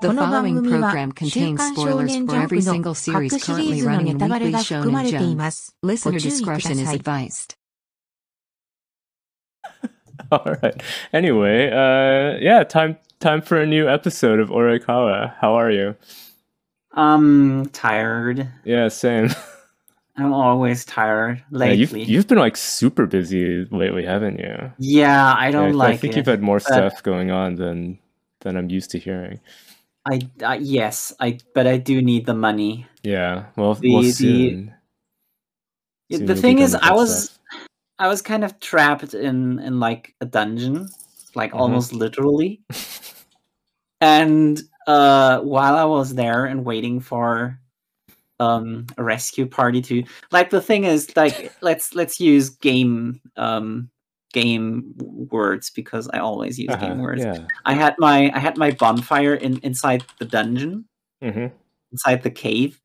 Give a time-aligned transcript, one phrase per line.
[0.00, 5.52] The following program contains spoilers for every single series currently running in Weekly Shonen Jump.
[5.82, 7.54] Listener discretion is advised.
[10.32, 10.82] All right.
[11.12, 15.34] Anyway, uh, yeah, time time for a new episode of Orikawa.
[15.38, 15.96] How are you?
[16.92, 18.48] Um, tired.
[18.64, 19.28] Yeah, same.
[20.16, 21.76] I'm always tired lately.
[21.76, 24.72] Yeah, you've, you've been like super busy lately, haven't you?
[24.78, 25.94] Yeah, I don't yeah, like.
[25.94, 27.98] I think it, you've had more stuff going on than
[28.40, 29.40] than I'm used to hearing.
[30.06, 32.86] I, I yes, I but I do need the money.
[33.02, 33.46] Yeah.
[33.56, 34.74] Well, The- well the- soon.
[36.08, 37.38] Yeah, Soon the thing is, I was stuff.
[38.00, 40.88] I was kind of trapped in in like a dungeon,
[41.34, 41.60] like Mhm.
[41.60, 42.62] almost literally.
[44.00, 47.58] and uh, while I was there and waiting for
[48.40, 53.90] um a rescue party to like the thing is like let's let's use game um
[54.32, 54.92] game
[55.30, 57.22] words because I always use Uh-huh, game words.
[57.24, 57.46] Yeah.
[57.64, 60.84] I had my I had my bonfire in inside the dungeon,
[61.22, 61.46] hmm
[61.92, 62.80] inside the cave,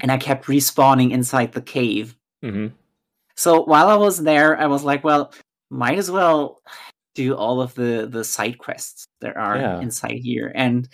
[0.00, 2.16] and I kept respawning inside the cave.
[2.42, 2.68] hmm
[3.36, 5.32] So while I was there, I was like, well,
[5.70, 6.62] might as well
[7.14, 9.80] do all of the the side quests there are Yeah.
[9.80, 10.88] inside here, and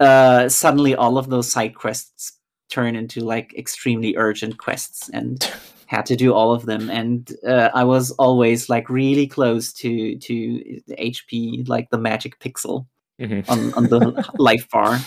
[0.00, 2.38] uh, suddenly all of those side quests
[2.70, 5.50] turn into like extremely urgent quests, and
[5.90, 6.88] had to do all of them.
[6.88, 12.86] And uh, I was always like really close to to HP, like the magic pixel
[13.18, 14.00] hmm on on the
[14.38, 14.98] life bar.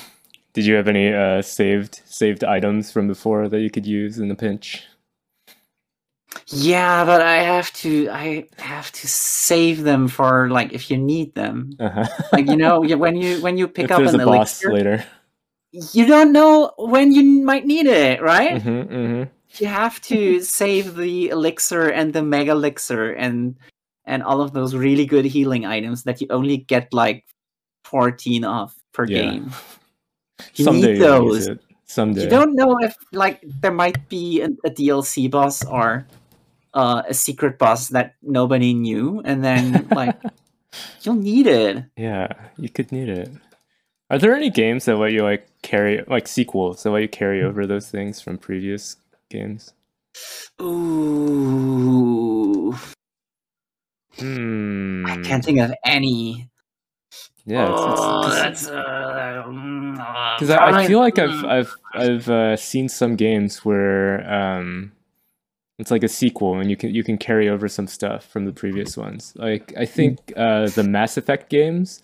[0.51, 4.29] Did you have any uh, saved saved items from before that you could use in
[4.29, 4.83] a pinch?
[6.47, 11.33] Yeah, but I have to I have to save them for like if you need
[11.33, 11.77] them.
[11.79, 12.05] Uh-huh.
[12.33, 15.05] Like you know, when you when you pick if up an elixir, later.
[15.71, 18.61] you don't know when you might need it, right?
[18.61, 19.23] hmm hmm
[19.59, 23.55] You have to save the elixir and the mega elixir and
[24.05, 27.25] and all of those really good healing items that you only get like
[27.85, 29.21] 14 of per Yeah.
[29.31, 29.51] game.
[30.55, 31.47] You Someday need those.
[31.47, 31.59] it.
[31.85, 32.23] Someday.
[32.23, 36.05] You don't know if like there might be a, a DLC boss or
[36.73, 40.15] uh, a secret boss that nobody knew, and then like
[41.01, 41.85] you'll need it.
[41.95, 42.27] Yeah,
[42.57, 43.29] you could need it.
[44.09, 47.41] Are there any games that let you like carry like sequels that let you carry
[47.43, 48.97] over those things from previous
[49.33, 49.73] games?
[50.61, 52.23] Ooh,
[54.19, 55.05] Hmm.
[55.07, 56.49] I can't think of any.
[57.45, 59.43] Yeah, it's, oh, it's, that's uh,
[60.37, 64.93] because I, I feel like I've I've I've uh, seen some games where um,
[65.77, 68.53] it's like a sequel and you can you can carry over some stuff from the
[68.53, 69.33] previous ones.
[69.35, 72.01] Like I think uh, the Mass Effect games.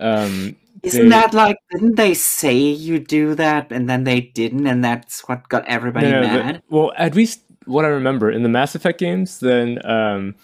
[0.00, 1.56] Um, Isn't they- that like?
[1.70, 6.10] Didn't they say you do that and then they didn't, and that's what got everybody
[6.10, 6.62] No, no, mad?
[6.70, 10.34] well, at least what I remember in the Mass Effect games, then um,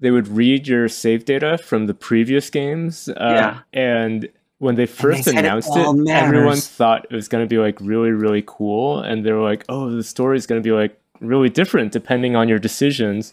[0.00, 3.08] they would read your save data from the previous games.
[3.08, 3.58] Uh, Yeah.
[3.72, 7.58] And when they first it announced it, all everyone thought it was going to be
[7.58, 9.00] like really, really cool.
[9.00, 12.36] And they were like, oh, the story is going to be like really different depending
[12.36, 13.32] on your decisions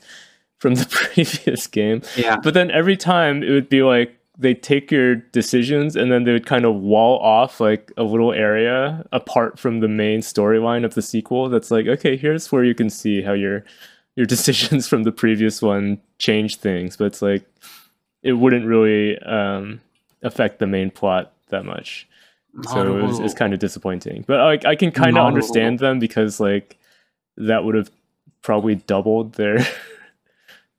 [0.60, 2.02] from the previous game.
[2.16, 6.24] Yeah, But then every time it would be like they take your decisions and then
[6.24, 10.84] they would kind of wall off like a little area apart from the main storyline
[10.84, 11.50] of the sequel.
[11.50, 13.64] That's like, okay, here's where you can see how your
[14.16, 17.46] your decisions from the previous one change things, but it's like
[18.24, 19.82] it wouldn't really um,
[20.24, 22.08] affect the main plot that much.
[22.72, 24.26] So it was, it's kind of disappointing.
[24.28, 26.78] But like I can kind of understand them because like
[27.38, 27.90] that would have
[28.44, 29.66] probably doubled their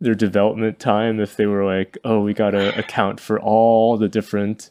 [0.05, 4.09] their development time if they were like, oh, we got to account for all the
[4.09, 4.71] different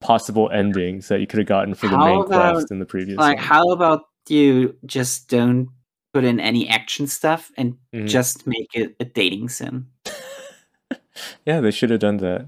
[0.00, 2.86] possible endings that you could have gotten for the How main about, quest in the
[2.86, 3.44] previous like one.
[3.46, 5.68] how about you just don't
[6.14, 8.08] put in any action stuff and Mhm.
[8.08, 9.88] just make it a dating sim
[11.46, 12.46] yeah, they should have done that.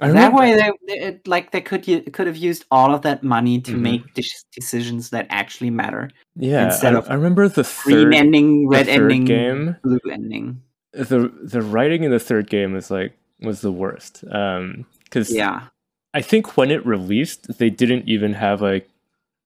[0.00, 3.22] I that remember- way they, it- like they could could have used all of that
[3.22, 3.80] money to Mhm.
[3.80, 8.14] make de- decisions that actually matter yeah, instead I, of I remember the green third
[8.14, 9.76] ending red ending game.
[9.84, 10.60] blue ending
[10.96, 14.24] the the writing in the third game was like was the worst.
[14.30, 15.68] Um, because yeah
[16.14, 18.88] I think when it released, they didn't even have like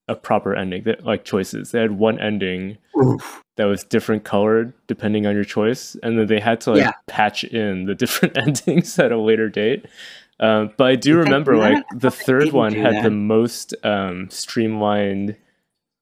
[0.06, 1.70] a proper ending, that like choices.
[1.70, 3.42] They had one ending Oof.
[3.56, 6.92] that was different colored depending on your choice, and then they had to like Yeah.
[7.06, 9.86] patch in the different endings at a later date.
[10.40, 15.36] Um, but I do remember like the third one had the most um, streamlined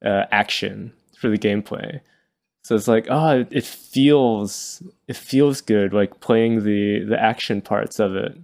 [0.05, 2.01] uh, action for the gameplay.
[2.67, 7.61] So it's like, oh, it- it feels it feels good, like playing the the action
[7.63, 8.37] parts of it.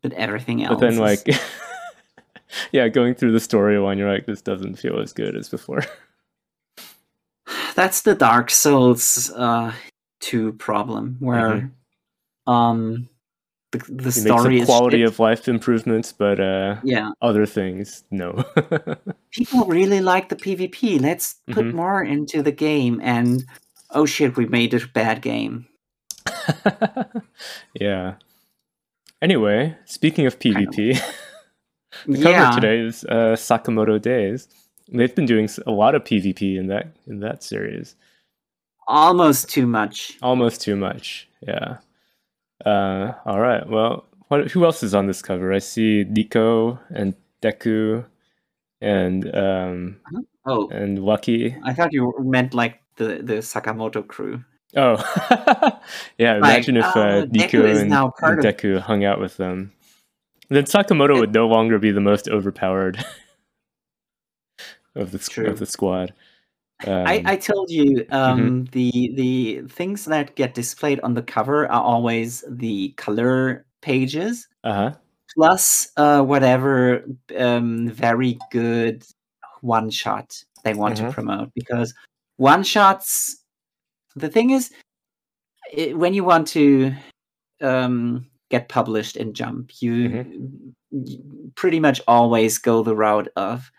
[0.00, 1.26] but everything else But then is- like
[2.72, 5.80] yeah, going through the storyline, you're like, this doesn't feel as good as before.
[7.74, 9.72] that's the dark souls uh
[10.20, 11.50] 2 problem where
[12.46, 12.52] Mm-hmm.
[12.52, 13.08] um
[13.72, 15.08] the, the It makes story is quality shit.
[15.08, 17.10] of life improvements, but uh, yeah.
[17.20, 18.44] other things, no.
[19.30, 21.00] People really like the PvP.
[21.00, 21.74] Let's put Mhm.
[21.74, 23.00] more into the game.
[23.02, 23.44] And
[23.90, 25.66] oh shit, we made a bad game.
[27.80, 28.14] yeah.
[29.20, 31.00] Anyway, speaking of PvP,
[32.06, 32.44] the yeah.
[32.50, 34.48] cover today is uh, Sakamoto Days.
[34.92, 37.94] They've been doing a lot of PvP in that in that series.
[38.88, 40.18] Almost too much.
[40.22, 41.28] Almost too much.
[41.40, 41.78] Yeah.
[42.64, 43.68] Uh, all right.
[43.68, 45.52] Well, what, who else is on this cover?
[45.52, 48.04] I see Nico and Deku
[48.80, 50.00] and um,
[50.44, 51.56] Oh, and Lucky.
[51.64, 54.44] I thought you meant like the, the Sakamoto crew.
[54.76, 54.96] Oh,
[56.18, 56.34] yeah.
[56.38, 59.72] Like, Imagine if uh, oh, Nico and, and of- Deku hung out with them.
[60.48, 63.02] Then Sakamoto would no longer be the most overpowered
[64.94, 65.46] of the True.
[65.46, 66.12] of the squad.
[66.86, 71.70] Um, I, I told you um, the the things that get displayed on the cover
[71.70, 74.92] are always the color pages uh-huh.
[75.34, 77.04] plus uh, whatever
[77.36, 79.04] um, very good
[79.60, 81.94] one shot they want to promote because
[82.36, 83.44] one shots
[84.16, 84.70] the thing is
[85.78, 86.92] i when you want to
[87.60, 90.50] um, get published in jump you,
[90.90, 93.70] you pretty much always go the route of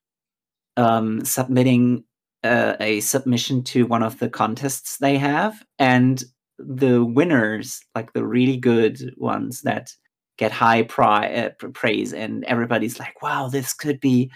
[0.78, 2.04] um, submitting
[2.44, 6.24] uh, a submission to one of the contests they have and
[6.60, 9.92] the winners like the really good ones that
[10.38, 14.32] get high pri- uh, praise and everybody's like wow this could be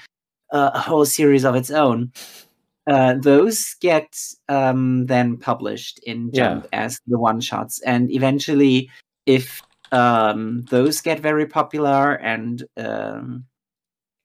[0.51, 2.11] uh, a whole series of its own
[2.87, 4.07] uh, those get
[4.47, 6.45] um, then published in Yeah.
[6.45, 8.89] jump as the one shots and eventually
[9.25, 9.61] if
[9.91, 13.45] um, those get very popular and um,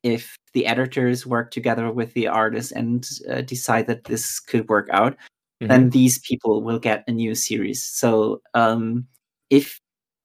[0.02, 4.88] if the editors work together with the artists and uh, decide that this could work
[4.93, 5.16] out
[5.62, 5.69] Mhm.
[5.69, 7.84] then these people will get a new series.
[7.84, 9.06] So um,
[9.50, 9.78] if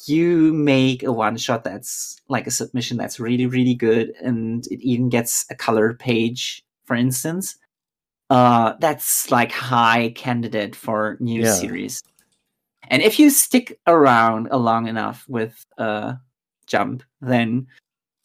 [0.08, 4.80] you make a one shot that's like a submission that's really really good and it
[4.82, 7.56] even gets a color page, for instance,
[8.30, 11.54] uh, that's like high candidate for new Yeah.
[11.54, 12.02] series.
[12.90, 16.16] And if you stick around a long enough with uh,
[16.68, 17.68] Jump, then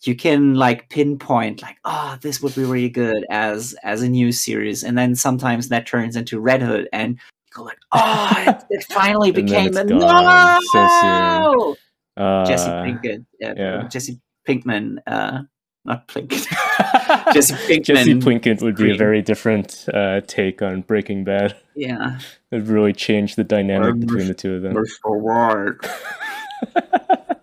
[0.06, 4.32] you can like pinpoint like oh this would be really good as as a new
[4.32, 8.62] series and then sometimes that turns into red hood and you go like oh it,
[8.70, 10.60] it finally became a gone.
[10.72, 11.76] so no!
[12.16, 13.88] Uh, jesse pinkett uh, yeah.
[13.88, 15.40] jesse pinkman uh
[15.84, 16.46] not pinkett
[17.32, 21.56] jesse pinkman Jesse Plinkett would be a very different uh, take on Breaking Bad.
[21.74, 22.18] yeah.
[22.52, 24.74] It really changed the dynamic Um, between the two of them.
[24.74, 25.80] mr white.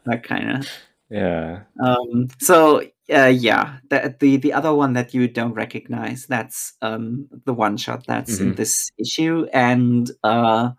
[0.06, 0.68] That kind of
[1.10, 1.62] yeah.
[1.84, 7.28] Um, so uh, yeah, the, the the other one that you don't recognize, that's um,
[7.46, 8.56] the one shot that's in Mhm.
[8.58, 10.72] this issue, and uh,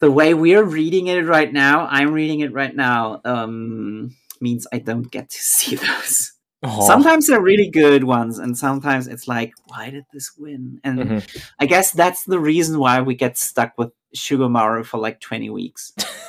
[0.00, 4.78] the way we're reading it right now, I'm reading it right now, um, means I
[4.78, 6.32] don't get to see those.
[6.64, 6.86] Oh.
[6.86, 10.80] Sometimes they're really good ones, and sometimes it's like, why did this win?
[10.84, 11.42] And Mhm.
[11.58, 15.92] I guess that's the reason why we get stuck with Shugomaru for like 20 weeks.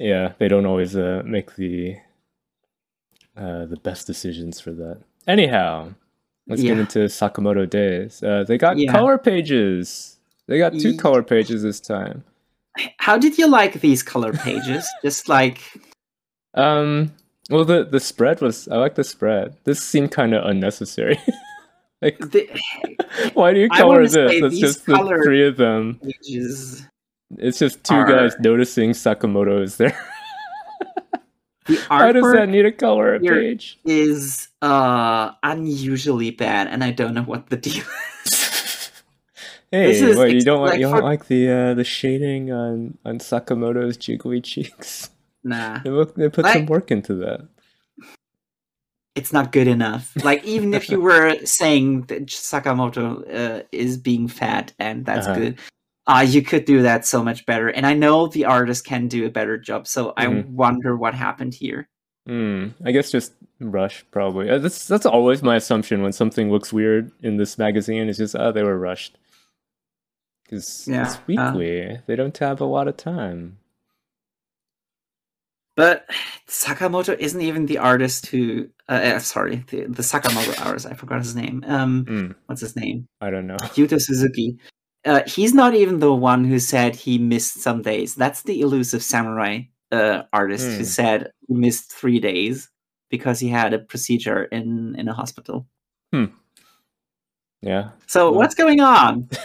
[0.00, 1.96] Yeah, they don't always uh, make the
[3.36, 4.98] uh, the best decisions for that.
[5.26, 5.92] Anyhow,
[6.48, 8.22] let's get into Sakamoto Days.
[8.22, 8.90] Uh, they got Yeah.
[8.92, 10.16] color pages.
[10.46, 12.24] They got two color pages this time.
[12.96, 14.88] How did you like these color pages?
[15.02, 15.60] Just like
[16.54, 17.12] Um,
[17.50, 19.56] well, the the spread was I like the spread.
[19.64, 21.18] This seemed kind of unnecessary.
[22.02, 22.48] like, the
[23.34, 24.16] why do you color this?
[24.16, 26.00] It's just the color- three of them.
[26.02, 26.86] pages.
[27.38, 29.96] It's just two guys noticing Sakamoto is there.
[31.66, 33.78] The Why does that need a color page?
[33.84, 37.84] is uh unusually bad, and I don't know what the deal
[38.24, 38.90] is.
[39.70, 42.96] Hey, is what, you don't like like you don't like the uh, the shading on
[43.04, 45.10] on Sakamoto's jiggly cheeks?
[45.44, 47.46] Nah, They, look, they put some work into that.
[49.14, 50.12] it's not good enough.
[50.24, 55.38] Like even if you were saying that Sakamoto uh, is being fat and that's Uh-huh.
[55.38, 55.58] good,
[56.06, 57.68] uh, you could do that so much better.
[57.68, 59.86] And I know the artist can do a better job.
[59.86, 60.46] So I Mhm.
[60.48, 61.88] wonder what happened here.
[62.26, 62.68] Hmm.
[62.84, 64.50] I guess just rush probably.
[64.50, 68.08] Uh, That's that's always my assumption when something looks weird in this magazine.
[68.08, 69.16] It's just oh they were rushed
[70.44, 71.98] because Yeah, it's uh, weekly.
[72.06, 73.58] they don't have a lot of time.
[75.76, 76.08] But
[76.46, 78.68] Sakamoto isn't even the artist who.
[78.88, 80.86] Uh, uh, sorry, the, the Sakamoto artist.
[80.86, 81.64] I forgot his name.
[81.66, 82.32] Um, Hmm.
[82.46, 83.06] what's his name?
[83.20, 83.56] I don't know.
[83.76, 84.58] Yuto Suzuki.
[85.04, 88.14] Uh, he's not even the one who said he missed some days.
[88.14, 90.76] That's the elusive samurai uh, artist Hmm.
[90.76, 92.68] who said he missed three days
[93.08, 95.66] because he had a procedure in in a hospital.
[97.62, 97.90] Yeah.
[98.06, 99.28] So what's going on?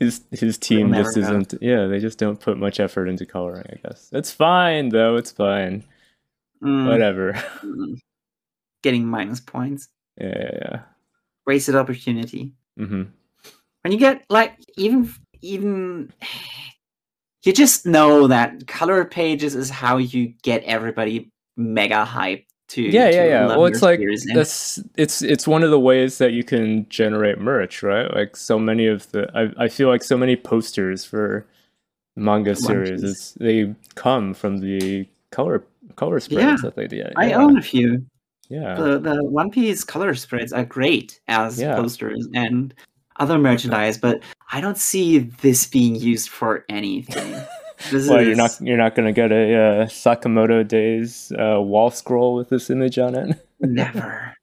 [0.00, 1.54] his his team just isn't.
[1.60, 3.66] Yeah, they just don't put much effort into coloring.
[3.70, 5.16] I guess it's fine though.
[5.16, 5.84] It's fine.
[6.62, 7.32] Mm, Whatever.
[7.62, 7.98] mm.
[8.82, 9.88] Getting minus points.
[10.18, 10.80] yeah, yeah, yeah.
[11.46, 12.52] Wasted opportunity.
[12.76, 13.02] Hmm
[13.82, 16.12] when you get like even even
[17.44, 23.08] you just know that color pages is how you get everybody mega hyped to Yeah,
[23.08, 23.46] yeah, to yeah.
[23.46, 24.00] love Well, it's like.
[24.34, 28.12] That's it's it's one of the ways that you can generate merch, right?
[28.12, 31.46] Like so many of the I I feel like so many posters for
[32.16, 35.62] manga series is they come from the color
[35.94, 36.56] color spreads Yeah.
[36.62, 37.12] that they did.
[37.16, 38.04] I own a few.
[38.48, 38.74] Yeah.
[38.76, 41.76] The the One Piece color spreads are great as Yeah.
[41.76, 42.72] posters and
[43.18, 44.22] other merchandise, but
[44.52, 47.34] I don't see this being used for anything.
[47.90, 51.90] This Well, is you're not you're not gonna get a uh, Sakamoto Days uh, wall
[51.90, 53.36] scroll with this image on it.
[53.60, 54.34] never.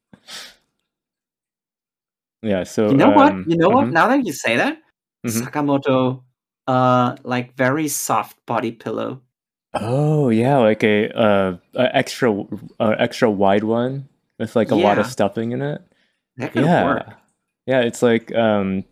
[2.44, 2.64] yeah.
[2.64, 3.32] So You know what?
[3.34, 3.88] um, You know what?
[3.88, 4.78] mhm, Now that you say that,
[5.26, 5.42] Mhm.
[5.50, 6.24] Sakamoto,
[6.68, 9.22] uh, like very soft body pillow.
[9.74, 12.32] Oh yeah, like a uh, a extra
[12.80, 14.08] uh, extra wide one
[14.40, 15.82] with like a lot of stuffing in it.
[16.54, 17.08] Yeah work.
[17.68, 18.84] yeah it's like um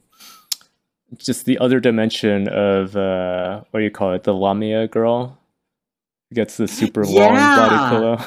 [1.18, 5.40] just the other dimension of uh what do you call it the lamia girl
[6.30, 7.90] who gets the super long body Yeah.
[7.90, 8.18] pillow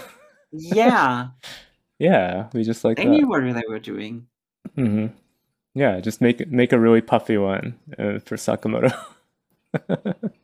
[0.51, 1.29] Yeah,
[2.01, 4.27] yeah we just like I that knew what they were doing.
[4.77, 5.15] Mm-hmm.
[5.75, 8.93] yeah just make make a really puffy one uh, for sakamoto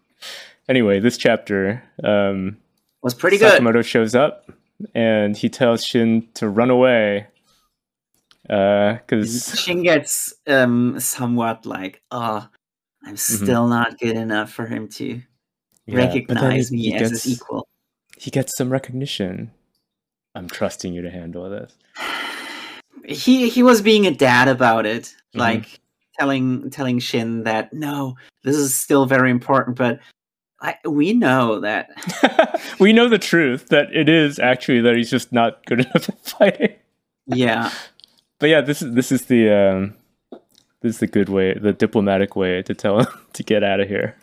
[0.71, 2.57] anyway this chapter um
[3.03, 3.61] Was pretty good.
[3.61, 4.51] sakamoto shows up
[4.95, 7.27] and he tells shin to run away
[8.49, 12.49] uh because Shin gets um somewhat like, oh,
[13.05, 13.45] I'm Mm-hmm.
[13.45, 15.21] still not good enough for him to
[15.87, 17.67] Yeah, recognize me he as gets- his equal.
[18.17, 19.51] He gets some recognition.
[20.35, 21.77] I'm trusting you to handle this.
[23.07, 25.39] He he was being a dad about it, Mhm.
[25.41, 25.81] like
[26.19, 29.99] telling telling Shin that no, this is still very important, but
[30.63, 31.91] I, we know that
[32.81, 36.21] we know the truth that it is actually that he's just not good enough at
[36.27, 36.75] fighting.
[37.27, 37.71] yeah
[38.39, 39.95] But yeah, this is this is the um,
[40.83, 43.89] this is the good way, the diplomatic way to tell him to get out of
[43.89, 44.17] here.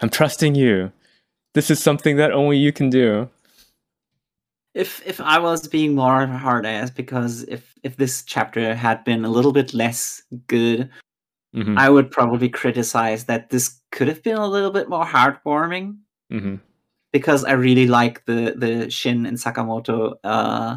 [0.00, 0.92] I'm trusting you.
[1.54, 3.30] This is something that only you can do.
[4.74, 8.74] if if I was being more of a hard ass because if if this chapter
[8.74, 10.90] had been a little bit less good,
[11.56, 15.98] hmm I would probably criticize that this could have been a little bit more heartwarming
[16.30, 16.56] hmm
[17.12, 20.16] because I really like the the Shin and Sakamoto.
[20.22, 20.76] Uh,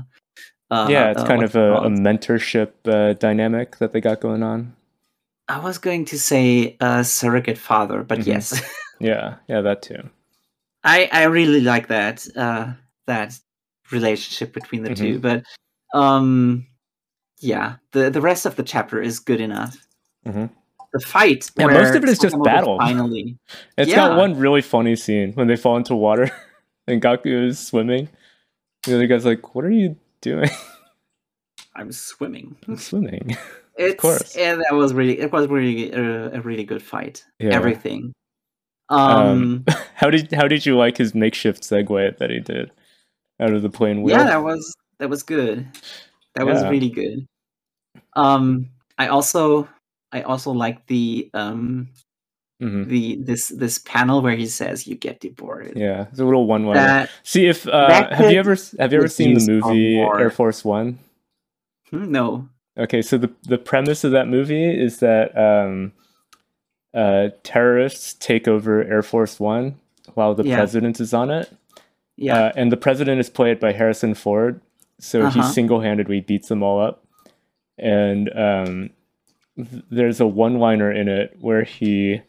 [0.71, 4.43] uh, yeah, it's uh, kind of a, a mentorship uh, dynamic that they got going
[4.43, 4.73] on.
[5.49, 8.27] I was going to say uh, surrogate father, but Mhm.
[8.27, 8.61] yes,
[8.99, 10.09] Yeah, yeah, that too.
[10.83, 12.73] I I really like that uh,
[13.07, 13.37] that
[13.91, 15.19] relationship between the two.
[15.19, 15.43] But
[15.93, 16.67] um,
[17.39, 19.75] yeah, the the rest of the chapter is good enough.
[20.25, 20.49] Mhm.
[20.93, 22.77] The fight, Yeah, most of it is just battle.
[22.79, 23.37] Finally,
[23.77, 23.95] It's Yeah.
[23.97, 26.31] got one really funny scene when they fall into water
[26.87, 28.09] and Gaku is swimming.
[28.83, 30.49] The other guy's like, "What are you doing?
[31.75, 32.55] I'm swimming.
[32.67, 33.35] I'm swimming."
[33.77, 34.35] It's course.
[34.35, 37.23] yeah, that was really it was really a, a really good fight.
[37.39, 37.53] Yeah.
[37.55, 38.11] Everything.
[38.89, 39.65] Um, Um,
[39.95, 42.71] how did how did you like his makeshift segue that he did
[43.39, 44.17] out of the plane wheel?
[44.17, 45.65] yeah, that was that was good.
[46.35, 47.25] That was really good.
[48.15, 49.67] Um, I also
[50.11, 51.89] I also like the um
[52.61, 52.87] Mhm.
[52.89, 55.77] the this this panel where he says you get deported.
[55.77, 57.07] Yeah, it's a little one liner.
[57.23, 59.95] See if uh, have you ever have you ever seen the movie.
[60.19, 60.99] Air Force One?
[61.89, 62.49] hmm, no.
[62.77, 65.93] Okay, so the the premise of that movie is that um,
[66.93, 69.75] uh, terrorists take over Air Force One
[70.15, 70.55] while the Yeah.
[70.57, 71.49] president is on it.
[72.17, 72.35] Yeah.
[72.47, 74.59] Uh, and the president is played by Harrison Ford,
[74.99, 75.43] so he Uh-huh.
[75.43, 77.05] single-handedly beats them all up.
[77.77, 78.89] And um,
[79.89, 82.21] there's a one-liner in it where he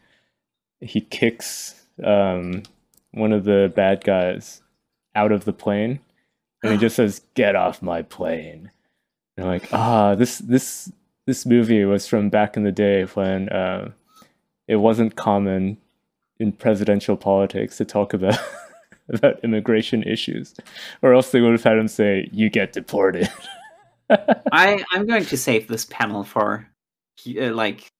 [0.79, 2.63] he kicks um,
[3.11, 4.61] one of the bad guys
[5.15, 5.99] out of the plane,
[6.63, 8.71] and he just says, "Get off my plane."
[9.37, 10.91] And I'm like, ah, this this
[11.25, 13.91] this movie was from back in the day when uh,
[14.67, 15.77] it wasn't common
[16.39, 18.39] in presidential politics to talk about
[19.09, 20.55] about immigration issues,
[21.01, 23.29] or else they would have had him say, "You get deported."
[24.09, 26.67] I I'm going to save this panel for
[27.25, 27.91] uh, like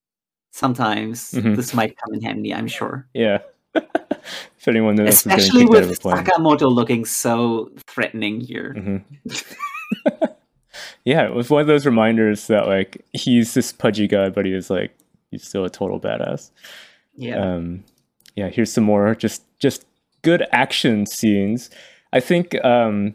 [0.52, 1.56] sometimes Mhm.
[1.56, 2.54] this might come in handy.
[2.54, 3.08] I'm sure.
[3.14, 3.40] yeah.
[3.76, 6.00] if anyone knows, Especially kicked out of a with.
[6.02, 8.76] Sakamoto looking so threatening here.
[8.78, 9.04] Mhm.
[11.06, 14.54] yeah, it was one of those reminders that like he's this pudgy guy, but he
[14.54, 14.92] is like
[15.32, 16.52] he's still a total badass.
[17.16, 17.36] Yeah.
[17.56, 17.84] um,
[18.36, 19.86] yeah here's some more just just
[20.22, 21.70] good action scenes
[22.14, 23.14] i think um,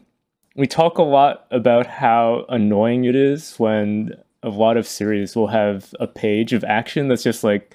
[0.54, 4.12] we talk a lot about how annoying it is when
[4.46, 7.74] a lot of series will have a page of action that's just like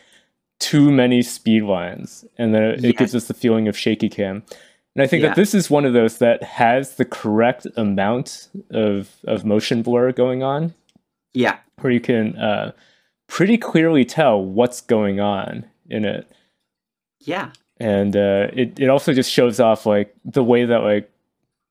[0.59, 2.91] too many speed lines, and then it, Yeah.
[2.91, 4.43] gives us the feeling of shaky cam.
[4.95, 5.29] And I think Yeah.
[5.29, 10.11] that this is one of those that has the correct amount of of motion blur
[10.11, 10.73] going on,
[11.33, 11.57] Yeah.
[11.81, 12.71] where you can uh,
[13.27, 16.27] pretty clearly tell what's going on in it
[17.19, 17.51] Yeah.
[17.79, 21.09] and uh, it it also just shows off like the way that like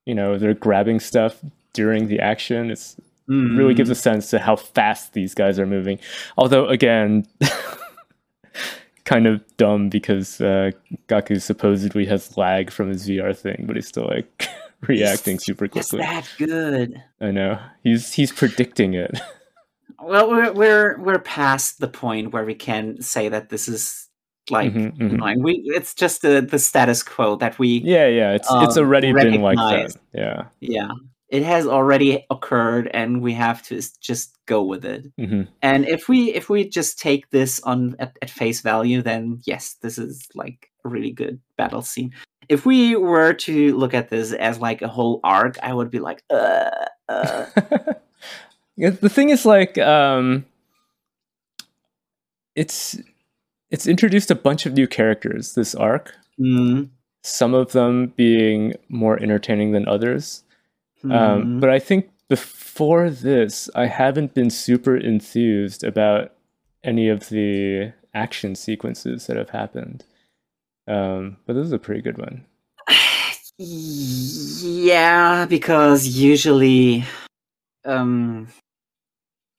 [0.07, 1.40] you know they're grabbing stuff
[1.73, 2.71] during the action.
[2.71, 2.97] It's
[3.30, 5.99] really gives a sense to how fast these guys are moving.
[6.37, 7.26] Although again,
[9.04, 10.70] kind of dumb because uh,
[11.06, 14.49] Gaku supposedly has lag from his VR thing, but he's still like
[14.82, 15.99] reacting super It's quickly.
[16.00, 17.02] that good.
[17.20, 19.18] I know he's he's predicting it.
[20.02, 24.08] Well, we're we're we're past the point where we can say that this is
[24.49, 25.20] like Mhm, mhm.
[25.20, 25.60] like we.
[25.66, 29.42] It's just the the status quo that we Yeah, yeah, it's it's Um, already been
[29.42, 29.94] like that.
[30.14, 30.44] Yeah.
[30.60, 30.88] yeah.
[31.30, 35.06] It has already occurred, and we have to just go with it.
[35.16, 39.40] hmm And if we if we just take this on at, at face value, then
[39.44, 42.12] yes, this is like a really good battle scene.
[42.49, 46.00] If we were to look at this as like a whole arc, I would be
[46.00, 46.70] like, uh,
[47.08, 47.46] uh.
[48.76, 50.46] The thing is like um
[52.54, 52.99] it's
[53.70, 56.88] it's introduced a bunch of new characters this arc mm,
[57.22, 60.44] some of them being more entertaining than others
[61.04, 61.61] um, mhm.
[61.61, 66.33] but i think before this i haven't been super enthused about
[66.85, 70.04] any of the action sequences that have happened
[70.88, 72.45] um, but this is a pretty good one
[73.62, 77.04] yeah, because usually,
[77.85, 78.49] um,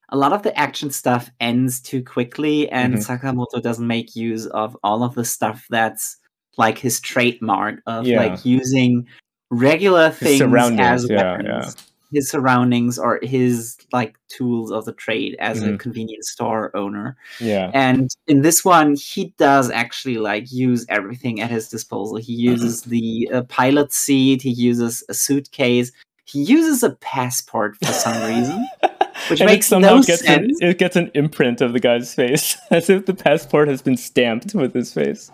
[0.10, 3.06] a lot of the action stuff ends too quickly, and Mhm.
[3.06, 6.18] Sakamoto doesn't make use of all of the stuff that's
[6.58, 8.18] like his trademark of Yeah.
[8.18, 9.08] like using
[9.52, 10.42] regular things
[10.80, 11.48] as yeah, weapons.
[11.48, 11.72] yeah.
[12.14, 15.80] His surroundings or his like tools of the trade as a Mhm.
[15.80, 17.16] convenience store owner.
[17.40, 22.18] yeah And in this one, he does actually like use everything at his disposal.
[22.18, 22.52] He Mm-hmm.
[22.52, 24.42] uses the uh, pilot seat.
[24.42, 25.92] He uses a suitcase.
[26.26, 28.68] He uses a passport for some reason.
[29.30, 30.58] Which and makes it somehow no gets an, sense.
[30.62, 34.54] it gets an imprint of the guy's face as if the passport has been stamped
[34.56, 35.32] with his face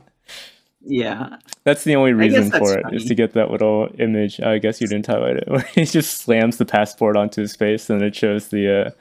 [0.90, 3.06] Yeah, That's the only reason for it is funny.
[3.06, 4.40] to get that little image.
[4.40, 5.48] I guess you didn't highlight it.
[5.50, 8.92] Where he just slams the passport onto his face, and it shows the uh,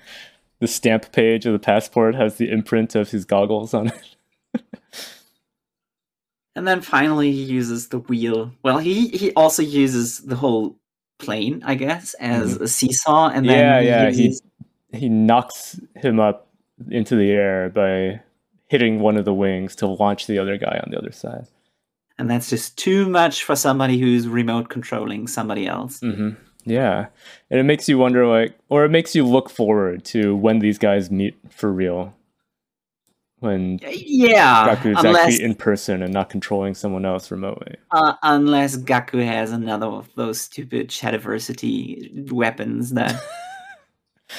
[0.61, 3.89] the stamp page of the passport has the imprint of his goggles on
[4.55, 4.63] it.
[6.55, 8.51] and then finally he uses the wheel.
[8.63, 10.77] Well, he he also uses the whole
[11.19, 13.29] plane, I guess, as a seesaw.
[13.29, 13.87] And then Mm-hmm.
[13.87, 14.31] yeah, he yeah.
[14.93, 16.49] He he knocks him up
[16.91, 18.21] into the air by
[18.69, 21.47] hitting one of the wings to launch the other guy on the other side.
[22.19, 26.01] And that's just too much for somebody who's remote controlling somebody else.
[26.01, 26.31] Mm-hmm.
[26.65, 27.07] Yeah,
[27.51, 30.79] and it makes you wonder, like, or it makes you look forward to when these
[30.79, 32.13] guys meet for real.
[33.39, 37.77] When Yeah, Gaku's unless actually in person and not controlling someone else remotely.
[37.91, 43.21] uh, unless Gaku has another of those stupid Shadiversity weapons that.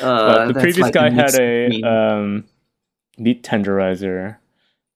[0.02, 2.44] Uh, the previous like guy had a um,
[3.18, 4.36] meat tenderizer.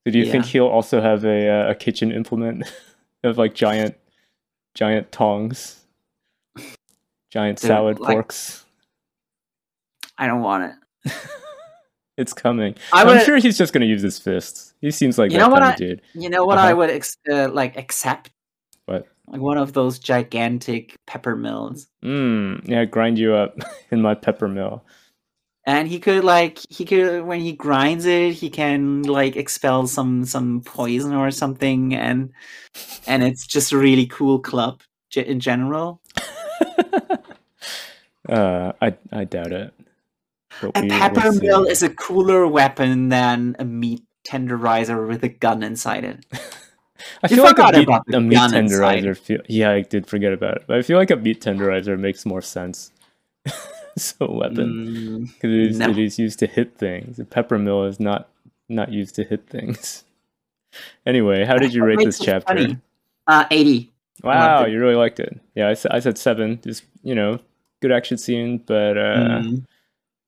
[0.05, 2.63] So do you think he'll also have a uh, a kitchen implement
[3.23, 3.95] of like giant
[4.73, 5.79] giant tongs,
[7.29, 8.65] giant Dude, salad like- forks?
[10.17, 10.73] I don't want
[11.05, 11.11] it.
[12.17, 12.75] It's coming.
[12.93, 14.75] I I'm sure he's just gonna use his fists.
[14.81, 16.01] He seems like You that know what kind I- of dude.
[16.13, 16.75] You know what I Uh-huh.
[16.77, 18.29] would ex- uh, like accept?
[18.85, 19.07] What?
[19.27, 21.87] Like one of those gigantic pepper mills.
[22.03, 23.57] Mm, yeah, grind you up
[23.91, 24.83] in my pepper mill.
[25.65, 30.25] And he could like he could when he grinds it, he can like expel some
[30.25, 32.31] some poison or something, and
[33.05, 34.81] and it's just a really cool club
[35.15, 36.01] in general.
[38.29, 39.73] uh, I I doubt it.
[40.59, 45.63] But A pepper mill is a cooler weapon than a meat tenderizer with a gun
[45.63, 46.25] inside it.
[47.23, 49.17] I You feel like a meat, about the a meat tenderizer.
[49.17, 50.63] Feel, yeah, I did forget about it.
[50.67, 52.91] But I feel like a meat tenderizer makes more sense.
[53.97, 55.89] so a weapon Mm, because it, is- no.
[55.89, 57.19] it is used to hit things.
[57.19, 58.29] A pepper mill is not
[58.69, 60.03] not used to hit things.
[61.05, 62.79] Anyway, how did you rate this chapter?
[63.27, 63.91] Uh, eighty.
[64.23, 65.37] Wow, you really liked it.
[65.53, 66.61] Yeah, I, I said seven.
[66.63, 67.39] Just you know,
[67.81, 69.65] good action scene, but uh, Mm.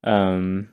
[0.04, 0.68] um,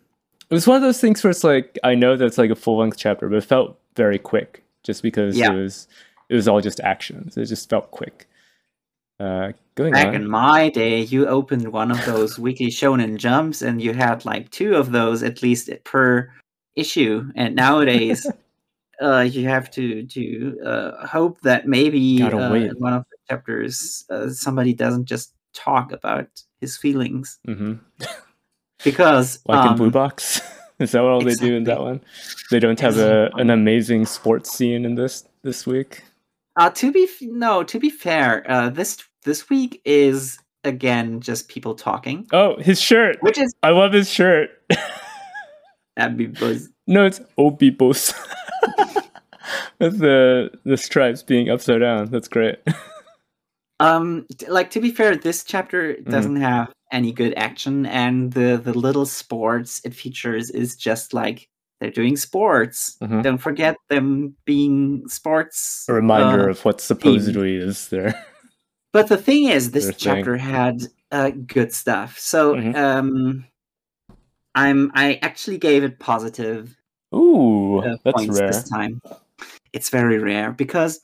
[0.51, 2.79] it was one of those things where it's like I know that's like a full
[2.79, 5.53] length chapter, but it felt very quick just because Yeah.
[5.53, 5.87] it was
[6.29, 7.37] it was all just actions.
[7.37, 8.29] It just felt quick.
[9.21, 10.15] Uh, going Back on.
[10.15, 14.51] in my day, you opened one of those weekly shonen jumps, and you had like
[14.51, 16.31] two of those at least per
[16.77, 17.31] issue.
[17.35, 18.27] And nowadays,
[19.03, 24.05] uh, you have to to uh, hope that maybe uh, in one of the chapters
[24.11, 26.29] uh, somebody doesn't just talk about
[26.61, 27.75] his feelings hmm
[28.85, 30.41] because Like in um, Blue Box.
[30.79, 32.01] Is that what all they do in that one?
[32.51, 36.03] They don't have a, an amazing sports scene in this this week.
[36.57, 41.49] Uh, to be f- no, to be fair, uh, this this week is again just
[41.49, 43.17] people talking, Oh, his shirt!
[43.21, 44.51] which is I love his shirt.
[45.97, 48.15] was no, it's Obibos.
[49.81, 52.11] With the the stripes being upside down.
[52.11, 52.59] That's great.
[53.81, 56.11] um like to be fair, this chapter Mm-hmm.
[56.11, 61.49] doesn't have any good action, and the the little sports it features is just like
[61.81, 62.97] they're doing sports.
[63.03, 63.23] Mhm.
[63.23, 65.87] Don't forget them being sports.
[65.89, 68.15] A reminder uh, of what supposedly is there.
[68.93, 72.19] But the thing is, this chapter had uh, good stuff.
[72.19, 72.75] So Mhm.
[72.77, 73.47] um,
[74.55, 76.77] I'm I actually gave it positive
[77.15, 78.49] Ooh, uh, that's rare.
[78.49, 79.01] this time.
[79.73, 81.01] It's very rare because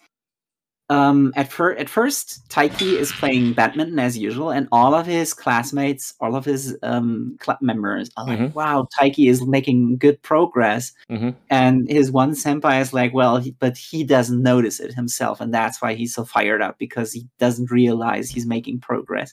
[0.88, 5.34] um, at first, at first, Taiki is playing badminton as usual, and all of his
[5.34, 8.54] classmates, all of his um, club members are like, Mhm.
[8.54, 13.50] "Wow, Taiki is making good progress." hmm And his one senpai is like, "Well, he,
[13.58, 17.26] but he doesn't notice it himself, and that's why he's so fired up because he
[17.38, 19.32] doesn't realize he's making progress."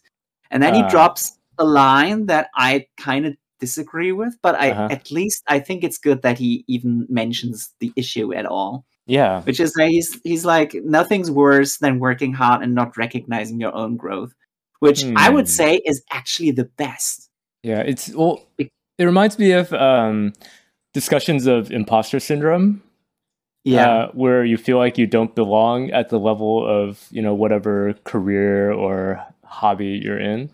[0.52, 0.90] And then he Ah.
[0.90, 4.88] drops a line that I kind of disagree with, but I Uh-huh.
[4.92, 8.86] at least I think it's good that he even mentions the issue at all.
[9.06, 9.42] Yeah.
[9.42, 13.76] Which is that he's he's like nothing's worse than working hard and not recognizing your
[13.76, 14.34] own growth,
[14.80, 15.52] which I would Hmm.
[15.52, 17.30] say is actually the best.
[17.64, 18.46] Yeah, it's well.
[18.58, 18.70] It
[19.06, 20.34] reminds me of um,
[20.94, 22.84] discussions of imposter syndrome,
[23.64, 27.34] Yeah, uh, where you feel like you don't belong at the level of you know
[27.34, 30.50] whatever career or hobby you're in,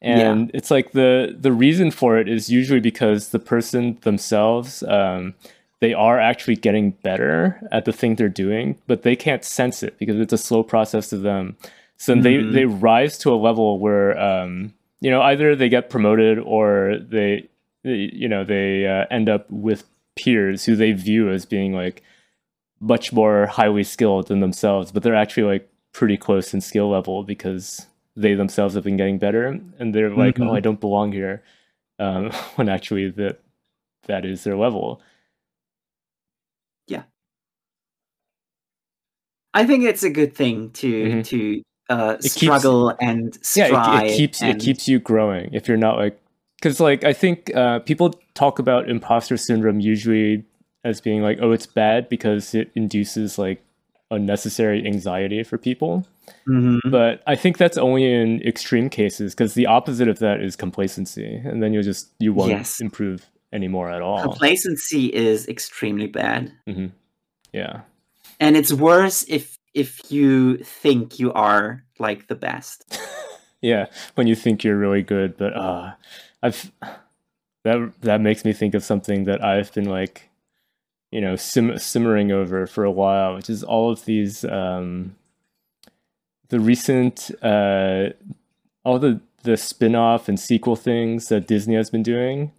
[0.00, 5.34] and it's like the the reason for it is usually because the person themselves um,
[5.82, 9.98] they are actually getting better at the thing they're doing, but they can't sense it
[9.98, 11.56] because it's a slow process to them.
[11.96, 12.22] So Mhm.
[12.22, 16.98] they they rise to a level where um, you know either they get promoted or
[17.00, 17.48] they,
[17.82, 19.82] they you know they uh, end up with
[20.14, 22.02] peers who they view as being like
[22.80, 27.24] much more highly skilled than themselves, but they're actually like pretty close in skill level
[27.24, 30.48] because they themselves have been getting better, and they're like, Mhm.
[30.48, 31.42] "Oh, I don't belong here,"
[31.98, 33.40] um, when actually that
[34.06, 35.00] that is their level.
[39.54, 41.24] I think it's a good thing to Mhm.
[41.26, 44.04] to uh, keeps- struggle and yeah strive.
[44.04, 46.18] it, it keeps it keeps you growing if you're not like
[46.56, 50.42] because like i think uh, people talk about imposter syndrome usually
[50.84, 53.60] as being like oh it's bad because it induces like
[54.10, 56.06] unnecessary anxiety for people
[56.48, 56.78] Mhm.
[56.90, 61.42] but i think that's only in extreme cases because the opposite of that is complacency
[61.44, 62.80] and then you'll just you won't Yes.
[62.80, 66.52] improve anymore at all Complacency is extremely bad,
[67.52, 67.80] yeah
[68.42, 73.00] and it's worse if if you think you are like the best.
[73.62, 75.92] yeah when you think you're really good but uh
[76.42, 76.72] i've
[77.62, 80.28] that that makes me think of something that i've been like
[81.12, 85.14] you know sim- simmering over for a while which is all of these um
[86.48, 88.08] the recent uh
[88.84, 92.50] all the the spin-off and sequel things that disney has been doing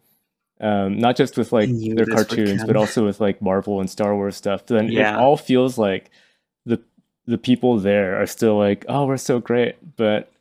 [0.61, 4.35] um not just with like their cartoons but also with like marvel and star wars
[4.35, 4.65] stuff.
[4.67, 5.15] Then Yeah.
[5.15, 6.11] it all feels like
[6.65, 6.81] the
[7.25, 10.31] the people there are still like oh we're so great but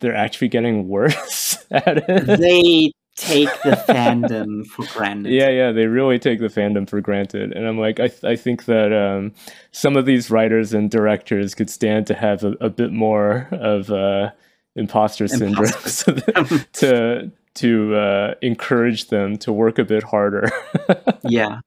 [0.00, 2.26] they're actually getting worse at it.
[2.38, 5.32] They take the fandom for granted.
[5.32, 7.52] yeah yeah they really take the fandom for granted.
[7.52, 9.32] And i'm like i, th- I think that um,
[9.72, 13.90] some of these writers and directors could stand to have a, a bit more of
[13.90, 14.30] uh,
[14.76, 15.66] imposter syndrome.
[15.66, 16.14] Imposter
[16.74, 20.50] to to uh, encourage them to work a bit harder.
[21.28, 21.60] Yeah,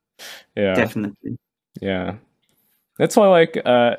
[0.56, 0.74] yeah.
[0.74, 1.36] Definitely.
[1.80, 2.14] yeah.
[2.98, 3.96] That's why like uh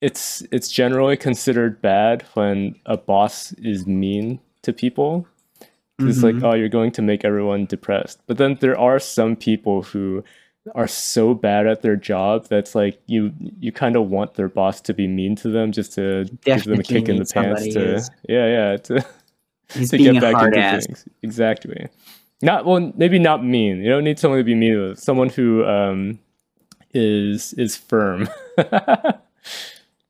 [0.00, 5.26] it's it's generally considered bad when a boss is mean to people.
[5.98, 6.44] It's like Mhm.
[6.44, 8.20] oh you're going to make everyone depressed.
[8.26, 10.22] But then there are some people who
[10.74, 14.80] are so bad at their job that's like you you kind of want their boss
[14.82, 17.80] to be mean to them just to give them a kick in the pants to
[17.92, 19.06] who's- yeah yeah to,
[19.74, 20.86] He's to being get a back hard into ass.
[20.86, 21.88] things exactly
[22.42, 25.64] not well maybe not mean you don't need someone to be mean with someone who
[25.64, 26.18] um
[26.94, 28.28] is is firm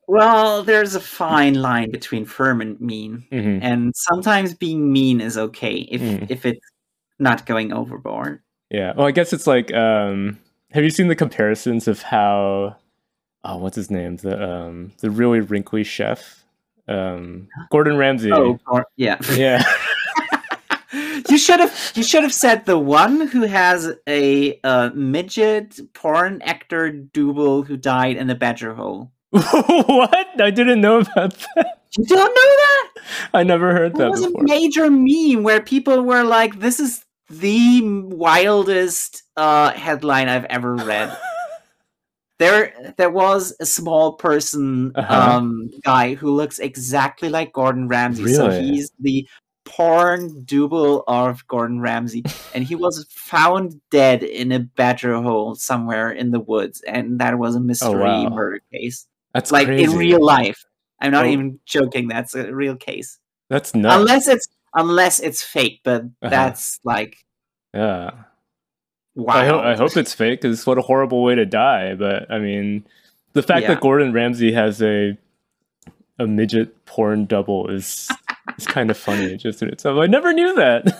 [0.08, 3.58] Well, there's a fine line between firm and mean, Mhm.
[3.60, 6.30] and sometimes being mean is okay if Mm.
[6.30, 6.64] if it's
[7.18, 8.40] not going overboard.
[8.70, 8.92] Yeah.
[8.96, 10.38] Well, I guess it's like, um,
[10.70, 12.76] have you seen the comparisons of how,
[13.42, 14.16] oh, what's his name?
[14.18, 16.44] The um, the really wrinkly chef,
[16.88, 18.32] um, Gordon Ramsay.
[18.32, 18.58] Oh,
[18.96, 19.18] yeah.
[19.34, 19.62] Yeah.
[21.28, 26.40] you should have you should have said the one who has a uh, midget porn
[26.42, 29.10] actor double who died in the badger hole.
[29.30, 30.40] what?
[30.40, 31.82] I didn't know about that.
[31.98, 32.88] You don't know that?
[33.34, 34.42] I never heard That that was before.
[34.42, 40.74] a major meme where people were like, "This is the wildest uh, headline I've ever
[40.76, 41.16] read.
[42.38, 45.14] There, there was a small person Uh-huh.
[45.38, 48.32] um, guy who looks exactly like Gordon Ramsay.
[48.34, 48.62] So Really?
[48.62, 49.26] he's the
[49.64, 52.22] porn double of Gordon Ramsay,
[52.54, 57.38] and he was found dead in a badger hole somewhere in the woods, and that
[57.38, 58.28] was a mystery Oh, wow.
[58.30, 59.84] murder case, That's like crazy.
[59.90, 60.64] in real life.
[61.00, 61.28] I'm not Oh.
[61.30, 62.06] even joking.
[62.08, 63.18] That's a real case
[63.50, 63.96] That's nuts.
[64.00, 66.28] unless it's unless it's fake but Uh-huh.
[66.30, 67.16] that's like
[67.74, 68.10] yeah.
[69.16, 71.94] Wow I, ho- I hope it's fake because what a horrible way to die.
[71.94, 72.86] But I mean,
[73.32, 73.68] the fact Yeah.
[73.74, 75.16] that Gordon Ramsay has a
[76.18, 78.08] a midget porn double is
[78.58, 79.98] is kind of funny just in itself.
[79.98, 80.96] I never knew that.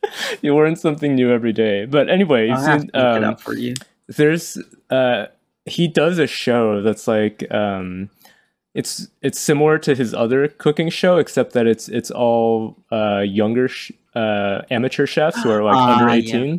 [0.42, 1.84] you learn something new every day.
[1.84, 3.74] But anyway, I'll have to look it um, up for you
[4.08, 4.58] there's
[4.90, 5.26] uh
[5.66, 8.10] he does a show that's like um
[8.74, 13.68] it's it's similar to his other cooking show except that it's it's all uh younger
[13.68, 16.56] sh- uh amateur chefs who are like Ah, under yeah.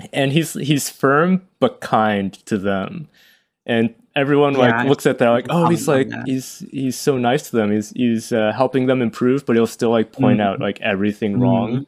[0.00, 3.08] 18 and he's he's firm but kind to them
[3.66, 6.30] and everyone Yeah, like looks at that like oh he's like comment on that.
[6.32, 9.90] he's he's so nice to them he's he's uh, helping them improve but he'll still
[9.90, 10.44] like point Mhm.
[10.44, 11.86] out like everything wrong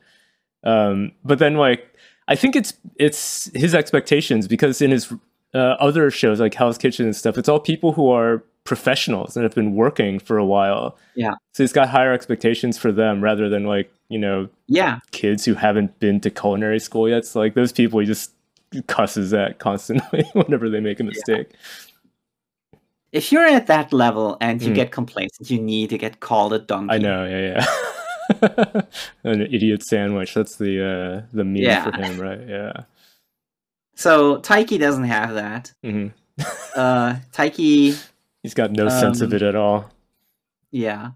[0.64, 1.87] um but then like
[2.29, 5.12] i think it's it's his expectations because in his
[5.55, 9.44] uh, other shows like hell's kitchen and stuff it's all people who are professionals and
[9.44, 10.98] have been working for a while.
[11.14, 11.35] Yeah.
[11.55, 14.98] so he's got higher expectations for them rather than like you know yeah.
[15.12, 17.24] kids who haven't been to culinary school yet.
[17.24, 18.33] So like those people he just
[18.88, 21.52] cusses at constantly whenever they make a mistake.
[23.12, 24.74] If you're at that level and you Mm.
[24.74, 26.94] get complacent you need to get called a donkey.
[26.94, 27.64] I know yeah
[28.33, 28.81] yeah.
[29.24, 31.85] An idiot sandwich that's the uh the meme Yeah.
[31.85, 32.72] for him right yeah.
[33.94, 35.72] So taiki doesn't have that.
[35.83, 36.09] Hmm
[36.74, 37.96] uh taiki
[38.46, 39.90] he's got no sense of Um, it at all.
[40.70, 41.11] yeah.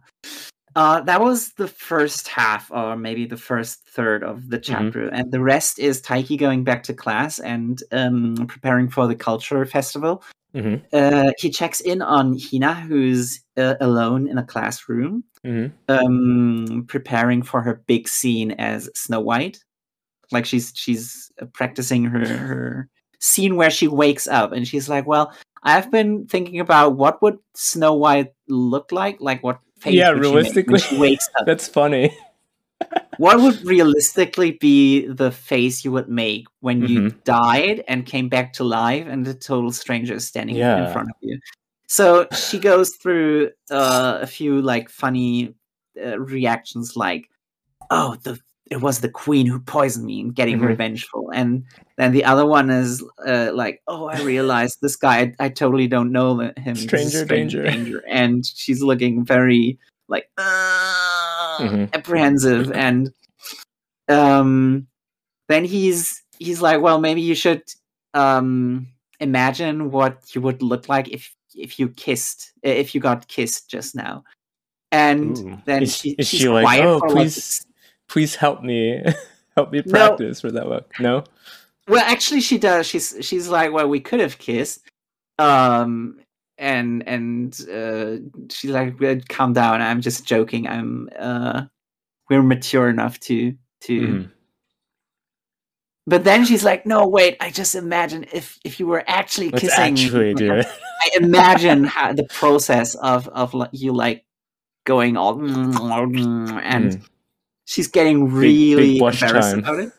[0.74, 4.72] Uh that was the first half or maybe the first third of the Mm-hmm.
[4.72, 9.14] chapter and the rest is taiki going back to class and um preparing for the
[9.14, 10.22] culture festival.
[10.52, 16.84] Hmm uh, he checks in on Hina, who's uh, alone in a classroom, hmm um,
[16.88, 19.58] preparing for her big scene as Snow White.
[20.32, 22.88] Like she's she's practicing her her
[23.20, 27.38] scene where she wakes up, and she's like, "Well, I've been thinking about what would
[27.54, 30.80] Snow White look like, like what face Yeah, would she make when realistically.
[30.80, 31.46] she wakes up.
[31.46, 32.16] that's funny
[33.18, 37.18] what would realistically be the face you would make when you Mm-hmm.
[37.24, 41.16] died and came back to life and a total stranger is standing in front of
[41.20, 41.38] you
[41.86, 45.54] so she goes through uh, a few like funny
[46.02, 47.28] uh, reactions like
[47.90, 48.38] oh the
[48.70, 50.68] it was the queen who poisoned me and getting Mhm.
[50.68, 51.64] revengeful and
[51.98, 55.88] then the other one is uh, like oh i realized this guy i, I totally
[55.88, 57.62] don't know him This is Stranger danger.
[57.64, 59.78] danger and she's looking very
[60.08, 61.92] like uh, Mhm.
[61.94, 63.12] apprehensive and
[64.08, 64.86] um
[65.48, 67.62] then he's he's like well maybe you should
[68.14, 68.86] um
[69.20, 73.94] imagine what you would look like if if you kissed if you got kissed just
[73.94, 74.22] now
[74.92, 75.58] and Ooh.
[75.66, 77.66] then Is- she, is she's she like, quiet "Oh, for like please
[78.10, 79.02] please help me
[79.56, 79.90] help me No.
[79.92, 81.24] practice for that one no
[81.88, 82.86] Well, actually, she does.
[82.86, 84.80] She's she's like, well, we could have kissed,
[85.38, 86.20] um,
[86.56, 88.18] and and uh,
[88.48, 88.94] she's like,
[89.28, 89.80] calm down.
[89.82, 90.68] I'm just joking.
[90.68, 91.62] I'm uh,
[92.28, 94.00] we're mature enough to to.
[94.00, 94.30] Mhm.
[96.06, 97.36] But then she's like, no, wait.
[97.40, 99.94] I just imagine if if you were actually let's kissing.
[99.94, 100.66] actually do it
[101.02, 104.24] I imagine how the process of of you like
[104.84, 107.02] going all and Mhm.
[107.70, 109.58] She's getting big really embarrassed time.
[109.60, 109.92] about it.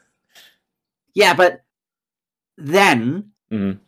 [1.13, 1.61] Yeah, but
[2.57, 3.79] then Mhm.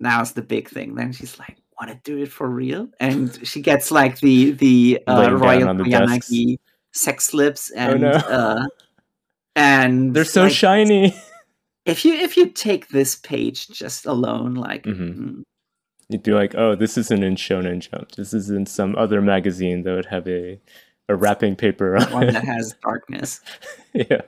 [0.00, 0.94] now's the big thing.
[0.94, 5.00] Then she's like, "Want to do it for real?" And she gets like the the
[5.06, 6.58] uh, Royal the
[6.92, 8.10] sex lips, and no.
[8.12, 8.64] uh,
[9.56, 11.14] and they're so like, shiny
[11.84, 15.20] If you if you take this page just alone, like Mm-hmm.
[15.20, 15.42] mm,
[16.10, 19.82] you'd be like oh this isn't in shonen jump this is in some other magazine
[19.82, 20.60] that would have a
[21.08, 23.40] a wrapping paper on one it that has darkness.
[23.92, 24.20] yeah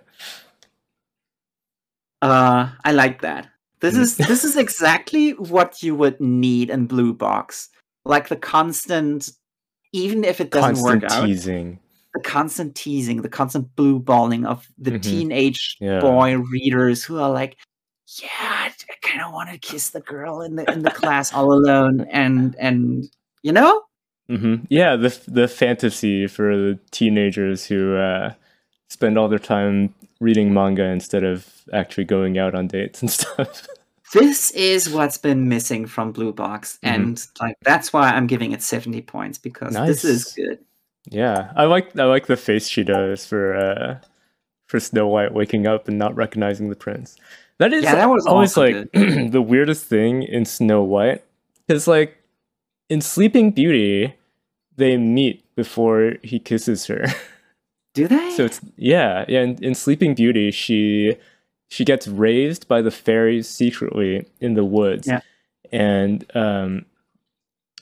[2.22, 3.48] Uh, I like that.
[3.80, 7.70] This is this is exactly what you would need in Blue Box,
[8.04, 9.30] like the constant,
[9.92, 11.78] even if it doesn't constant work out, teasing
[12.12, 15.02] the constant teasing, the constant blue balling of the Mhm.
[15.02, 16.00] teenage Yeah.
[16.00, 17.56] boy readers who are like,
[18.20, 18.28] "Yeah,
[18.68, 22.02] I kind of want to kiss the girl in the in the class all alone,"
[22.10, 23.04] and and
[23.42, 23.82] you know,
[24.36, 28.32] hmm Yeah, the the fantasy for the teenagers who uh,
[28.88, 33.66] spend all their time reading manga instead of actually going out on dates and stuff.
[34.12, 36.94] this is what's been missing from Blue Box, Mhm.
[36.94, 40.58] and like that's why I'm giving it seventy points because this is good.
[41.10, 43.98] yeah, I like I like the face she does for uh,
[44.66, 47.16] for Snow White waking up and not recognizing the prince.
[47.58, 51.22] That is Yeah, that was always like the weirdest thing in Snow White.
[51.66, 52.16] Because like
[52.88, 54.14] in Sleeping Beauty,
[54.80, 57.06] they meet before he kisses her.
[57.94, 58.30] Do they?
[58.32, 59.42] So it's yeah, yeah.
[59.42, 61.16] In, in Sleeping Beauty, she
[61.68, 65.20] she gets raised by the fairies secretly in the woods, Yeah.
[65.72, 66.84] and um,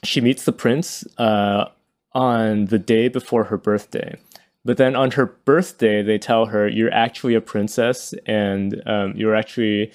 [0.05, 1.67] she meets the prince uh,
[2.13, 4.17] on the day before her birthday.
[4.65, 9.35] But then on her birthday, they tell her you're actually a princess, and um, you're
[9.37, 9.93] actually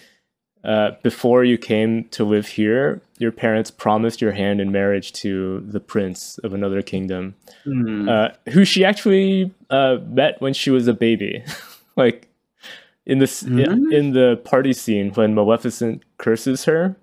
[0.64, 5.60] uh, before you came to live here, your parents promised your hand in marriage to
[5.62, 8.08] the prince of another kingdom Hmm.
[8.10, 11.44] uh, who she actually uh, met when she was a baby.
[11.96, 12.28] like
[13.06, 13.92] in this Mhm.
[13.94, 16.96] in the party scene when Maleficent curses her,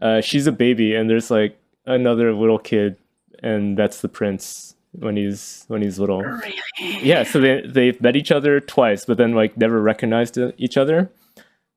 [0.00, 2.96] uh, she's a baby and there's like another little kid,
[3.42, 6.22] and that's the prince when he's when he's little.
[6.22, 6.54] Really?
[7.02, 11.10] Yeah, so they they've met each other twice, but then like never recognized each other.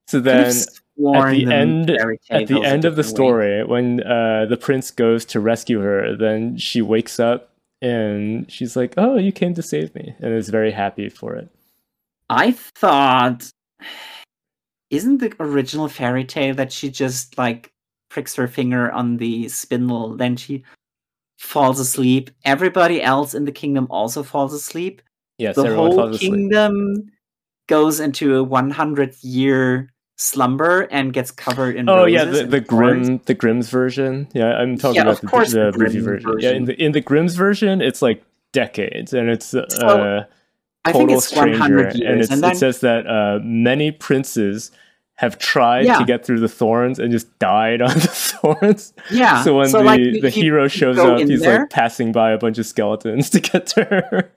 [0.09, 0.51] So then
[0.97, 1.89] sworn the end-
[2.29, 3.07] at the end of the way.
[3.07, 8.75] story when uh, the prince goes to rescue her then she wakes up and she's
[8.75, 11.47] like oh you came to save me and is very happy for it
[12.29, 13.51] I thought,
[14.91, 17.71] isn't the original fairy tale that she just like
[18.09, 20.63] pricks her finger on the spindle, then she
[21.39, 22.29] falls asleep.
[22.45, 25.01] Everybody else in the kingdom also falls asleep.
[25.37, 27.09] yes the whole kingdom
[27.67, 29.91] goes into a 100 year
[30.21, 34.77] slumber and gets covered in oh yeah the, the grim the grimm's version yeah i'm
[34.77, 36.39] talking Yeah, about the, the, the movie Grimm version.
[36.41, 40.25] yeah in the in the grimm's version it's like decades and it's uh
[40.84, 42.29] I think it's stranger 100 years.
[42.29, 44.71] and, and then it says that uh many princes
[45.15, 45.99] have tried Yeah.
[45.99, 49.79] to get through the thorns and just died on the thorns yeah, so when the,
[49.79, 53.29] like, the you hero shows up he's there, like passing by a bunch of skeletons
[53.36, 54.32] to get to her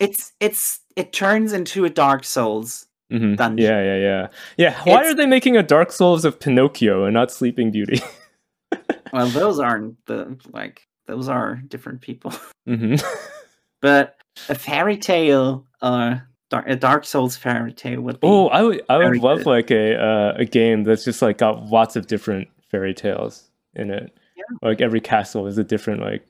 [0.00, 2.85] it's it's it turns into a Dark Souls.
[3.12, 3.36] Mhm.
[3.36, 3.64] Dungeon.
[3.64, 7.14] yeah yeah yeah yeah why It's- are they making a dark souls of pinocchio and
[7.14, 8.00] not sleeping beauty
[9.12, 12.32] Well, those aren't the like those are different people.
[12.66, 12.96] hmm
[13.80, 14.16] But
[14.48, 16.16] a fairy tale, uh,
[16.50, 18.26] dark, a Dark Souls fairy tale would be.
[18.26, 19.46] oh i would i would love good.
[19.46, 23.90] like a uh, a game that's just like got lots of different fairy tales in
[23.90, 24.42] it Yeah.
[24.62, 26.26] like every castle is a different like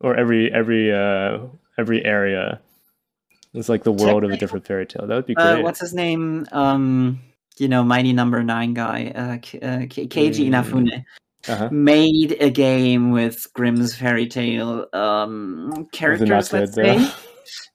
[0.00, 1.38] or every every uh
[1.78, 2.60] every area
[3.54, 5.94] is like the world of a different fairy tale that would be uh, what's his
[5.94, 6.46] name?
[6.52, 7.20] Um,
[7.58, 10.52] you know, Mighty Number Nine guy, uh, K- uh, K- Keiji Mm.
[10.52, 11.04] Inafune,
[11.48, 16.52] uh-huh made a game with Grimm's fairy tale um, Was it not characters.
[16.52, 17.12] Let's good, say.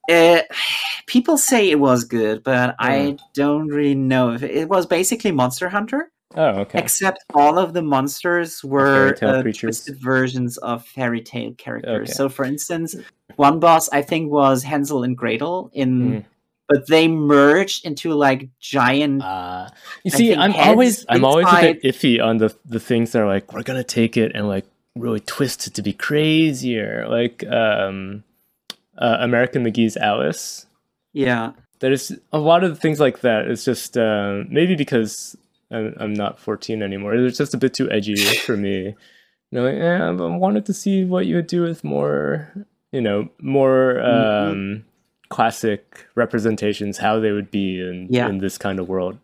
[0.10, 0.42] Uh,
[1.08, 5.32] people say it was good, but I don't really know if it, it was basically
[5.32, 6.12] Monster Hunter.
[6.36, 12.10] oh okay Except all of the monsters were uh, twisted versions of fairy tale characters.
[12.10, 12.13] Okay.
[12.13, 12.96] So, for instance,
[13.38, 16.26] one boss I think was Hansel and Gretel in, Mhm.
[16.67, 19.23] but they merged into like giant.
[19.23, 19.69] Uh,
[20.04, 23.28] you see, I'm always I'm always a bit iffy on the the things that are
[23.28, 28.23] like we're gonna take it and like really twist it to be crazier, like um,
[28.97, 30.65] uh, American McGee's Alice.
[31.13, 33.47] yeah, There's a lot of things like that.
[33.47, 35.38] It's just uh, maybe because
[35.69, 37.13] I'm, I'm not 14 anymore.
[37.13, 38.95] It's just a bit too edgy for me.
[39.52, 42.52] You know, like, eh, I wanted to see what you would do with more,
[42.91, 44.52] you know, more Mhm.
[44.52, 44.86] um,
[45.30, 48.30] classic representations, how they would be in Yeah.
[48.30, 49.17] in this kind of world.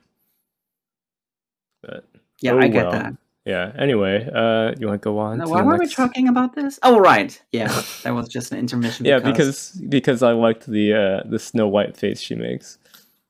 [1.82, 2.06] But
[2.42, 2.92] yeah, oh I get well.
[2.92, 3.14] that.
[3.46, 3.74] Yeah.
[3.78, 5.40] Anyway, uh, you want to go on?
[5.40, 6.80] To why were we talking about this?
[6.82, 7.42] Oh, right.
[7.52, 7.68] Yeah,
[8.04, 9.06] that was just an intermission.
[9.06, 12.78] Yeah, because because I liked the uh, the Snow White face she makes.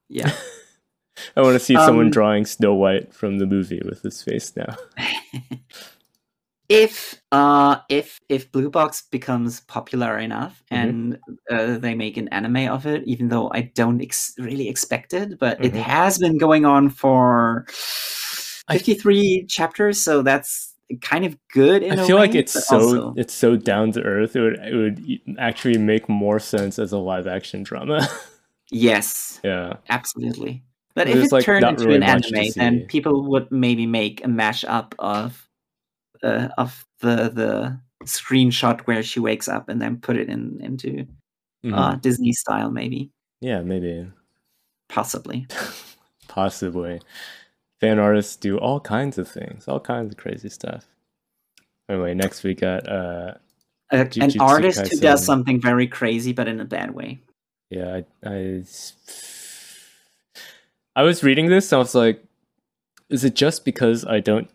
[0.09, 0.31] yeah,
[1.37, 4.53] I want to see someone Um, drawing Snow White from the movie with his face
[4.55, 4.75] now.
[6.73, 10.77] if uh if if blue box becomes popular enough Mhm.
[10.79, 11.19] and
[11.51, 15.37] uh, they make an anime of it even though i don't ex- really expect it
[15.39, 15.81] but it Mhm.
[15.81, 17.65] has been going on for
[18.67, 22.75] I- 53 chapters so that's kind of good in I feel like way, it's so
[22.77, 24.35] also- it's so down to earth.
[24.35, 28.07] It would it would actually make more sense as a live action drama.
[28.71, 29.73] yes yeah.
[29.89, 30.63] absolutely
[30.95, 34.23] but There's, if it like, turned into really an anime then people would maybe make
[34.23, 35.42] a mashup of
[36.23, 41.05] uh, of the the screenshot where she wakes up and then put it in into
[41.65, 41.77] Mhm.
[41.77, 43.11] uh, Disney style, maybe,
[43.41, 44.07] yeah, maybe.
[44.89, 45.47] possibly.
[46.27, 46.99] Possibly.
[47.79, 50.87] Fan artists do all kinds of things, all kinds of crazy stuff.
[51.87, 53.35] Anyway, next we got uh
[53.91, 57.21] A, an artist who does something very crazy, but in a bad way.
[57.69, 58.63] yeah, I, I
[60.95, 62.23] I was reading this and I was like,
[63.09, 64.49] is it just because I don't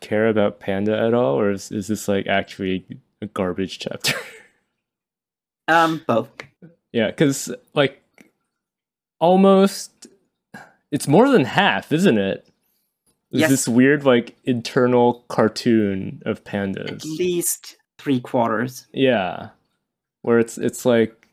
[0.00, 2.84] care about Panda at all, or is, is this like actually
[3.22, 4.12] a garbage chapter?
[5.70, 6.30] Um, both.
[6.92, 8.02] yeah, because like
[9.20, 10.06] almost
[10.90, 12.48] it's more than half, isn't it?
[13.30, 13.50] There's Yes.
[13.50, 16.88] this weird like internal cartoon of pandas.
[16.90, 18.86] At least three quarters.
[18.94, 19.50] Yeah.
[20.22, 21.28] Where it's it's like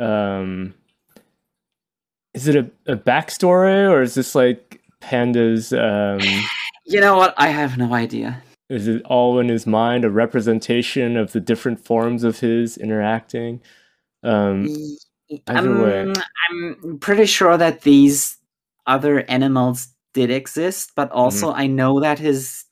[0.00, 0.74] um
[2.34, 6.18] is it a, a backstory or is this like pandas um
[6.84, 7.34] You know what?
[7.36, 8.42] I have no idea.
[8.68, 13.60] is it all in his mind a representation of the different forms of his interacting?
[14.22, 14.68] Um
[15.46, 16.00] Either way.
[16.02, 16.12] Um,
[16.50, 18.36] I'm pretty sure that these
[18.86, 21.60] other animals did exist, but also Mm-hmm.
[21.60, 22.64] I know that his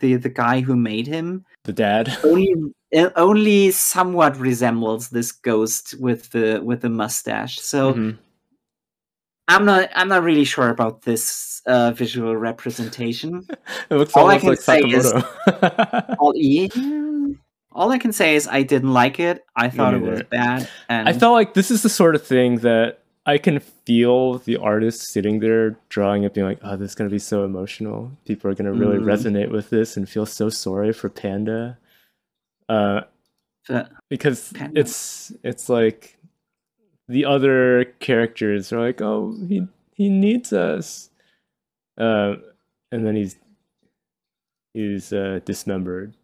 [0.00, 2.16] the the guy who made him the dad.
[2.24, 2.54] only
[2.94, 7.58] uh, only somewhat resembles this ghost with the with the mustache.
[7.60, 8.18] So Mhm.
[9.48, 13.46] I'm not I'm not really sure about this uh, visual representation.
[13.90, 15.12] It looks all I can like say is-
[16.18, 16.68] all, yeah,
[17.72, 19.44] all I can say is I didn't like it.
[19.54, 20.68] I thought it was bad.
[20.88, 24.56] And I felt like this is the sort of thing that I can feel the
[24.56, 28.10] artist sitting there drawing it, being like, "Oh, this is gonna be so emotional.
[28.24, 29.04] People are gonna really Mhm.
[29.04, 31.78] resonate with this and feel so sorry for Panda."
[32.68, 33.02] Uh,
[34.08, 34.78] because Panda.
[34.80, 36.15] it's it's like
[37.08, 41.10] the other characters are like, "Oh, he he needs us,"
[41.98, 42.36] uh,
[42.90, 43.36] and then he's
[44.74, 46.14] he's uh, dismembered.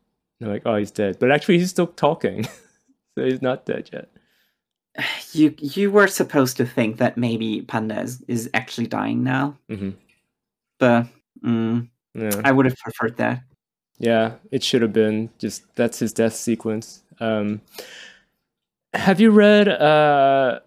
[0.41, 2.45] They're like, "Oh, he's dead," but actually, he's still talking,
[3.15, 4.09] so he's not dead yet.
[5.33, 9.91] you you were supposed to think that maybe Panda is, is actually dying now, hmm
[10.79, 11.07] but
[11.45, 12.41] mm, Yeah.
[12.45, 13.45] I would have preferred that.
[13.99, 17.05] Yeah, it should have been just that's his death sequence.
[17.21, 17.61] Um,
[18.93, 19.69] have you read?
[19.69, 20.59] Uh,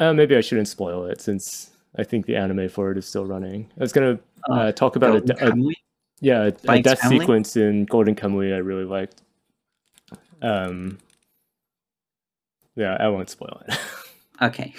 [0.00, 3.26] uh, maybe I shouldn't spoil it since I think the anime for it is still
[3.26, 3.70] running.
[3.78, 4.18] I was gonna
[4.50, 5.74] uh, talk about a, Golden a
[6.20, 7.20] yeah a, a death family?
[7.20, 9.22] sequence in Golden Kamuy I really liked.
[10.42, 10.98] Um,
[12.76, 13.78] yeah, I won't spoil it.
[14.42, 14.72] Okay.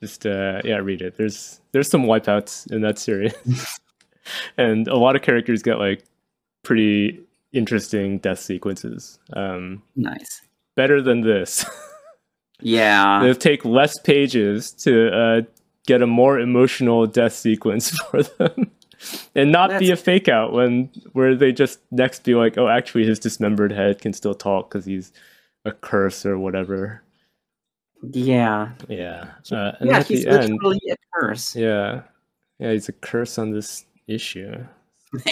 [0.00, 3.34] just uh yeah read it there's there's some wipeouts in that series
[4.56, 6.04] and a lot of characters get like
[6.62, 7.18] pretty
[7.52, 10.42] interesting death sequences um Nice.
[10.76, 11.64] better than this
[12.60, 13.20] Yeah.
[13.22, 15.40] they take less pages to uh
[15.86, 18.70] get a more emotional death sequence for them
[19.34, 23.04] and not be a fake out when where they just next be like oh actually
[23.06, 25.12] his dismembered head can still talk because he's
[25.64, 27.02] a curse or whatever
[28.12, 28.72] Yeah.
[28.88, 31.54] yeah uh, and yeah, at he's the end literally a curse.
[31.56, 32.02] Yeah.
[32.58, 34.52] Yeah, he's a curse on this issue.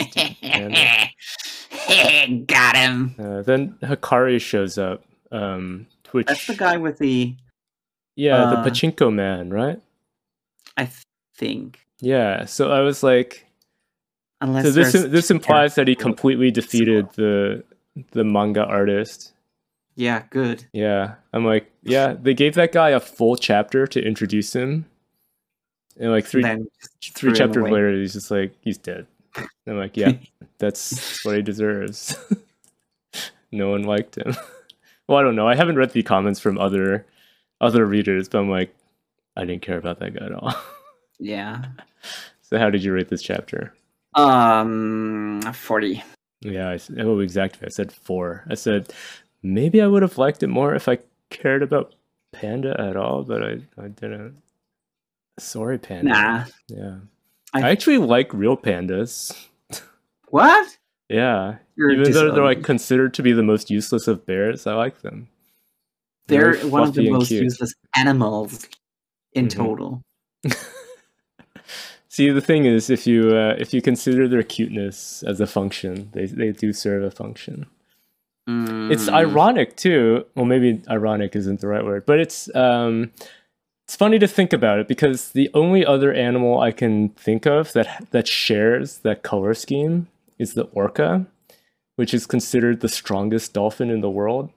[2.47, 3.15] Got him.
[3.19, 5.05] Uh, then Hakari shows up.
[5.33, 5.87] Um,
[6.17, 7.35] which, That's the guy with the
[8.17, 9.81] yeah, uh, the pachinko man, right?
[10.77, 10.89] I
[11.37, 11.87] think.
[12.01, 12.47] Yeah.
[12.47, 13.47] So I was like,
[14.41, 17.63] Unless so this this implies that he completely defeated the
[18.13, 19.33] the manga artist.
[19.95, 20.65] Yeah, good.
[20.73, 21.15] Yeah.
[21.33, 24.85] I'm like, yeah, they gave that guy a full chapter to introduce him.
[25.99, 26.69] And like three then
[27.03, 29.07] three chapters later, he's just like, he's dead.
[29.37, 30.13] And I'm like, yeah,
[30.59, 32.19] that's what he deserves.
[33.53, 34.37] no one liked him.
[35.09, 35.49] well, I don't know.
[35.49, 37.07] I haven't read the comments from other
[37.61, 38.75] other readers, but I'm like,
[39.37, 40.55] I didn't care about that guy at all.
[41.19, 41.65] Yeah.
[42.43, 43.73] so how did you rate this chapter?
[44.15, 46.03] Um, forty.
[46.43, 47.67] Yeah, I, oh, exactly.
[47.67, 48.45] I said four.
[48.49, 48.93] I said
[49.43, 50.99] maybe I would have liked it more if I
[51.31, 51.95] cared about
[52.33, 54.37] Panda at all, but I, I didn't.
[55.39, 56.11] Sorry, Panda.
[56.11, 56.45] Nah.
[56.69, 56.97] Yeah.
[57.55, 59.35] I- I actually like real pandas.
[60.29, 60.77] What?
[61.09, 61.57] Yeah.
[61.79, 65.29] Even though they're like considered to be the most useless of bears, I like them.
[66.29, 67.45] they're Very one of the most cute.
[67.45, 68.67] useless animals
[69.33, 69.51] in Mhm.
[69.51, 70.03] total.
[72.09, 76.09] See, the thing is, if you uh, if you consider their cuteness as a function,
[76.13, 77.67] they they do serve a function.
[78.49, 80.25] It's Mm, ironic too.
[80.35, 83.11] Well, maybe ironic isn't the right word, but it's um,
[83.85, 87.73] it's funny to think about it because the only other animal I can think of
[87.75, 90.07] that that shares that color scheme
[90.39, 91.27] is the orca,
[91.97, 94.51] which is considered the strongest dolphin in the world.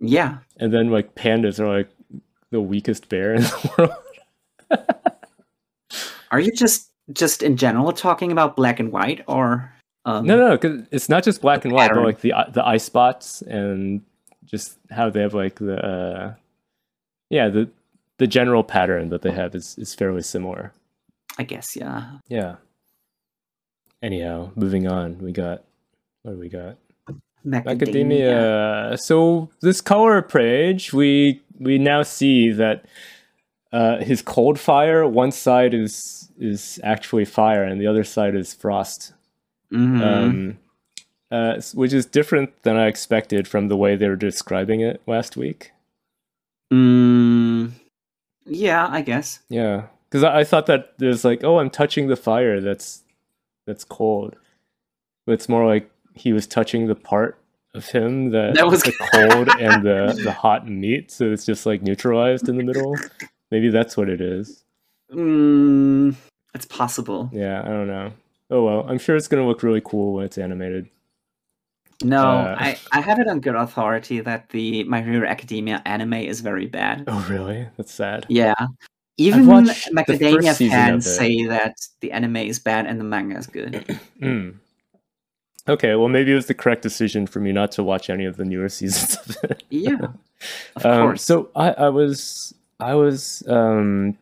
[0.00, 0.38] Yeah.
[0.58, 1.90] And then like pandas are like
[2.50, 4.80] the weakest bear in the world.
[6.30, 9.72] Are you just just in general talking about black and white or
[10.04, 12.76] um, No, no, because it's not just black and white, but like the the eye
[12.76, 14.02] spots and
[14.44, 16.34] just how they have like the uh,
[17.30, 17.70] yeah the
[18.18, 20.72] the general pattern that they have is is fairly similar.
[21.38, 22.18] I guess yeah.
[22.28, 22.56] Yeah.
[24.02, 25.64] Anyhow, moving on, we got
[26.22, 26.76] what do we got?
[27.66, 28.96] Academia.
[28.98, 32.84] So this color page, we we now see that
[33.72, 38.54] uh, his cold fire, one side is is actually fire, and the other side is
[38.54, 39.12] frost.
[39.72, 40.02] Mhm.
[40.02, 40.58] um,
[41.30, 45.36] uh, which is different than I expected from the way they were describing it last
[45.36, 45.72] week.
[46.72, 47.72] Mm,
[48.46, 49.40] yeah, I guess.
[49.50, 53.02] Yeah, because I, I thought that there's like, oh, I'm touching the fire that's
[53.66, 54.36] that's cold,
[55.26, 57.38] but it's more like he was touching the part
[57.74, 61.66] of him that, That was- the cold and the the hot meat, so it's just
[61.66, 62.96] like neutralized in the middle.
[63.50, 64.64] Maybe that's what it is.
[65.12, 66.14] Mm,
[66.54, 67.30] it's possible.
[67.32, 68.12] Yeah, I don't know.
[68.50, 70.88] Oh well, I'm sure it's gonna look really cool when it's animated.
[72.04, 76.14] No, Uh, I, I have it on good authority that the My Hero Academia anime
[76.14, 77.04] is very bad.
[77.08, 77.66] Oh really?
[77.76, 78.24] That's sad.
[78.28, 78.54] Yeah.
[79.16, 83.36] Even watched the first Macadamia fans say that the anime is bad and the manga
[83.36, 83.98] is good.
[84.20, 84.50] Hmm.
[85.68, 88.36] Okay, well maybe it was the correct decision for me not to watch any of
[88.36, 89.62] the newer seasons of it.
[89.70, 89.98] Yeah,
[90.76, 91.22] of Um, course.
[91.22, 94.16] So I, I was I was um,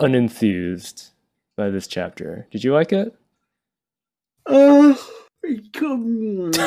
[0.00, 1.10] unenthused
[1.56, 2.46] by this chapter.
[2.50, 3.14] Did you like it?
[4.46, 4.94] Uh,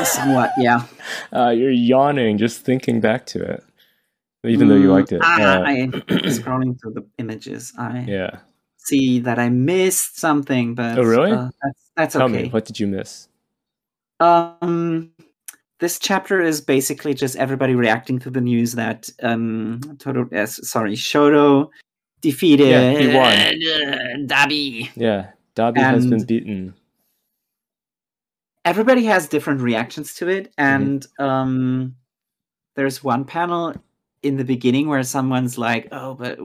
[0.04, 0.86] somewhat, yeah.
[1.34, 3.64] Uh, you're yawning just thinking back to it,
[4.45, 5.22] even though you Mm, liked it.
[5.22, 5.74] I, Uh, I,
[6.30, 8.39] scrolling through the images, I yeah.
[8.78, 11.34] see that I missed something, but Oh, really?
[11.34, 12.43] uh, that's that's Tell okay.
[12.43, 13.28] me, what did you miss?
[14.20, 15.11] Um,
[15.80, 20.93] this chapter is basically just everybody reacting to the news that um, Toro, uh, sorry,
[20.93, 21.70] Shoto
[22.22, 23.26] defeated Yeah, he won.
[23.26, 24.89] uh, Dabi.
[24.95, 26.74] Yeah, Dabi has been beaten.
[28.65, 30.84] Everybody has different reactions to it, Mm-hmm.
[30.84, 31.95] and um,
[32.76, 33.74] there's one panel
[34.24, 36.39] in the beginning where someone's like, "Oh, but."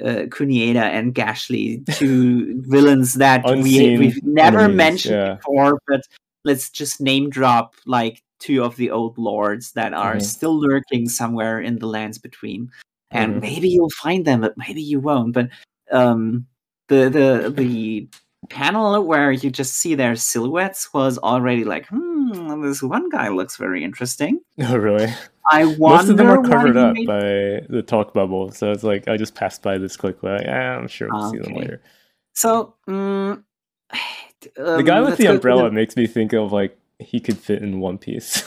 [0.00, 5.34] Uh, Kunieda and Gashly, two villains that we, Unseen we've never enemies, mentioned yeah.
[5.34, 6.00] before, but
[6.44, 10.22] let's just name drop like two of the old lords that are Mhm.
[10.22, 12.70] still lurking somewhere in the lands between
[13.10, 13.40] and Mhm.
[13.40, 15.48] maybe you'll find them but maybe you won't but
[15.92, 16.46] um
[16.88, 18.08] the the the
[18.50, 23.56] panel where you just see their silhouettes was already like hmm this one guy looks
[23.56, 25.06] very interesting Oh, really?
[25.52, 28.82] i wonder Most of them are covered up made- by the talk bubble, so it's
[28.84, 30.30] like I just passed by this quickly.
[30.30, 31.80] Like, eh, I'm sure we'll see them later.
[32.34, 32.74] so
[34.56, 37.38] mm, The guy um, with let's the umbrella makes me think of like he could
[37.38, 38.42] fit in one piece.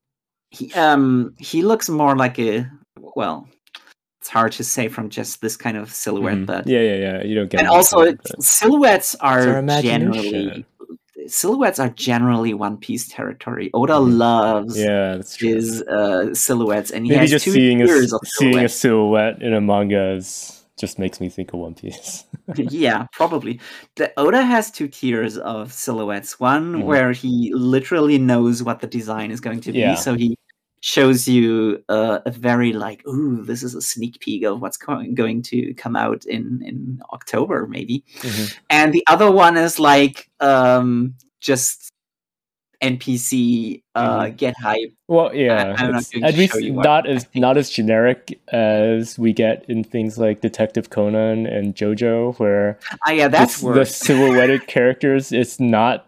[0.50, 2.66] he, um he looks more like a
[2.98, 3.46] well
[4.20, 6.46] it's hard to say from just this kind of silhouette Mhm.
[6.46, 7.22] but yeah, yeah, yeah.
[7.24, 7.60] You don't get.
[7.60, 7.64] It.
[7.64, 10.12] And what also saying, it- but- silhouettes are imagination.
[10.12, 10.66] generally
[11.26, 14.18] silhouettes are generally one piece territory oda Mhm.
[14.18, 15.54] loves yeah, that's true.
[15.54, 18.50] his uh silhouettes and he Maybe has just two seeing a, tiers s- of seeing
[18.64, 18.74] a silhouettes.
[18.74, 22.24] silhouette in a manga is just makes me think of One Piece.
[22.56, 23.60] yeah probably
[23.96, 26.84] the oda has two tiers of silhouettes one Mhm.
[26.84, 29.94] where he literally knows what the design is going to be Yeah.
[29.94, 30.36] so he
[30.82, 35.04] shows you uh, a very like ooh this is a sneak peek of what's co-
[35.14, 38.46] going to come out in in october maybe Mhm.
[38.70, 41.90] and the other one is like um just
[42.82, 44.36] npc uh Mhm.
[44.36, 47.56] get hype Well, yeah, I'm not it's at least show you what not as not
[47.56, 53.28] as generic as we get in things like Detective Conan and JoJo, where ah yeah
[53.28, 55.30] that's the silhouetted characters.
[55.32, 56.06] It's not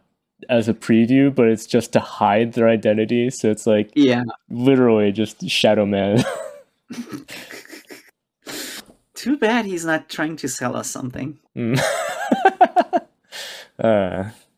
[0.49, 3.31] as a preview, but it's just to hide their identity.
[3.31, 6.25] So it's like yeah literally just Shadow Man.
[9.14, 11.79] too bad he's not trying to sell us something Mm.
[13.79, 14.25] uh,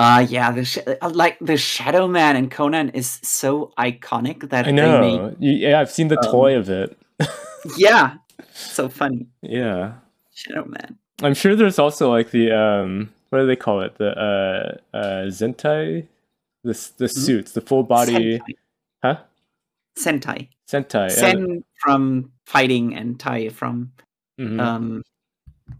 [0.00, 4.66] uh yeah the sh- uh, like the shadow man and conan is so iconic that
[4.66, 5.34] I know.
[5.38, 6.96] Yeah, I've seen the Um, toy of it.
[7.84, 8.04] yeah
[8.54, 9.82] so funny Yeah.
[10.42, 10.90] shadow man
[11.22, 13.92] I'm sure there's also like the um what do they call it?
[14.02, 16.06] The uh uh Zentai?
[16.64, 17.24] The the Mhm.
[17.24, 18.54] suits, the full body sentai
[19.04, 19.16] huh?
[20.04, 20.40] sentai
[20.72, 21.08] Sentai.
[21.08, 21.20] yeah.
[21.22, 23.92] sen from fighting and tai from
[24.40, 24.60] Mhm.
[24.60, 25.02] um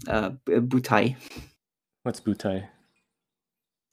[0.08, 1.16] uh butai
[2.04, 2.58] What's Butai?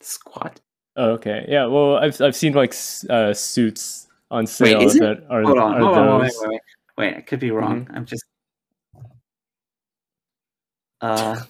[0.01, 0.61] Squad
[0.99, 1.45] Oh, okay.
[1.47, 2.73] Yeah, well I've I've seen like
[3.09, 4.99] uh suits on sale is it?
[5.01, 6.61] that are, hold on are hold on wait, wait, wait,
[6.97, 7.95] wait i could be wrong Mm-hmm.
[7.95, 8.25] i'm just
[11.01, 11.39] uh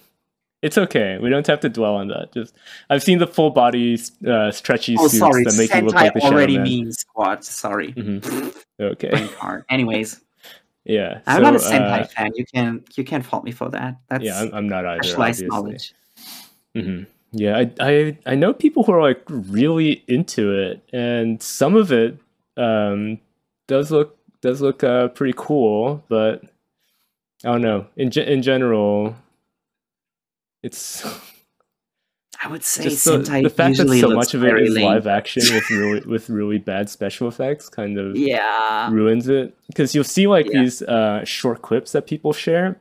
[0.60, 1.18] It's okay.
[1.22, 2.32] We don't have to dwell on that.
[2.32, 2.52] Just
[2.90, 3.96] I've seen the full body
[4.26, 6.64] uh stretchy oh suits sorry that make you look like the Shadow already Man.
[6.64, 8.54] means squad sorry Mhm.
[8.80, 9.28] Okay.
[9.70, 10.20] anyways
[10.84, 11.20] Yeah.
[11.26, 14.24] i'm not a sentai uh, fan you can you can't fault me for that that's
[14.24, 15.02] yeah, I'm, I'm not either.
[15.02, 15.94] specialized knowledge
[16.74, 17.02] hmm
[17.32, 21.92] Yeah, I, I I know people who are like really into it, and some of
[21.92, 22.18] it
[22.56, 23.18] um,
[23.66, 26.42] does look does look uh, pretty cool, but
[27.44, 27.86] I don't know.
[27.96, 29.14] In ge- in general,
[30.62, 31.04] it's
[32.42, 34.84] I would say just the, the fact that so much of it is lame.
[34.86, 38.90] live action with really with really bad special effects, kind of Yeah.
[38.90, 40.62] ruins it because you'll see like Yeah.
[40.62, 42.80] these uh, short clips that people share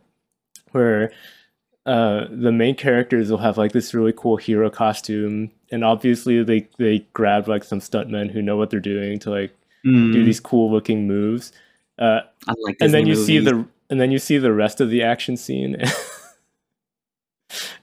[0.72, 1.12] where
[1.88, 6.68] uh, the main characters will have like this really cool hero costume and obviously they
[6.78, 9.52] they grab like some stuntmen who know what they're doing to like
[9.84, 11.52] do Mm, these cool looking moves
[12.00, 15.02] uh, unlike and then you see the and then you see the rest of the
[15.04, 15.76] action scene.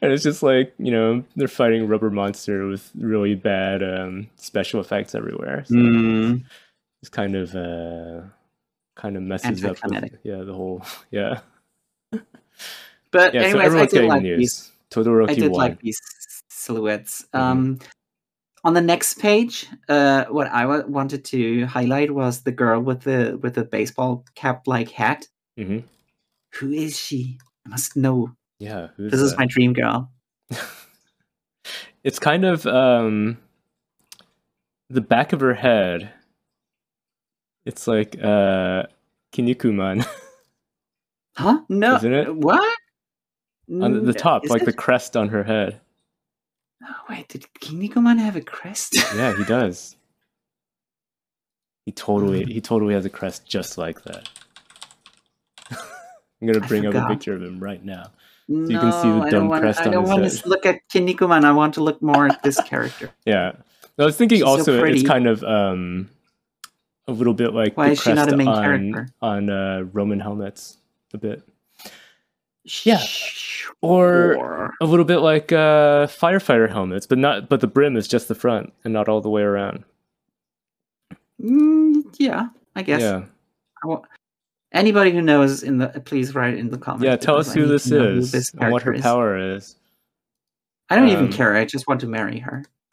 [0.03, 4.81] and it's just like, you know, they're fighting Rubber Monster with really bad um, special
[4.81, 5.65] effects everywhere.
[5.67, 6.45] So Mm,
[7.03, 8.23] it's kind of uh
[8.97, 11.41] kind of messes up with, yeah, the whole yeah.
[13.15, 14.71] But Yeah, so anyways, I did like the these.
[14.91, 15.61] Todoroki I did won.
[15.71, 16.01] like these
[16.51, 17.25] silhouettes.
[17.33, 17.41] Mhm.
[17.41, 17.79] Um,
[18.65, 23.39] on the next page, uh, what I wanted to highlight was the girl with the
[23.43, 25.27] with the baseball cap like hat.
[25.57, 25.79] hmm
[26.61, 27.39] Who is she?
[27.67, 28.35] I must know.
[28.59, 30.11] Yeah, This is my dream girl.
[32.05, 33.39] it's kind of um
[34.91, 36.12] the back of her head
[37.65, 38.85] it's like uh
[39.33, 40.07] kinnikuman
[41.37, 41.62] Huh?
[41.69, 41.97] No.
[41.97, 42.37] Isn't it?
[42.37, 42.74] What?
[43.71, 45.81] On the- the top is like the crest on her head
[46.87, 48.95] Oh, wait, did Kinnikuman have a crest?
[49.17, 49.97] yeah he does
[51.87, 52.51] he totally Hmm.
[52.51, 54.29] he totally has a crest just like that
[55.71, 58.11] i'm gonna bring up a picture of him right now
[58.49, 59.62] no, you can see the dumb want.
[59.62, 61.45] crest I don't want to look at Kinnikuman.
[61.45, 63.11] I want to look more at this character.
[63.25, 63.53] yeah
[63.99, 66.11] i was thinking She's so also it's kind of um
[67.09, 69.09] a little bit like Why the is she not a crest main on, character?
[69.23, 70.77] on uh roman helmets
[71.15, 71.43] a bit
[72.85, 72.99] Yeah.
[72.99, 74.37] Sure.
[74.37, 78.29] Or- a little bit like uh, firefighter helmets, but not but the brim is just
[78.29, 79.85] the front and not all the way around.
[81.43, 83.03] Mm, yeah, I guess.
[83.03, 83.25] Yeah,
[83.85, 83.97] I
[84.73, 87.05] Anybody who knows in the please write in the comments.
[87.05, 87.17] yeah.
[87.17, 89.03] Tell us who this is who is this and what her character is.
[89.03, 89.77] power is.
[90.91, 91.55] I don't even um, care.
[91.55, 92.65] I just want to marry her.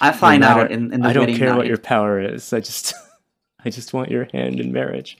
[0.00, 2.52] I find matter- out in, in the I don't care what your power is.
[2.52, 2.94] I just
[3.64, 5.18] I just want your hand in marriage.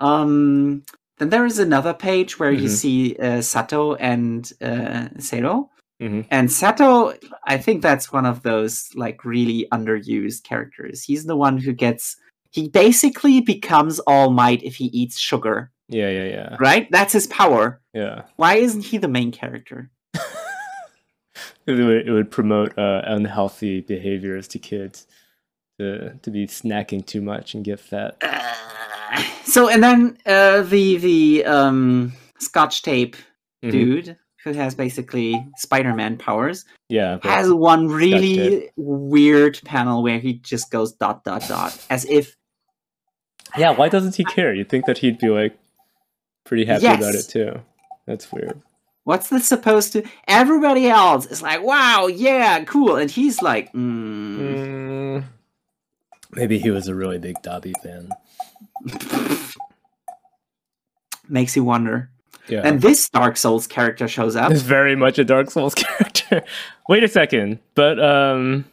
[0.00, 0.82] Um,
[1.18, 2.76] then there is another page where you Mhm.
[2.76, 5.68] see uh, Sato and uh, Seiro.
[6.00, 6.26] Mhm.
[6.30, 7.12] And Sato,
[7.44, 11.02] I think that's one of those like really underused characters.
[11.04, 12.16] He's the one who gets.
[12.50, 16.88] He basically becomes All Might if he eats sugar, Yeah, yeah, yeah, right?
[16.90, 17.80] That's his power.
[17.94, 18.22] yeah.
[18.36, 19.90] Why isn't he the main character?
[21.66, 25.06] It would, it would promote uh, unhealthy behaviors to kids
[25.78, 28.16] to to be snacking too much and get fat.
[29.44, 33.16] So and then uh, the the um, Scotch tape
[33.64, 33.70] Mhm.
[33.72, 40.70] dude who has basically Spider-Man powers Yeah, has one really weird panel where he just
[40.70, 42.36] goes dot dot dot as if
[43.58, 43.72] yeah.
[43.72, 44.54] Why doesn't he care?
[44.54, 45.58] You'd think that he'd be like
[46.44, 47.60] pretty happy about it too.
[48.06, 48.62] That's weird.
[49.04, 54.38] what's this supposed to everybody else is like wow yeah cool and he's like mm.
[54.38, 55.24] Mm,
[56.32, 58.08] maybe he was a really big Dabi fan.
[61.28, 62.10] makes you wonder
[62.48, 62.62] Yeah.
[62.64, 66.42] and this dark souls character shows up It's very much a Dark Souls character.
[66.88, 68.64] Wait a second, but um,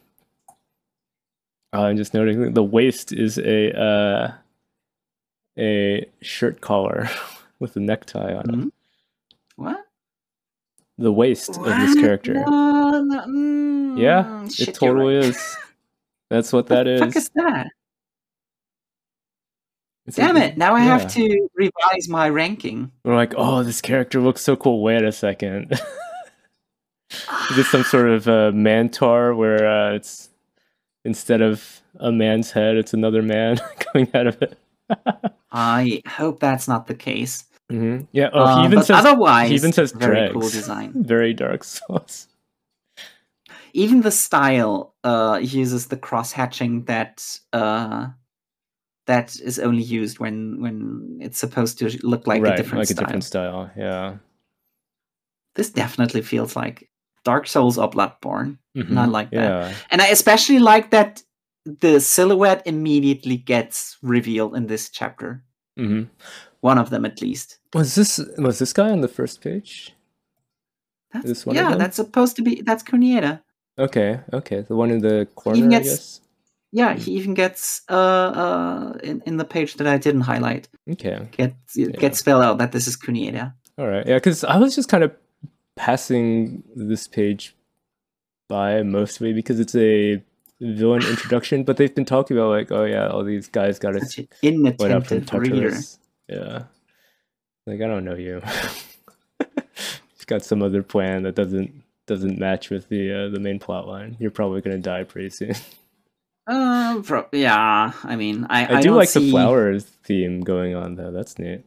[1.74, 4.32] I'm just noting the waist is a uh,
[5.60, 7.10] a shirt collar
[7.60, 8.56] with a necktie on it.
[8.56, 8.72] Mhm.
[9.56, 9.78] what
[10.98, 12.34] The waist of this character.
[12.34, 15.26] No, no, mm, Yeah, it totally right.
[15.26, 15.58] is.
[16.30, 17.02] That's what that is.
[17.02, 17.24] What that the is.
[17.26, 17.68] is that
[20.08, 20.98] It's damn like- it now i yeah.
[20.98, 24.82] have to revise my ranking We're like, oh, this character looks so cool.
[24.82, 25.72] Wait a second.
[27.52, 30.30] is it some sort of uh, mantar where uh, it's
[31.06, 34.58] instead of a man's head, it's another man coming out of it?
[35.52, 38.30] i hope that's not the case hmm Yeah.
[38.32, 40.32] Oh, Uh, he even says otherwise he even says very dregs.
[40.34, 42.28] cool design Very Dark Souls.
[43.74, 48.08] even the style uh uses the cross hatching that uh
[49.08, 52.96] that is only used when when it's supposed to look like right, a different style.
[52.98, 53.04] like style.
[53.04, 53.72] a different style.
[53.76, 54.18] Yeah.
[55.56, 56.90] This definitely feels like
[57.24, 59.50] Dark Souls or Bloodborne, and I like that.
[59.50, 59.74] Yeah.
[59.90, 61.24] And I especially like that
[61.66, 65.44] the silhouette immediately gets revealed in this chapter.
[65.76, 66.04] hmm
[66.62, 67.60] One of them, at least.
[67.74, 69.94] Was this was this guy on the first page?
[71.14, 73.42] That's, This one yeah, that's supposed to be that's Kunieda.
[73.80, 74.20] Okay.
[74.34, 74.62] Okay.
[74.62, 76.22] The one in the corner, I gets- guess.
[76.78, 77.00] Yeah, Hmm.
[77.00, 80.68] he even gets uh uh in, in the page that I didn't highlight.
[80.94, 81.28] Okay.
[81.32, 83.54] get it gets spelled out that this is Kunieda.
[83.80, 84.06] All right.
[84.06, 85.12] Yeah, because I was just kind of
[85.76, 87.56] passing this page
[88.50, 90.22] by mostly because it's a
[90.62, 94.02] villain introduction, but they've been talking about like, oh yeah, all these guys got an
[94.44, 95.70] went up from inattentive reader.
[95.72, 96.00] Tartarus.
[96.30, 96.64] Yeah.
[97.66, 98.42] Like I don't know you.
[100.16, 101.72] He's got some other plan that doesn't
[102.06, 104.16] doesn't match with the uh, the main plot line.
[104.20, 105.54] You're probably gonna die pretty soon.
[106.48, 107.92] Uh, pro- yeah.
[108.04, 111.12] I mean, I I, I, do like see, the flowers theme going on though.
[111.12, 111.64] That's neat.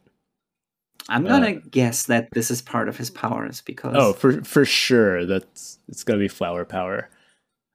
[1.09, 5.25] I'm gonna guess that this is part of his powers because Oh, for for sure.
[5.25, 7.09] That's it's gonna be flower power,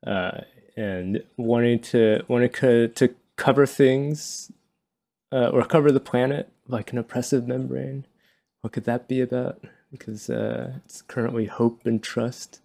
[0.06, 0.40] uh,
[0.76, 4.50] and wanting to wanting to, to cover things
[5.32, 8.06] uh, or cover the planet like an oppressive membrane.
[8.62, 9.62] What could that be about?
[9.92, 12.60] Because uh, it's currently hope and trust.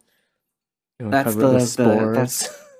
[0.99, 2.15] You know, That's the- the- spores.
[2.15, 2.67] that's-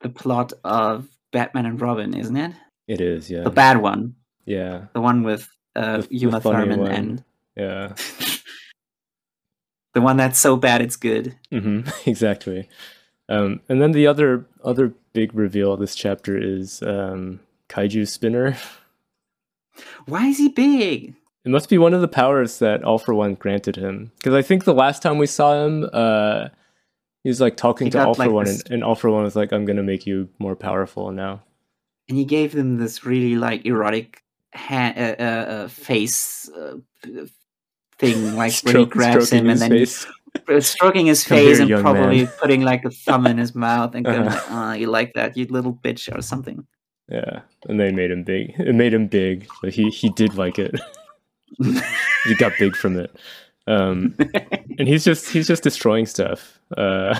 [0.00, 2.52] the plot of Batman and Robin, isn't it?
[2.88, 6.58] It is, yeah, The bad one, yeah, the one with uh, The- the Uma funny
[6.64, 6.92] Thurman one.
[6.92, 7.24] and
[7.56, 7.94] yeah.
[9.94, 11.34] the one that's so bad it's good.
[11.50, 12.68] hmm exactly.
[13.28, 18.56] Um, and then the other other big reveal of this chapter is um, Kaiju Spinner.
[20.06, 21.14] Why is he big?
[21.44, 24.12] It must be one of the powers that All for One granted him.
[24.16, 26.48] Because I think the last time we saw him, uh,
[27.26, 28.94] he was like talking He to got, All for like, One, this- and, and All
[28.94, 31.42] for One was like, "I'm gonna make you more powerful now."
[32.08, 34.22] And he gave them this really like erotic
[34.54, 36.76] ha- uh, uh, uh, face uh,
[37.98, 40.06] thing, like when he grabs him and then face.
[40.48, 42.32] uh, stroking his face here, and probably man.
[42.38, 44.36] putting like a thumb in his mouth and going, Uh-huh.
[44.36, 46.64] like, "Ah, you like that, you little bitch," or something.
[47.08, 48.54] Yeah, and they made him big.
[48.56, 50.78] It made him big, but he he did like it.
[52.24, 53.10] he got big from it.
[53.66, 54.14] Um,
[54.78, 56.60] and he's just he's just destroying stuff.
[56.76, 57.18] Uh,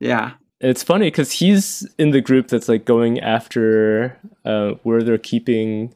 [0.00, 5.18] yeah, it's funny because he's in the group that's like going after uh, where they're
[5.18, 5.94] keeping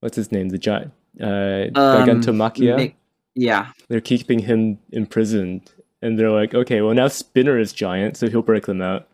[0.00, 2.94] what's his name the giant uh, Um, Gigantomachia.
[3.34, 3.72] Yeah.
[3.88, 8.42] They're keeping him imprisoned, and they're like, okay, well now Spinner is giant, so he'll
[8.42, 9.08] break them out,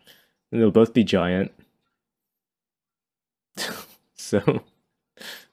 [0.51, 1.51] and they'll both be giant.
[4.15, 4.63] so,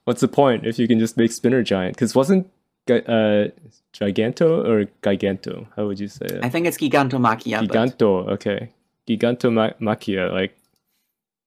[0.04, 1.96] what's the point if you can just make Spinner giant?
[1.96, 2.50] Because wasn't
[2.88, 3.48] uh,
[3.92, 5.66] Giganto or Giganto?
[5.76, 6.44] How would you say it?
[6.44, 7.60] I think it's Gigantomachia.
[7.66, 8.70] but Giganto, okay.
[9.08, 10.56] Gigantomachia, like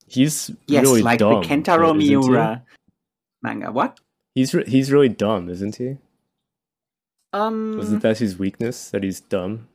[0.07, 1.41] he's yes, really like dumb.
[1.41, 1.95] the Kentaro?
[1.95, 2.63] Miura
[3.41, 3.71] manga.
[3.71, 3.99] What?
[4.35, 5.97] He's re- he's really dumb, isn't he?
[7.31, 7.77] Um.
[7.77, 9.67] Was it that his weakness that he's dumb?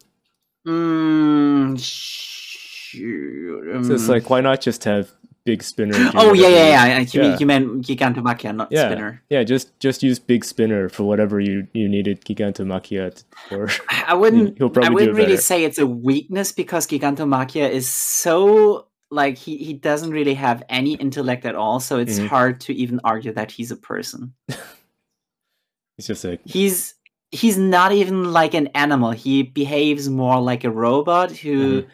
[0.67, 5.13] Mm, sure, So it's um, like, why not just have
[5.49, 5.97] Big Spinner?
[6.15, 6.99] Oh yeah, yeah, yeah.
[7.01, 7.23] You Yeah.
[7.31, 8.85] mean you meant Gigantomachia, not Yeah.
[8.89, 9.23] Spinner.
[9.31, 13.71] Yeah, just just use Big Spinner for whatever you you needed Gigantomachia for.
[14.11, 14.49] I wouldn't.
[14.59, 19.57] He'll probably I wouldn't really say it's a weakness because Gigantomachia is so like he
[19.57, 21.81] he doesn't really have any intellect at all.
[21.81, 22.29] So it's Mhm.
[22.29, 24.35] hard to even argue that he's a person.
[25.97, 26.95] he's just like He's
[27.31, 29.13] he's not even like an animal.
[29.13, 31.89] He behaves more like a robot who Mm-hmm.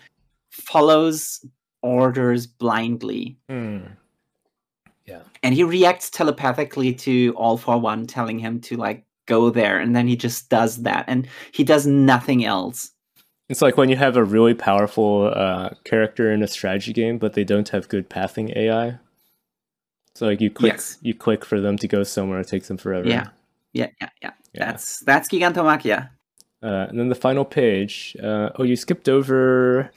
[0.50, 1.44] follows
[1.84, 3.36] orders blindly.
[5.06, 9.78] yeah, and he reacts telepathically to all for one telling him to like go there
[9.78, 12.90] and then he just does that and he does nothing else
[13.48, 17.34] it's like when you have a really powerful uh, character in a strategy game, but
[17.34, 18.98] they don't have good pathing AI.
[20.14, 20.96] So like you click Yes.
[21.02, 23.06] you click for them to go somewhere, it takes them forever.
[23.06, 23.28] Yeah.
[23.74, 24.64] yeah yeah yeah, Yeah.
[24.66, 26.08] that's that's gigantomachia
[26.62, 28.16] Uh, and then the final page.
[28.22, 29.90] Uh, oh, you skipped over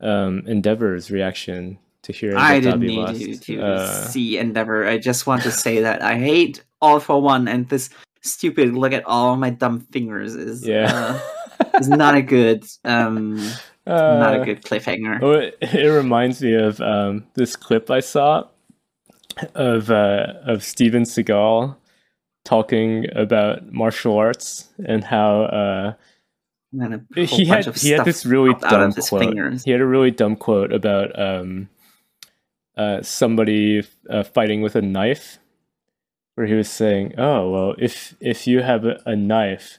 [0.00, 3.20] um, Endeavor's reaction to hearing i that didn't Dabi need lost.
[3.20, 7.20] you to Uh, see endeavor i just want to say that i hate all for
[7.20, 7.90] one and this
[8.22, 11.18] stupid look at all my dumb fingers is yeah.
[11.60, 13.36] uh, is not a good um
[13.86, 18.00] not a Uh, good cliffhanger Oh, it, it reminds me of um, this clip I
[18.00, 18.44] saw
[19.54, 21.74] of uh, of Steven Seagal
[22.44, 25.92] talking about martial arts and how uh,
[26.72, 29.20] and a he had he had this really dumb quote.
[29.22, 29.64] fingers.
[29.64, 31.68] He had a really dumb quote about um,
[32.76, 35.38] uh, somebody uh, fighting with a knife,
[36.34, 39.78] where he was saying, "Oh well, if if you have a, a knife."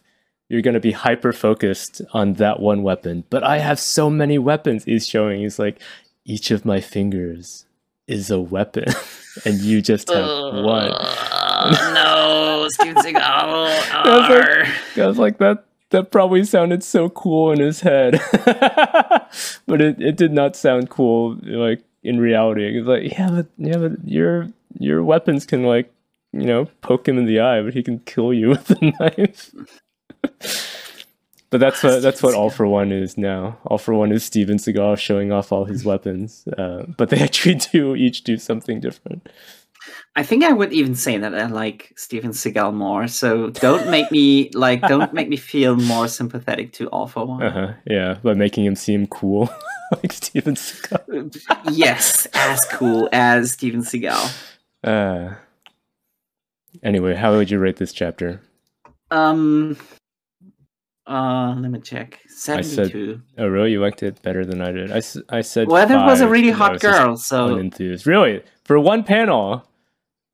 [0.51, 4.83] You're gonna be hyper focused on that one weapon, but I have so many weapons.
[4.85, 5.41] He's showing.
[5.41, 5.79] He's like,
[6.25, 7.67] each of my fingers
[8.07, 8.85] is a weapon,
[9.45, 10.25] and you just have
[10.55, 10.89] one.
[11.93, 13.13] no, Steven Seagal.
[13.93, 18.19] I was like- I was like, that that probably sounded so cool in his head,
[19.65, 22.67] but it, it did not sound cool like in reality.
[22.67, 25.91] It was like, yeah, but yeah, but your your weapons can like
[26.31, 29.51] you know poke him in the eye, but he can kill you with a knife.
[31.51, 33.57] But that's what that's what All for One is now.
[33.65, 37.55] All for One is Steven Seagal showing off all his weapons, uh, but they actually
[37.55, 39.27] do each do something different.
[40.15, 43.07] I think I would even say that I like Steven Seagal more.
[43.07, 47.41] So don't make me like don't make me feel more sympathetic to All for One.
[47.43, 49.49] Uh-huh, yeah, by making him seem cool,
[49.91, 51.41] like Steven Seagal.
[51.71, 54.35] yes, as cool as Steven Seagal.
[54.83, 55.35] Uh,
[56.83, 58.41] anyway, how would you rate this chapter?
[59.11, 59.77] Um.
[61.07, 62.19] Uh, let me check.
[62.27, 63.19] said- Seventy-two.
[63.39, 63.71] Oh, really?
[63.71, 64.91] You liked it better than I did.
[64.91, 65.67] I, I said.
[65.67, 68.05] Weather was a really hot girl, so Unenthused.
[68.05, 68.43] Really?
[68.63, 69.65] For one panel?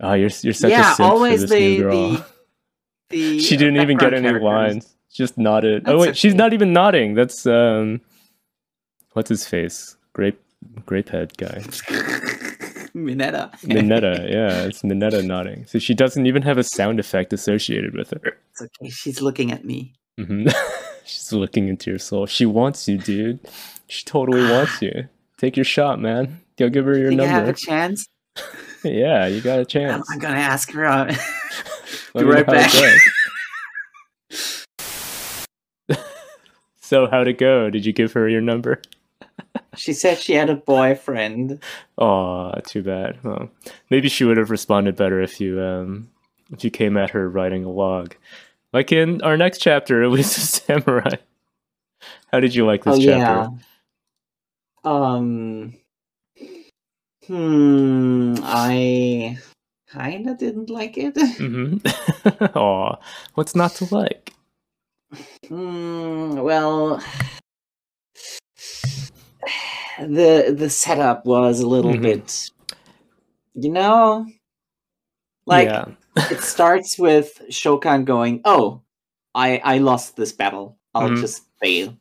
[0.01, 2.11] Oh, you're you're such a yeah, simp always for this new the girl.
[2.11, 2.25] the
[3.09, 3.39] the.
[3.39, 4.43] she uh, didn't even get any characters.
[4.43, 4.95] lines.
[5.13, 5.83] Just nodded.
[5.87, 7.13] oh That's wait, she's not even nodding.
[7.13, 8.01] That's um,
[9.13, 9.95] what's his face?
[10.13, 10.41] Grape,
[10.85, 11.63] grape head guy.
[12.93, 13.51] Minetta.
[13.63, 15.65] Minetta, yeah, it's Minetta nodding.
[15.65, 18.37] So she doesn't even have a sound effect associated with her.
[18.51, 18.89] It's okay.
[18.89, 19.93] She's looking at me.
[20.17, 20.47] hmm
[21.05, 22.25] She's looking into your soul.
[22.25, 23.39] She wants you, dude.
[23.87, 25.07] She totally wants you.
[25.37, 26.41] Take your shot, man.
[26.57, 28.07] Go give her your Think I have a chance?
[28.85, 30.09] Yeah, you got a chance.
[30.11, 31.09] I'm gonna ask her out.
[32.15, 32.71] Be right back.
[36.81, 37.69] so how'd it go?
[37.69, 38.81] Did you give her your number?
[39.75, 41.61] she said she had a boyfriend.
[41.97, 43.19] Oh, too bad.
[43.23, 43.49] Well,
[43.89, 46.09] maybe she would have responded better if you um
[46.51, 48.15] if you came at her writing a log.
[48.71, 51.15] Like in our next chapter, Elusive Samurai.
[52.31, 53.09] How did you like this oh chapter?
[53.09, 53.47] yeah.
[54.83, 55.73] Um.
[57.27, 58.35] Hmm.
[58.43, 59.37] I
[59.89, 61.15] kind of didn't like it.
[61.39, 62.57] Mm-hmm.
[62.57, 62.95] Aw,
[63.33, 64.33] what's not to like?
[65.47, 66.35] Hmm.
[66.39, 67.01] Well.
[69.97, 72.01] The the setup was a little Mhm.
[72.01, 72.49] bit,
[73.53, 74.25] you know,
[75.45, 75.85] like yeah.
[76.31, 78.81] it starts with Shokan going, "Oh,
[79.33, 80.77] I I lost this battle.
[80.93, 81.21] I'll Mhm.
[81.21, 81.95] just bail."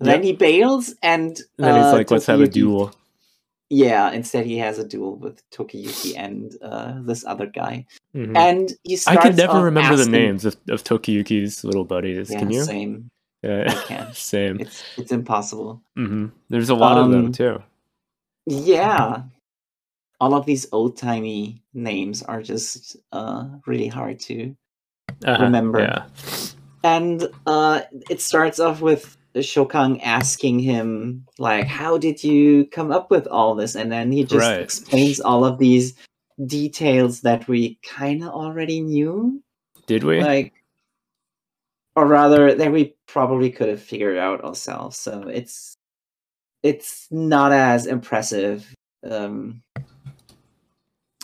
[0.00, 2.92] Then he bails, and And then he's uh, like, let's have a duel.
[3.72, 8.36] Yeah, instead he has a duel with Tokiyuki and uh, this other guy, Mhm.
[8.36, 12.30] and he I can never remember the names of, of Tokiyuki's little buddies.
[12.30, 12.64] Yeah, can you?
[12.64, 13.10] same.
[13.42, 14.58] Yeah, same.
[14.60, 15.82] It's it's impossible.
[15.96, 17.62] hmm There's a lot of them Um, too.
[18.46, 19.22] Yeah,
[20.20, 24.56] all of these old timey names are just uh, really hard to
[25.24, 25.80] Uh-huh, remember.
[25.80, 26.06] Yeah.
[26.82, 33.10] and uh, it starts off with Shokang asking him like, "How did you come up
[33.10, 34.60] with all this?" And then he just Right.
[34.60, 35.94] explains all of these
[36.46, 39.42] details that we kind of already knew,
[39.86, 40.20] Did we?
[40.20, 40.52] like,
[41.96, 44.96] or rather that we probably could have figured out ourselves.
[44.98, 45.74] So it's
[46.62, 48.74] it's not as impressive.
[49.08, 49.62] Um,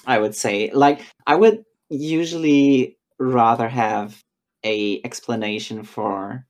[0.06, 4.18] I would say, like, I would usually rather have
[4.64, 6.46] a explanation for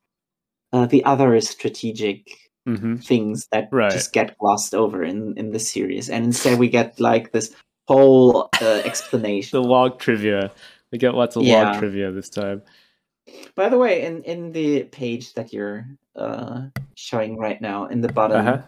[0.77, 2.29] uh, the other is strategic
[2.67, 3.93] hmm things that Right.
[3.93, 7.55] just get glossed over in in the series, and instead we get like this
[7.89, 9.63] whole uh, explanation.
[9.63, 10.51] The log trivia.
[10.93, 11.73] We get lots of Yeah.
[11.73, 12.63] log trivia this time.
[13.55, 18.13] By the way, in in the page that you're uh, showing right now, in the
[18.13, 18.63] bottom, Uh-huh.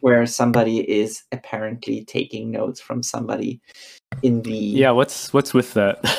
[0.00, 3.60] where somebody is apparently taking notes from somebody
[4.22, 6.04] in the Yeah, what's what's with that?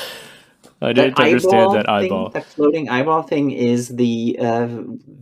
[0.80, 2.28] I didn't understand that thing, eyeball.
[2.30, 4.68] that floating eyeball thing is the uh,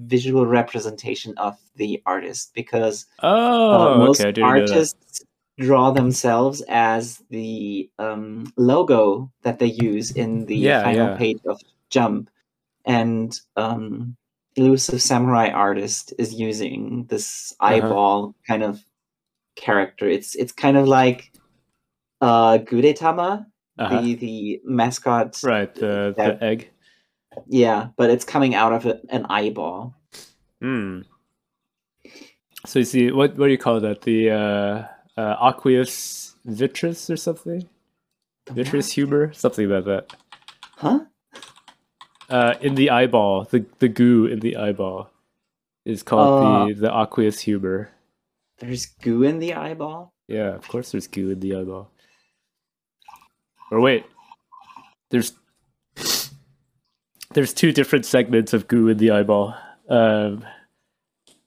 [0.06, 4.42] visual representation of the artist because Oh, uh, most okay.
[4.42, 5.24] Artists
[5.58, 11.16] draw themselves as the um, logo that they use in the Yeah, final yeah.
[11.16, 12.28] page of Jump,
[12.84, 14.16] and um,
[14.56, 17.74] Elusive Samurai artist is using this Uh-huh.
[17.74, 18.84] eyeball kind of
[19.56, 20.08] character.
[20.08, 21.32] It's it's kind of like
[22.20, 23.46] uh, Gudetama,
[23.78, 24.00] Uh-huh.
[24.00, 25.40] the the mascot.
[25.42, 26.70] Right, the that- the egg.
[27.46, 29.94] Yeah, but it's coming out of a, an eyeball.
[30.62, 31.02] Hmm.
[32.64, 34.02] So you see, what what do you call that?
[34.02, 37.68] The uh, uh, aqueous vitreous or something?
[38.46, 38.94] The Vitreous what?
[38.94, 40.14] humor, something like that.
[40.76, 41.00] Huh?
[42.30, 45.10] Uh, in the eyeball, the the goo in the eyeball
[45.84, 47.90] is called Uh, the the aqueous humor.
[48.58, 50.12] There's goo in the eyeball.
[50.26, 51.90] Yeah, of course there's goo in the eyeball.
[53.70, 54.04] Or wait,
[55.10, 55.32] there's
[57.32, 59.54] there's two different segments of goo in the eyeball.
[59.88, 60.44] Um,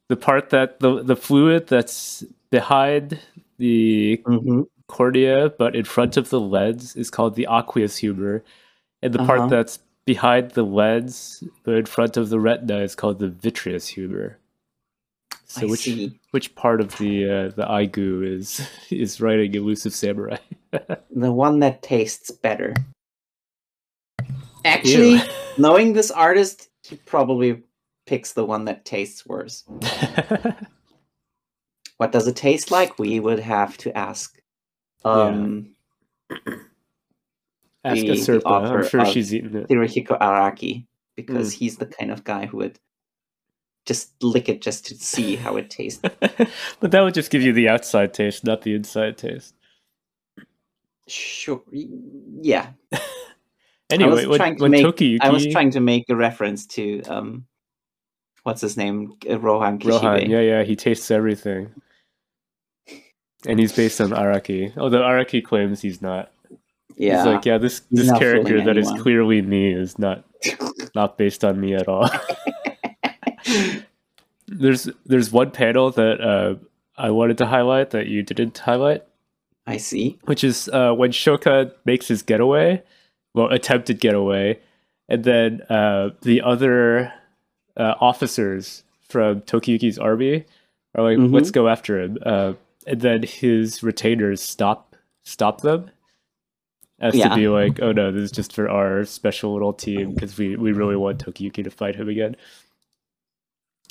[0.07, 3.19] the part that the the fluid that's behind
[3.57, 4.61] the Mm-hmm.
[4.87, 8.43] cornea but in front of the lens is called the aqueous humor,
[9.01, 9.47] and the part Uh-huh.
[9.49, 14.37] that's behind the lens but in front of the retina is called the vitreous humor.
[15.45, 16.19] So I which see.
[16.31, 20.37] which part of the uh, the eye goo is is writing elusive samurai?
[20.71, 22.73] The one that tastes better.
[24.65, 25.21] Actually, Ew.
[25.57, 27.63] knowing this artist, he probably
[28.05, 29.63] picks the one that tastes worse.
[31.97, 32.97] What does it taste like?
[32.97, 34.39] We would have to ask.
[35.03, 35.71] Um,
[37.83, 38.71] Ask The- a the Serpa.
[38.71, 39.67] I'm sure she's eaten it.
[39.67, 40.85] Hirohiko Araki,
[41.17, 41.57] because Mm.
[41.57, 42.79] he's the kind of guy who would
[43.85, 45.99] just lick it just to see how it tastes.
[46.79, 49.53] but that would just give you the outside taste, not the inside taste.
[51.09, 51.61] Sure.
[51.71, 52.71] Yeah.
[53.91, 57.45] Anyway, to when make- Tokiyuki I was trying to make a reference to um,
[58.43, 60.03] what's his name, Uh, Rohan Kishibe.
[60.03, 61.73] Rohan, yeah, yeah, he tastes everything.
[63.47, 64.77] And he's based on Araki.
[64.77, 66.31] Although Araki claims he's not.
[66.97, 67.17] Yeah.
[67.17, 70.23] He's like, yeah, this this character that is anyone." clearly me is not
[70.95, 72.09] not based on me at all.
[74.47, 76.55] there's there's one panel that uh,
[76.97, 79.03] I wanted to highlight that you didn't highlight.
[79.69, 80.17] I see.
[80.25, 82.81] which is uh, when Shoka makes his getaway,
[83.33, 84.59] well, attempted getaway,
[85.07, 87.13] and then uh, the other
[87.77, 90.45] uh, officers from Tokiyuki's army
[90.95, 91.33] are like, Mhm.
[91.33, 92.53] "Let's go after him," uh,
[92.87, 95.91] and then his retainers stop stop them.
[97.01, 97.29] As Yeah.
[97.29, 100.57] to be like, oh no, this is just for our special little team because we,
[100.57, 102.35] we really want Tokiyuki to fight him again.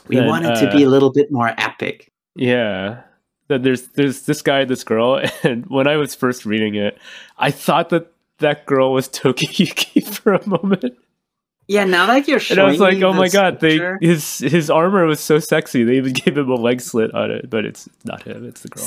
[0.09, 2.13] We Then, want it to uh, be a little bit more epic.
[2.37, 3.03] Yeah.
[3.49, 6.99] Then there's there's this guy and this girl, and when I was first reading it,
[7.39, 10.97] I thought that that girl was Tokiyuki for a moment,
[11.67, 14.71] Yeah, now that you're and showing I was like, "Oh my god!" They his his
[14.71, 15.83] armor was so sexy.
[15.83, 18.69] They even gave him a leg slit on it, but it's not him; it's the
[18.69, 18.87] girl.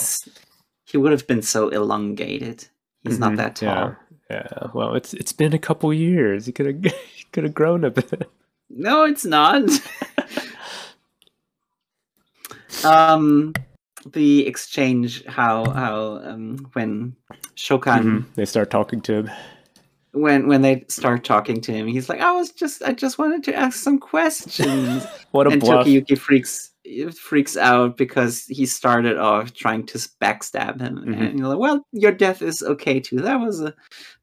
[0.86, 2.68] he would have been so elongated.
[3.03, 3.95] He's not Mhm, that tall.
[4.30, 4.68] Yeah, yeah.
[4.76, 6.45] Well, it's it's been a couple years.
[6.45, 8.30] He could have he could have grown a bit.
[8.70, 9.64] No, it's not.
[12.86, 13.53] um,
[14.12, 17.16] the exchange, how how um when
[17.56, 18.26] Shokan Mhm.
[18.36, 19.30] They start talking to him.
[20.14, 23.43] when when they start talking to him, he's like, "I was just I just wanted
[23.45, 25.86] to ask some questions." What a and bluff!
[25.88, 26.72] Tokiyuki freaks
[27.18, 31.22] freaks out because he started off trying to backstab him, Mhm.
[31.30, 33.74] and you're like, "Well, your death is okay too." That was a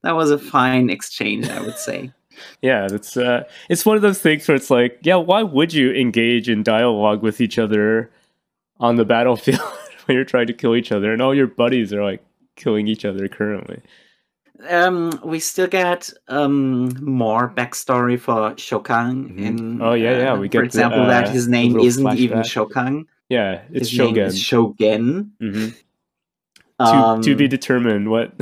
[0.02, 2.12] that was a fine exchange, I would say.
[2.62, 5.92] Yeah, it's uh, it's one of those things where it's like, yeah, why would you
[5.92, 8.10] engage in dialogue with each other
[8.80, 9.60] on the battlefield
[10.06, 12.24] when you're trying to kill each other, and all your buddies are like
[12.56, 13.80] killing each other currently?
[14.68, 19.30] Um, we still get um more backstory for Shokan.
[19.30, 19.38] Mhm.
[19.38, 22.18] In Oh, yeah, yeah, uh, we for get the, example that uh, his name isn't
[22.18, 22.68] even flashback.
[22.72, 23.04] Shokan.
[23.28, 24.26] Yeah, it's his name Shogun.
[24.26, 25.30] is Shogen.
[25.40, 25.68] hmm
[26.80, 28.32] Um, to, to be determined what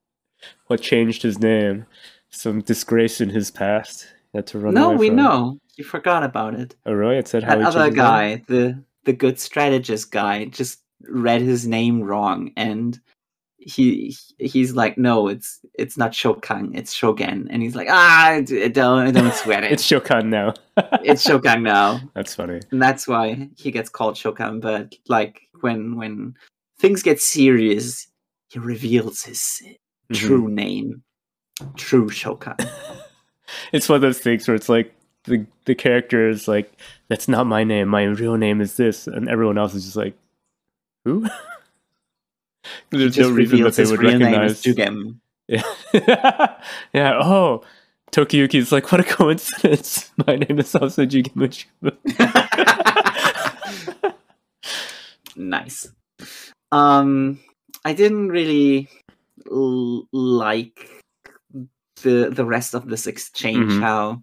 [0.68, 1.86] what changed his name.
[2.30, 4.06] Some disgrace in his past.
[4.32, 5.16] He had to run no, away we from.
[5.16, 5.58] know.
[5.76, 6.76] You forgot about it.
[6.84, 7.16] Oh, really?
[7.16, 8.04] It said how That he other changed name?
[8.04, 13.00] guy, the the good strategist guy, just read his name wrong, and
[13.56, 18.40] he he's like, no, it's it's not Shokan, it's Shogun, and he's like, ah,
[18.72, 19.72] don't don't sweat it.
[19.74, 20.52] It's Shokan now.
[21.02, 22.00] it's Shokan now.
[22.14, 22.60] That's funny.
[22.70, 24.60] and that's why he gets called Shokan.
[24.60, 26.34] But like when when
[26.78, 28.06] things get serious,
[28.50, 29.62] he reveals his
[30.12, 30.16] Mhm.
[30.16, 31.02] true name,
[31.76, 32.58] true Shokan.
[33.72, 34.94] it's one of those things where it's like
[35.28, 36.72] the the character is like,
[37.08, 37.88] "That's not my name.
[37.88, 40.14] My real name is this," and everyone else is just like,
[41.04, 41.26] "Who?"
[42.90, 44.66] He There's just no reason that they would real recognize.
[44.66, 45.20] is Jugem.
[45.48, 46.56] Yeah,
[46.92, 47.18] yeah.
[47.22, 47.62] Oh,
[48.12, 50.10] Tokiyuki's like, "What a coincidence!
[50.26, 51.64] My name is also Jigimuchu."
[55.36, 55.88] nice.
[56.72, 57.40] Um,
[57.84, 58.88] I didn't really
[59.50, 61.04] l- like
[62.02, 63.72] the the rest of this exchange.
[63.72, 63.80] Mhm.
[63.80, 64.22] How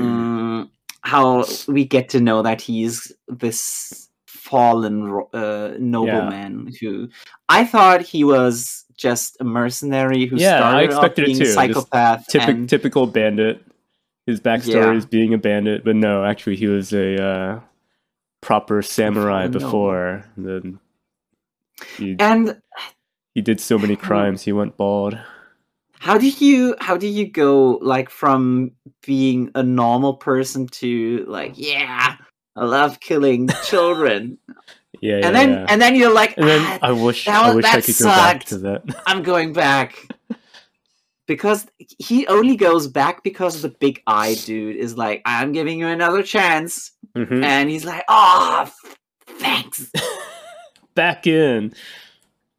[0.00, 0.70] um,
[1.02, 7.08] how we get to know that he's this fallen uh, nobleman who
[7.48, 11.38] I thought he was just a mercenary who Yeah, I started off expected it being
[11.38, 13.64] too, just psychopath and typical bandit.
[14.26, 14.98] His backstory Yeah.
[14.98, 17.60] is being a bandit, but no, actually, he was a uh,
[18.40, 20.24] proper samurai before.
[20.36, 20.80] Then
[21.96, 22.60] he, and
[23.34, 25.18] he did so many crimes, he went bald.
[26.00, 28.72] How do you how do you go like from
[29.04, 32.16] being a normal person to like yeah
[32.54, 34.38] I love killing children
[35.00, 35.66] Yeah, yeah, and then yeah.
[35.68, 37.98] and then you're like And then "Ah, I wish that I wish I that could
[37.98, 38.82] go back sucked." to that.
[39.06, 39.96] I'm going back
[41.26, 41.66] because
[41.98, 46.22] he only goes back because the big eye dude is like I'm giving you another
[46.22, 47.42] chance Mhm.
[47.42, 48.70] and he's like oh
[49.40, 49.90] thanks
[50.94, 51.74] Back in.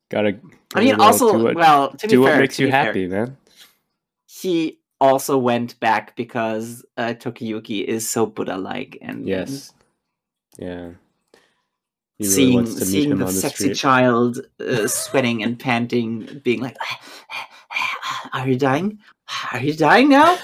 [0.10, 0.38] Gotta.
[0.76, 3.08] I mean also what, well to be do what fair, makes you be fair, happy,
[3.08, 3.38] man.
[4.26, 9.74] he also went back because uh, Tokiyuki is so Buddha like and Yes.
[10.58, 10.91] Yeah.
[12.20, 13.78] Really seeing seeing the the sexy street.
[13.78, 16.76] child uh, sweating and panting, being like,
[18.34, 18.97] "Are you dying?
[19.53, 20.38] Are you dying now?"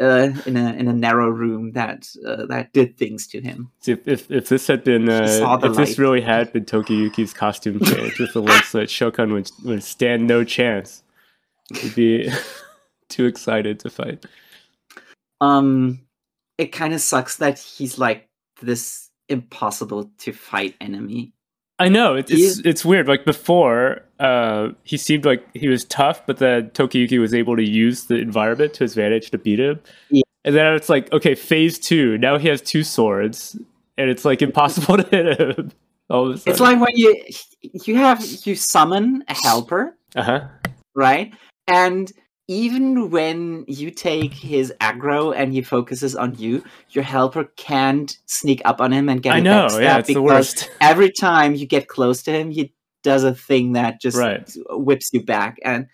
[0.00, 3.68] Uh, in a in a narrow room that uh, that did things to him.
[3.84, 8.20] If, if if this had been uh, if this really had been Tokiyuki's costume change
[8.20, 11.02] with the leg slit, Shokan would would stand no chance.
[11.74, 12.30] He'd be
[13.08, 14.24] too excited to fight.
[15.40, 16.00] Um,
[16.58, 18.28] it kind of sucks that he's like
[18.62, 21.32] this impossible to fight enemy.
[21.78, 23.06] I know it, it's it's weird.
[23.06, 27.62] Like before, uh, he seemed like he was tough, but then Tokiyuki was able to
[27.62, 29.80] use the environment to his advantage to beat him.
[30.10, 30.22] Yeah.
[30.44, 32.18] And then it's like, okay, phase two.
[32.18, 33.56] Now he has two swords,
[33.96, 35.72] and it's like impossible to hit him.
[36.10, 36.52] All of a sudden.
[36.52, 37.24] It's like when you
[37.62, 40.48] you have you summon a helper, uh huh.
[40.94, 41.32] right?
[41.68, 42.10] And
[42.48, 48.62] even when you take his aggro and he focuses on you, your helper can't sneak
[48.64, 49.68] up on him and get I know.
[49.78, 50.70] Yeah, it's the because worst.
[50.80, 52.72] every time you get close to him, he
[53.02, 54.50] does a thing that just Right.
[54.70, 55.86] whips you back, and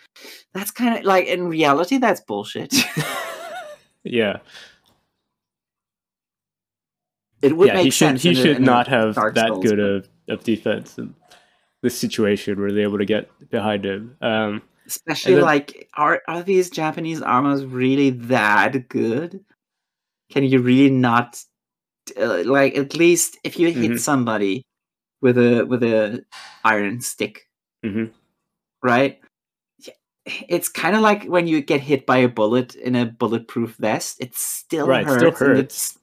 [0.52, 2.72] that's kind of like in reality, that's bullshit.
[4.04, 4.38] yeah.
[7.42, 8.22] it would yeah, make he should sense.
[8.22, 11.14] he should a not have Dark that Souls, good of, of defense in
[11.82, 14.16] this situation where they're able to get behind him.
[14.22, 19.44] Um, Especially then- like, are are these Japanese armors really that good?
[20.30, 21.42] Can you really not
[22.20, 23.98] uh, like at least if you hit Mhm.
[24.00, 24.62] somebody
[25.22, 26.22] with a with a
[26.64, 27.48] iron stick,
[27.84, 28.12] mhm.
[28.82, 29.20] right?
[29.78, 29.94] Yeah,
[30.48, 34.20] It's kind of like when you get hit by a bullet in a bulletproof vest.
[34.20, 35.18] It still Right, hurts.
[35.18, 35.98] still hurts.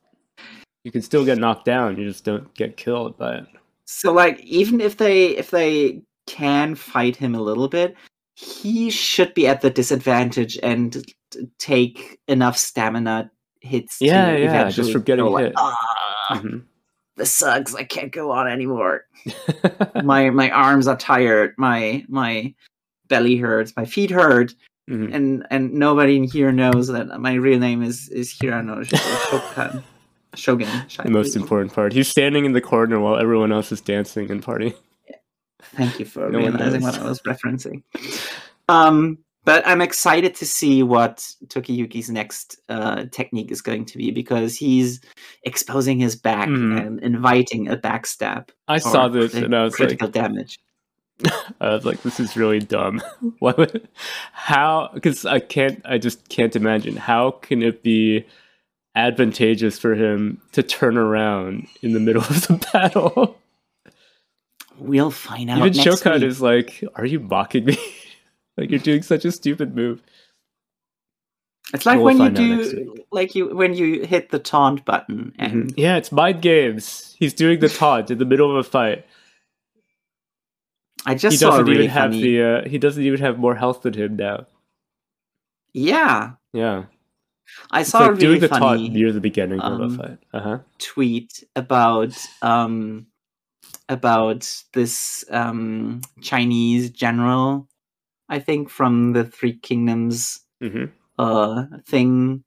[0.83, 1.97] You can still get knocked down.
[1.97, 3.45] You just don't get killed by it.
[3.85, 7.95] So like even if they if they can fight him a little bit,
[8.41, 11.05] he should be at the disadvantage and
[11.59, 13.29] take enough stamina
[13.61, 13.99] hits.
[13.99, 15.53] to Yeah, yeah, just from getting like, hit.
[15.57, 15.77] Ah,
[16.31, 16.63] Mhm.
[17.17, 17.75] this sucks.
[17.75, 19.05] I can't go on anymore.
[20.03, 21.53] my my arms are tired.
[21.57, 22.53] My my
[23.07, 23.73] belly hurts.
[23.77, 24.53] My feet hurt.
[24.89, 25.13] Mhm.
[25.13, 28.93] And and nobody in here knows that my real name is is Hirano Sh-
[29.33, 29.83] Shokan.
[30.33, 30.69] Shogun.
[31.03, 31.91] the most important part.
[31.93, 34.73] He's standing in the corner while everyone else is dancing and partying.
[35.75, 37.83] Thank you for No realizing what I was referencing.
[38.69, 44.11] Um, but I'm excited to see what Tokiyuki's next uh, technique is going to be
[44.11, 45.01] because he's
[45.43, 46.79] exposing his back Mhm.
[46.79, 48.49] and inviting a backstab.
[48.67, 50.59] I saw this and I was like, critical damage.
[51.61, 53.01] I was like, this is really dumb.
[53.39, 53.87] Why would,
[54.31, 54.89] how?
[54.93, 56.95] Because I can't, I just can't imagine.
[56.95, 58.25] How can it be
[58.95, 63.37] advantageous for him to turn around in the middle of the battle?
[64.81, 65.59] We'll find out.
[65.59, 67.77] Even Shokan is like, are you mocking me?
[68.57, 70.01] like, you're doing such a stupid move.
[71.73, 74.39] It's like We'll when you find out next do, like you when you hit the
[74.39, 77.15] taunt button and Yeah, it's mind games.
[77.19, 79.05] He's doing the taunt in the middle of a fight.
[81.05, 82.21] I just he saw a doesn't really even have funny.
[82.23, 82.43] the.
[82.65, 84.47] Uh, he doesn't even have more health than him now.
[85.73, 86.85] yeah, Yeah,
[87.71, 88.83] I it's saw like a really doing the funny.
[88.87, 90.17] taunt near the beginning of um, a fight.
[90.33, 90.59] Uh huh.
[90.77, 93.07] tweet about um
[93.91, 97.67] about this um Chinese general,
[98.29, 100.85] I think from the Three Kingdoms hmm
[101.19, 102.43] uh thing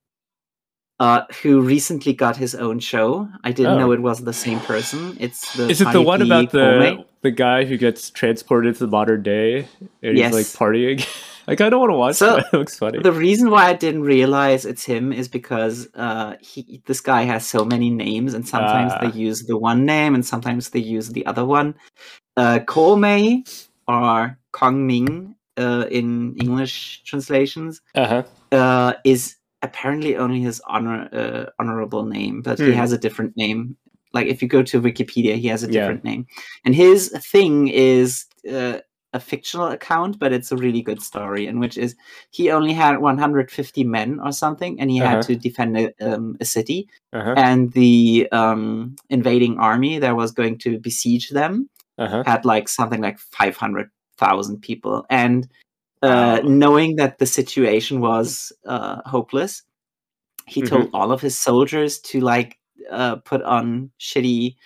[0.99, 3.29] uh who recently got his own show.
[3.45, 3.79] I didn't Oh.
[3.79, 5.17] know it was the same person.
[5.21, 7.05] It's the Is it the one about the Komei.
[7.23, 9.69] the guy who gets transported to the modern day
[10.03, 10.35] and Yes.
[10.35, 11.05] he's like partying?
[11.47, 12.47] like I don't want to watch So, that.
[12.53, 12.99] It looks funny.
[13.01, 17.47] The reason why I didn't realize it's him is because uh, he this guy has
[17.47, 18.99] so many names, and sometimes Ah.
[19.01, 21.75] they use the one name, and sometimes they use the other one.
[22.37, 23.43] Uh, Komei
[23.87, 28.23] or Kong Ming uh, in English translations Uh huh.
[28.53, 32.79] uh, is apparently only his honor uh, honorable name, but he Hmm.
[32.79, 33.77] has a different name.
[34.13, 35.81] Like if you go to Wikipedia, he has a Yeah.
[35.81, 36.27] different name,
[36.65, 38.79] and his thing is uh,
[39.15, 41.47] a fictional account, but it's a really good story.
[41.47, 41.97] In which is
[42.31, 45.11] he only had 150 men or something, and he Uh-huh.
[45.11, 47.35] had to defend a, um, a city, Uh huh.
[47.37, 52.25] and the um, invading army that was going to besiege them Uh huh.
[52.25, 55.07] had like something like 500,000 people.
[55.11, 55.49] And
[56.03, 59.63] uh, knowing that the situation was uh, hopeless,
[60.47, 60.69] he Mhm.
[60.69, 62.59] told all of his soldiers to like
[62.91, 64.57] uh, put on shitty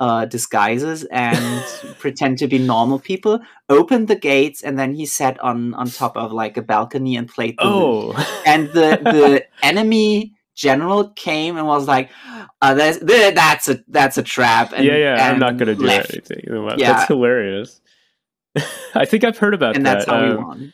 [0.00, 1.64] uh, disguises and
[1.98, 3.38] pretend to be normal people,
[3.68, 7.28] opened the gates, and then he sat on on top of like a balcony and
[7.28, 7.64] played the.
[7.64, 8.12] Oh.
[8.46, 12.10] And the the enemy general came and was like,
[12.62, 15.30] uh, that's, "That's a that's a trap." And, yeah, yeah.
[15.30, 16.12] I'm not gonna do left.
[16.12, 16.42] anything.
[16.78, 16.92] Yeah.
[16.92, 17.80] That's hilarious.
[18.94, 19.94] I think I've heard about And that.
[19.94, 20.72] that's how we Um, won.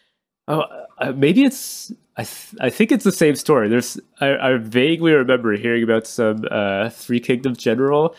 [0.49, 0.65] Oh,
[0.99, 1.93] uh, maybe it's.
[2.17, 3.69] I th- I think it's the same story.
[3.69, 3.99] There's.
[4.21, 8.15] I, I vaguely remember hearing about some uh, Three Kingdom general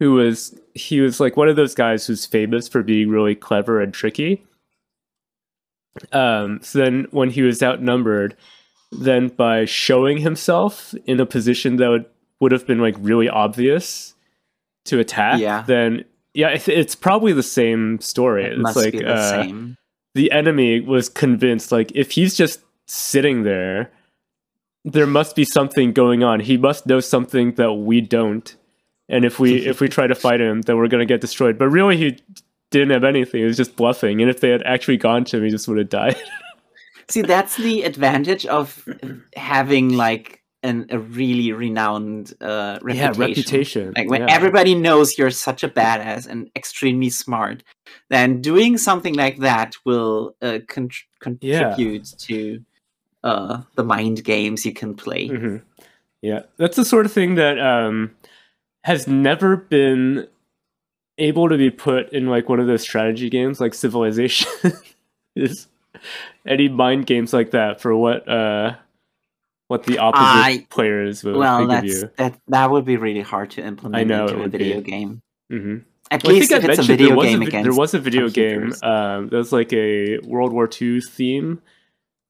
[0.00, 3.80] who was he was like one of those guys who's famous for being really clever
[3.80, 4.44] and tricky.
[6.12, 6.60] Um.
[6.62, 8.36] So then, when he was outnumbered,
[8.92, 12.06] then by showing himself in a position that would
[12.40, 14.14] would have been like really obvious
[14.86, 15.62] to attack, Yeah.
[15.66, 18.44] then yeah, it's, it's probably the same story.
[18.44, 19.76] It it's like the uh, same.
[20.14, 23.92] the enemy was convinced like if he's just sitting there
[24.84, 28.56] there must be something going on he must know something that we don't
[29.10, 31.58] and if we if we try to fight him then we're going to get destroyed
[31.58, 32.18] but really he
[32.70, 35.44] didn't have anything he was just bluffing and if they had actually gone to him
[35.44, 36.16] he just would have died
[37.10, 38.88] See, that's the advantage of
[39.34, 43.20] having like an, a really renowned uh, reputation.
[43.20, 44.34] yeah reputation Like when yeah.
[44.34, 47.64] everybody knows you're such a badass and extremely smart,
[48.10, 50.90] then doing something like that will uh, con-
[51.40, 51.74] Yeah.
[51.74, 52.62] contribute to
[53.24, 55.28] uh, the mind games you can play.
[55.30, 55.62] Mhm.
[56.22, 58.14] Yeah, that's the sort of thing that um,
[58.84, 60.26] has never been
[61.18, 64.48] able to be put in like one of those strategy games like Civilization.
[65.36, 65.66] is
[66.46, 68.74] any mind games like that for what uh
[69.68, 72.10] what the opposite I- players will well, think of that's you.
[72.16, 74.90] that that would be really hard to implement I know into a video be.
[74.90, 75.22] game.
[75.50, 75.76] hmm
[76.10, 77.98] At Well, I think if I it's a video game a, against there was a
[78.00, 78.60] video game.
[78.72, 78.82] computers.
[78.82, 81.62] Um, that was like a World War II theme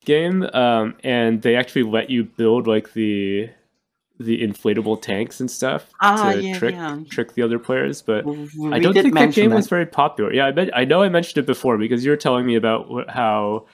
[0.05, 3.49] game, um, and they actually let you build like the
[4.21, 6.97] the inflatable tanks and stuff Ah, to yeah, trick yeah.
[7.09, 8.03] trick the other players.
[8.03, 10.33] But W- I we don't think that game was very popular.
[10.33, 13.11] Yeah, I bet I know I mentioned it before because you were telling me about
[13.11, 13.67] how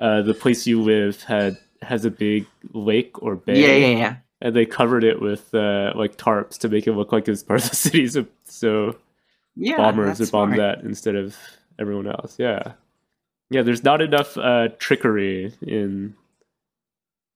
[0.00, 4.16] uh, the place you live had has a big lake or bay, Yeah, yeah, yeah.
[4.40, 7.42] and they covered it with uh, like tarps to make it look like it was
[7.44, 8.08] part of the city.
[8.08, 8.96] So, so
[9.56, 11.36] Yeah, bombers would bomb that instead of
[11.78, 12.36] everyone else.
[12.38, 12.72] Yeah,
[13.50, 13.62] yeah.
[13.62, 16.14] There's not enough uh, trickery in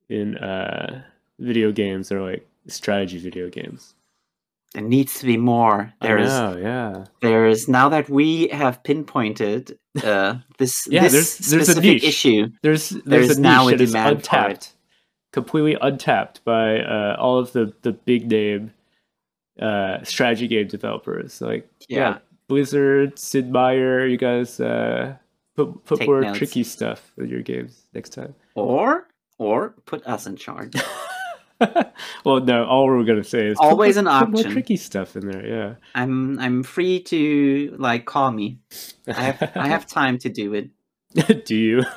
[0.08, 1.02] in uh,
[1.38, 3.94] video games or like strategy video games.
[4.74, 5.92] There needs to be more.
[6.02, 7.04] There's I know, yeah.
[7.22, 12.04] there's now that we have pinpointed uh, this Yeah, this there's- there's a specific niche.
[12.04, 12.48] issue.
[12.62, 14.72] There's there's, There's a now niche a that is untapped, it.
[15.32, 18.72] completely untapped by uh, all of the the big name
[19.60, 21.40] uh, strategy game developers.
[21.40, 22.18] Like yeah, Yeah.
[22.48, 25.14] Blizzard, Sid Meier, you guys uh,
[25.56, 26.38] put put Take more notes.
[26.38, 28.34] tricky stuff in your games next time.
[28.54, 30.74] Or or put us in charge.
[32.24, 34.52] well, no, all we're gonna say is Always put, an put more option.
[34.52, 35.46] tricky stuff in there.
[35.46, 38.58] Yeah, I'm I'm free to like call me.
[39.08, 40.70] I have I have time to do it.
[41.46, 41.82] Do you?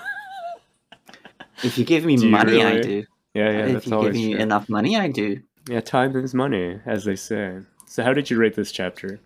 [1.61, 3.03] If you give me Do money, I do.
[3.33, 4.41] Yeah, yeah, if you give me true.
[4.41, 5.41] enough money, I do.
[5.67, 7.59] Yeah, time is money, as they say.
[7.85, 9.19] So, how did you rate this chapter?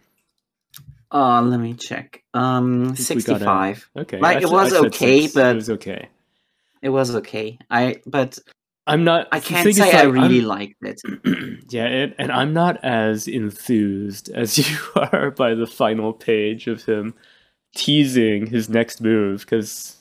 [1.11, 2.23] Uh, let me check.
[2.34, 3.89] Um, think we got a- sixty-five.
[3.97, 6.10] Okay, Like, I it said- was okay, but- it was okay.
[6.81, 7.60] It was okay.
[7.69, 8.39] I but
[8.85, 9.27] I'm not.
[9.31, 11.01] I can't say I really I'm- liked it.
[11.69, 16.84] yeah, and, and I'm not as enthused as you are by the final page of
[16.84, 17.14] him
[17.76, 19.97] teasing his next move because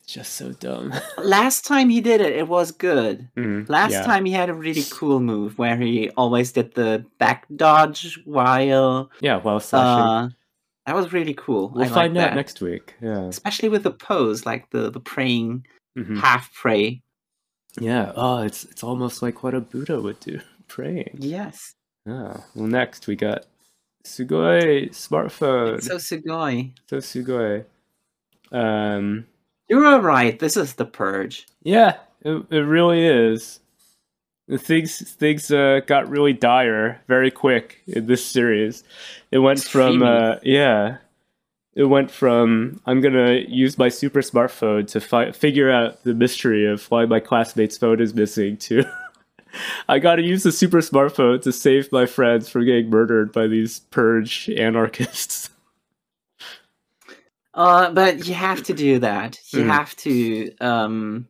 [0.00, 0.92] it's just so dumb.
[1.18, 3.28] Last time he did it, it was good.
[3.36, 4.02] Mm, Last yeah.
[4.02, 9.10] time he had a really cool move where he always did the back dodge while
[9.20, 10.04] yeah, while slashing.
[10.06, 10.28] uh,
[10.86, 11.70] that was really cool.
[11.74, 12.36] we'll I find like out that.
[12.36, 12.94] next week.
[13.00, 15.66] Yeah, especially with the pose, like the the praying
[15.98, 16.20] Mhm.
[16.20, 17.02] half pray.
[17.80, 18.12] Yeah.
[18.16, 21.16] Oh, it's it's almost like what a Buddha would do, praying.
[21.18, 21.72] Yes,
[22.08, 23.44] Ah, well, next we got
[24.04, 25.82] Sugoi smartphone.
[25.82, 26.70] so Sugoi.
[26.88, 27.64] So Sugoi.
[28.52, 29.26] Um,
[29.68, 30.38] You're right.
[30.38, 31.46] This is the purge.
[31.62, 33.60] yeah, it, it really is.
[34.58, 38.84] Things things uh, got really dire very quick in this series.
[39.32, 40.98] It went from uh, yeah,
[41.76, 46.66] it went from I'm gonna use my super smartphone to fi- figure out the mystery
[46.66, 48.82] of why my classmate's phone is missing to
[49.88, 53.80] I gotta use the super smartphone to save my friends from getting murdered by these
[53.90, 55.50] purge anarchists.
[57.54, 59.38] Uh, but you have to do that.
[59.50, 59.66] You Mhm.
[59.68, 61.26] have to um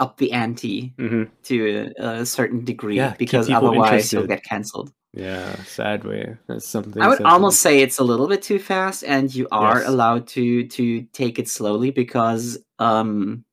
[0.00, 4.92] up the ante hmm to a, a certain degree Yeah, because otherwise you'll get cancelled.
[5.14, 7.02] Yeah, sadly, that's something.
[7.02, 9.88] I would almost say it's a little bit too fast, and you are Yes.
[9.88, 13.44] allowed to to take it slowly because um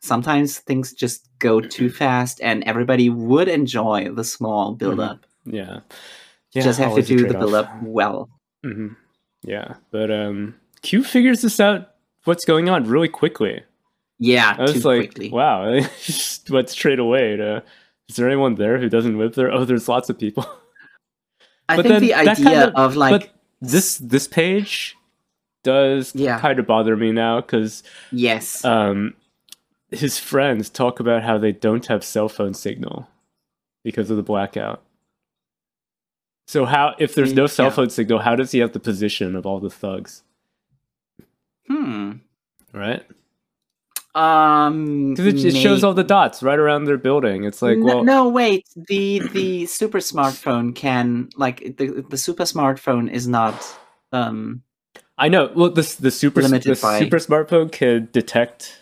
[0.00, 5.26] sometimes things just go too fast, and everybody would enjoy the small build up.
[5.44, 5.80] Yeah,
[6.52, 8.30] You just have to do the build up well.
[8.62, 8.88] hmm
[9.42, 11.94] Yeah, but um, Q figures this out.
[12.24, 13.62] What's going on really quickly?
[14.20, 15.30] Yeah, I was too like, quickly.
[15.30, 15.80] wow,
[16.50, 17.36] went straight away.
[17.36, 17.64] To,
[18.08, 19.50] is there anyone there who doesn't live there?
[19.52, 20.46] Oh, there's lots of people.
[21.68, 23.30] I but think the idea kind of- of like but
[23.60, 24.96] this this page
[25.64, 26.38] does Yeah.
[26.40, 27.82] kind of bother me now because
[28.12, 29.14] yes, um,
[29.90, 33.08] his friends talk about how they don't have cell phone signal
[33.84, 34.82] because of the blackout.
[36.46, 37.70] So how if there's no cell Yeah.
[37.72, 40.22] phone signal, how does he have the position of all the thugs?
[41.66, 42.12] hmm.
[42.72, 43.04] Right?
[44.14, 47.44] Um, Because it, it shows all the dots right around their building.
[47.44, 48.66] It's like, N- well, no, wait.
[48.74, 53.54] The the super smartphone can like the the super smartphone is not
[54.12, 54.62] um
[55.18, 55.50] I know.
[55.54, 58.80] Well, this the super the by- super smartphone can detect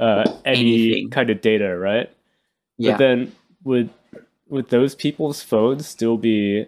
[0.00, 0.60] uh, any
[0.90, 1.10] Anything.
[1.10, 2.10] kind of data, right?
[2.76, 3.32] yeah But then
[3.62, 3.90] would
[4.48, 6.66] would those people's phones still be?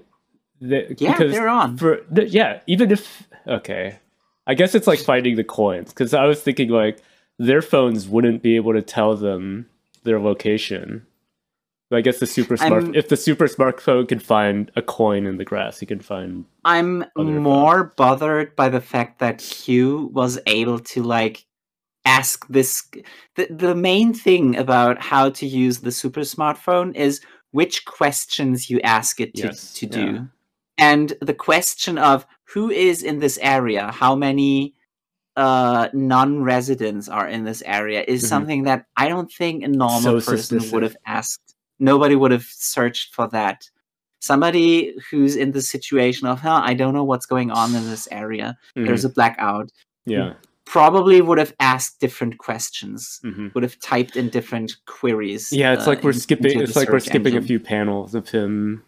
[0.61, 1.77] The, yeah they're on.
[1.77, 3.99] for th- yeah, even if okay,
[4.47, 7.03] I guess it's like finding the coins because I was thinking like
[7.39, 9.67] their phones wouldn't be able to tell them
[10.05, 11.07] their location.
[11.89, 15.27] But I guess the super smart I'm- if the super smartphone can find a coin
[15.27, 20.39] in the grass, he can find I'm more bothered by the fact that Q was
[20.47, 21.47] able to like
[22.05, 22.83] ask this.
[23.37, 27.21] The the main thing about how to use the super smartphone is
[27.53, 29.93] which questions you ask it to Yes, to yeah.
[29.93, 30.29] do.
[30.79, 34.75] And the question of who is in this area, how many
[35.37, 38.29] uh, non-residents are in this area, is Mhm.
[38.29, 41.55] something that I don't think a normal So person would have asked.
[41.79, 43.69] Nobody would have searched for that.
[44.21, 48.09] Somebody who's in the situation of, huh, I don't know what's going on in this
[48.11, 48.57] area.
[48.75, 49.11] There's Mhm.
[49.11, 49.71] a blackout.
[50.07, 50.35] yeah.
[50.65, 53.21] Probably would have asked different questions.
[53.23, 55.53] hmm Would have typed in different queries.
[55.53, 56.61] Yeah, it's uh, like we're in- skipping.
[56.61, 58.83] It's like we're skipping a few panels of him.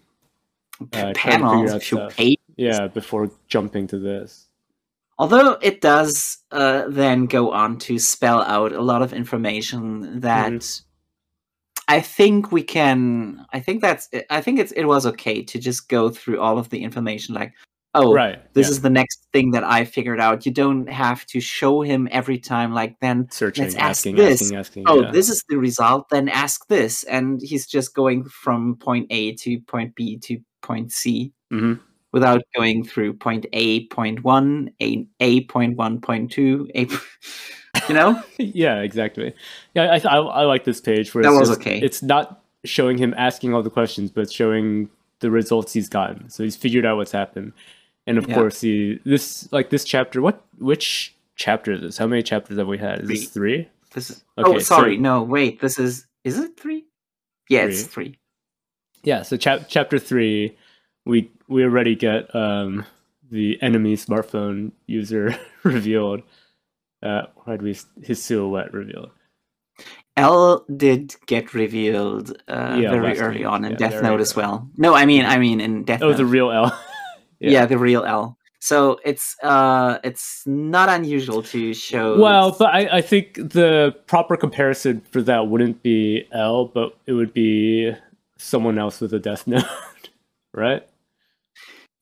[0.92, 2.36] uh, panels, a few pages.
[2.56, 4.47] Yeah, before jumping to this.
[5.18, 10.52] Although it does uh, then go on to spell out a lot of information that
[10.52, 10.84] Mm-hmm.
[11.90, 13.46] I think we can.
[13.54, 14.10] I think that's.
[14.28, 14.72] I think it's.
[14.72, 17.34] It was okay to just go through all of the information.
[17.34, 17.54] Like,
[17.94, 18.42] oh, right.
[18.52, 18.72] this yeah.
[18.72, 20.44] is the next thing that I figured out.
[20.44, 22.74] You don't have to show him every time.
[22.74, 24.42] Like, then searching, let's ask asking, this.
[24.42, 24.84] asking, asking.
[24.86, 25.10] oh, yeah.
[25.12, 26.10] this is the result.
[26.10, 30.92] Then ask this, and he's just going from point A to point B to point
[30.92, 31.80] C Mhm.
[32.12, 36.86] Without going through point A, point one, A, A point one, point two, A.
[37.88, 39.34] You know, yeah, exactly.
[39.74, 41.78] Yeah, I, I I like this page where That it's was just- okay.
[41.80, 44.88] It's not showing him asking all the questions, but showing
[45.20, 46.28] the results he's gotten.
[46.30, 47.52] So he's figured out what's happened,
[48.06, 48.34] and of Yeah.
[48.34, 50.20] course he this like this chapter.
[50.22, 51.98] What which chapter is this?
[51.98, 53.02] How many chapters have we had?
[53.02, 53.68] Is this three?
[53.94, 54.24] this is.
[54.38, 54.96] Okay, oh, so- sorry.
[54.96, 55.60] no, wait.
[55.60, 56.06] This is.
[56.24, 56.84] Is it three?
[57.48, 58.18] Yeah, it's three.
[59.04, 59.22] Yeah.
[59.22, 60.56] So chap- chapter three,
[61.08, 62.84] we we already get um
[63.30, 66.22] the enemy smartphone user revealed.
[67.02, 69.10] Uh, why do we his silhouette revealed?
[70.16, 73.46] L did get revealed uh, Yeah, very early week.
[73.46, 74.68] on in Yeah, Death Note as well.
[74.76, 76.06] No, I mean, I mean in Death Note.
[76.06, 76.16] Oh, Note.
[76.16, 76.64] the real L.
[77.40, 77.50] yeah.
[77.50, 77.66] yeah.
[77.66, 78.36] the real L.
[78.60, 82.18] So it's uh, it's not unusual to show.
[82.18, 87.12] Well, but I, I think the proper comparison for that wouldn't be L, but it
[87.12, 87.92] would be
[88.38, 89.62] someone else with a death note,
[90.52, 90.84] right?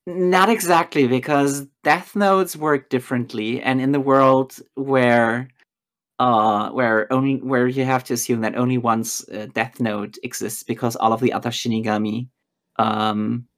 [0.07, 5.49] Not exactly, because death notes work differently, and in the world where,
[6.21, 10.63] uh, where only where you have to assume that only one's uh, death note exists,
[10.63, 12.29] because all of the other Shinigami,
[12.79, 13.49] um,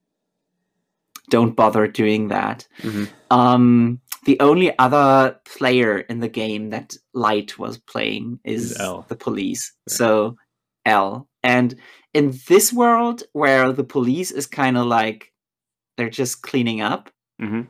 [1.29, 2.67] don't bother doing that.
[2.79, 3.09] Mhm.
[3.31, 9.17] Um, the only other player in the game that Light was playing is Is the
[9.17, 9.71] police.
[9.87, 9.95] Yeah.
[9.95, 10.37] So
[10.87, 11.29] L.
[11.43, 11.75] And
[12.15, 15.31] in this world where the police is kind of like
[15.99, 17.63] they're just cleaning up, hmm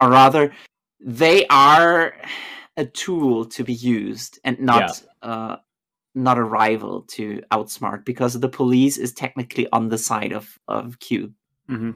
[0.00, 0.52] or rather,
[0.98, 2.16] they are
[2.76, 5.56] a tool to be used and not uh,
[6.14, 10.98] not a rival to outsmart because the police is technically on the side of of
[10.98, 11.32] Q,
[11.68, 11.92] hmm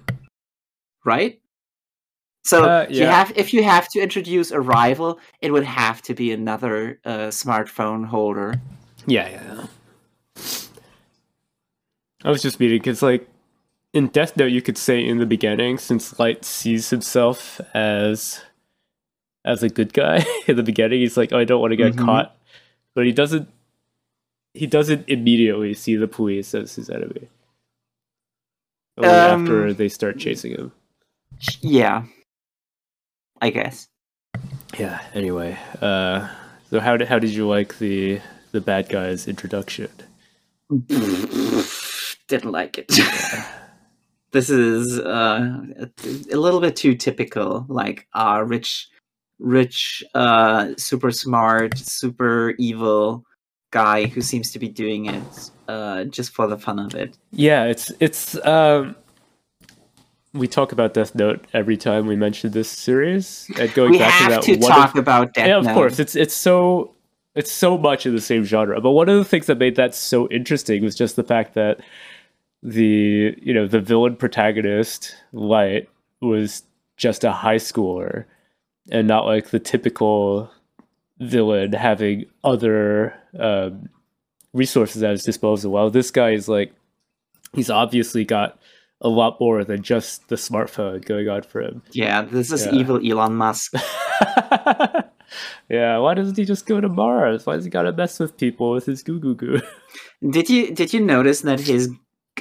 [1.04, 1.40] right?
[2.44, 6.14] So Uh, you have if you have to introduce a rival, it would have to
[6.14, 8.54] be another uh, smartphone holder.
[9.06, 9.66] Yeah, yeah.
[12.24, 13.28] I was just meaning because, like,
[13.96, 18.42] in Death Note, you could say in the beginning, since Light sees himself as
[19.44, 21.94] as a good guy in the beginning, he's like, "Oh, I don't want to get
[21.94, 22.04] Mhm.
[22.04, 22.36] caught,"
[22.94, 23.48] but he doesn't.
[24.54, 27.28] He doesn't immediately see the police as his enemy.
[28.98, 30.72] Only Um, after they start chasing him.
[31.60, 32.04] Yeah,
[33.40, 33.88] I guess.
[34.78, 35.02] Yeah.
[35.14, 36.28] Anyway, uh,
[36.70, 38.20] so how did how did you like the
[38.52, 39.88] the bad guy's introduction?
[42.28, 42.90] Didn't like it.
[44.36, 45.62] this is uh,
[46.30, 47.64] a, little bit too typical.
[47.68, 48.90] Like, uh, rich,
[49.38, 53.24] rich, uh, super smart, super evil
[53.70, 57.16] guy who seems to be doing it uh, just for the fun of it.
[57.32, 58.94] Yeah, it's it's um
[60.34, 63.50] we talk about Death Note every time we mention this series.
[63.58, 65.64] And going we back have to to that one talk of, about Death Yeah, of
[65.64, 65.74] Note.
[65.74, 65.98] course.
[65.98, 66.94] It's it's so
[67.34, 68.82] it's so much in the same genre.
[68.82, 71.80] But one of the things that made that so interesting was just the fact that
[72.66, 75.88] the you know, the villain protagonist, Light,
[76.20, 76.64] was
[76.96, 78.24] just a high schooler
[78.90, 80.50] and not like the typical
[81.20, 83.88] villain having other um,
[84.52, 85.70] resources at his disposal.
[85.70, 86.72] While this guy is like,
[87.54, 88.58] he's obviously got
[89.00, 91.82] a lot more than just the smartphone going on for him.
[91.92, 92.72] Yeah, this is Yeah.
[92.74, 93.74] evil Elon Musk.
[95.68, 97.46] yeah, why doesn't he just go to Mars?
[97.46, 99.60] Why does he gotta mess with people with his goo goo goo?
[100.28, 101.90] Did you did you notice that his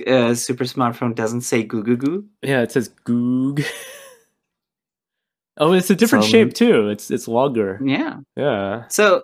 [0.08, 2.26] uh, super smartphone doesn't say goo goo goo?
[2.42, 3.64] Yeah, it says goog.
[5.58, 6.90] oh, it's a different Some- shape too.
[6.90, 7.80] It's it's longer.
[7.84, 8.20] Yeah.
[8.36, 8.88] Yeah.
[8.90, 9.24] So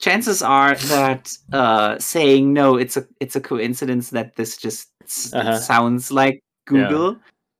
[0.00, 4.88] chances are that uh, saying no, it's a it's a coincidence that this just
[5.32, 5.58] Uh-huh.
[5.58, 6.40] sounds like
[6.70, 6.88] Yeah.
[6.88, 7.16] Google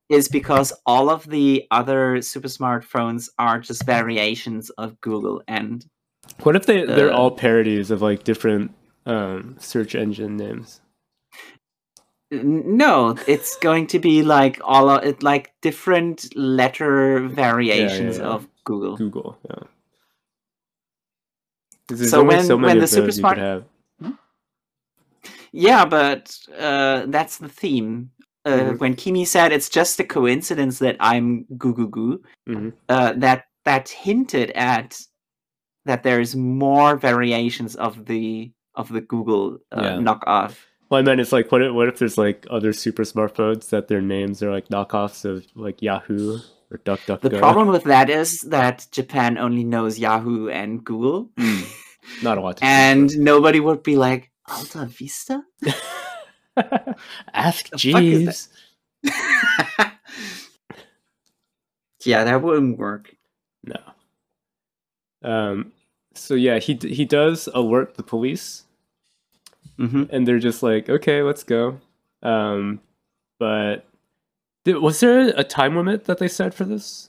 [0.09, 5.85] is because all of the other super smartphones are just variations of Google and
[6.43, 8.73] What if they they're all parodies of like different
[9.07, 10.81] um search engine names?
[12.31, 18.25] No, it's going to be like all of it, like different letter variations yeah.
[18.25, 18.97] of Google.
[18.97, 19.37] Google.
[19.49, 19.65] yeah.
[22.07, 23.65] So when- so when the Super Smart- have.
[25.53, 28.13] Yeah, but uh, that's the theme.
[28.45, 28.79] Uh, Mhm.
[28.79, 32.23] When Kimi said it's just a coincidence that I'm goo goo goo,
[32.89, 34.99] uh, that that hinted at
[35.85, 39.97] that there's more variations of the of the Google uh, Yeah.
[39.99, 40.55] knockoff.
[40.91, 43.87] Well, I meant it's like what if, what if there's like other super smartphones that
[43.87, 46.41] their names are like knockoffs of like Yahoo
[46.71, 47.21] or DuckDuckGo?
[47.21, 51.31] The problem with that is that Japan only knows Yahoo and Google,
[52.23, 52.59] Not a lot.
[52.63, 55.45] And nobody would be like Alta Vista.
[57.33, 58.49] Ask The fuck is Jeeves.
[62.05, 63.15] yeah, that wouldn't work.
[63.63, 63.81] No.
[65.23, 65.73] Um.
[66.15, 68.65] So yeah, he he does alert the police,
[69.77, 71.81] hmm and they're just like, okay, let's go.
[72.23, 72.81] Um,
[73.39, 73.87] but
[74.65, 77.09] did, was there a time limit that they set for this?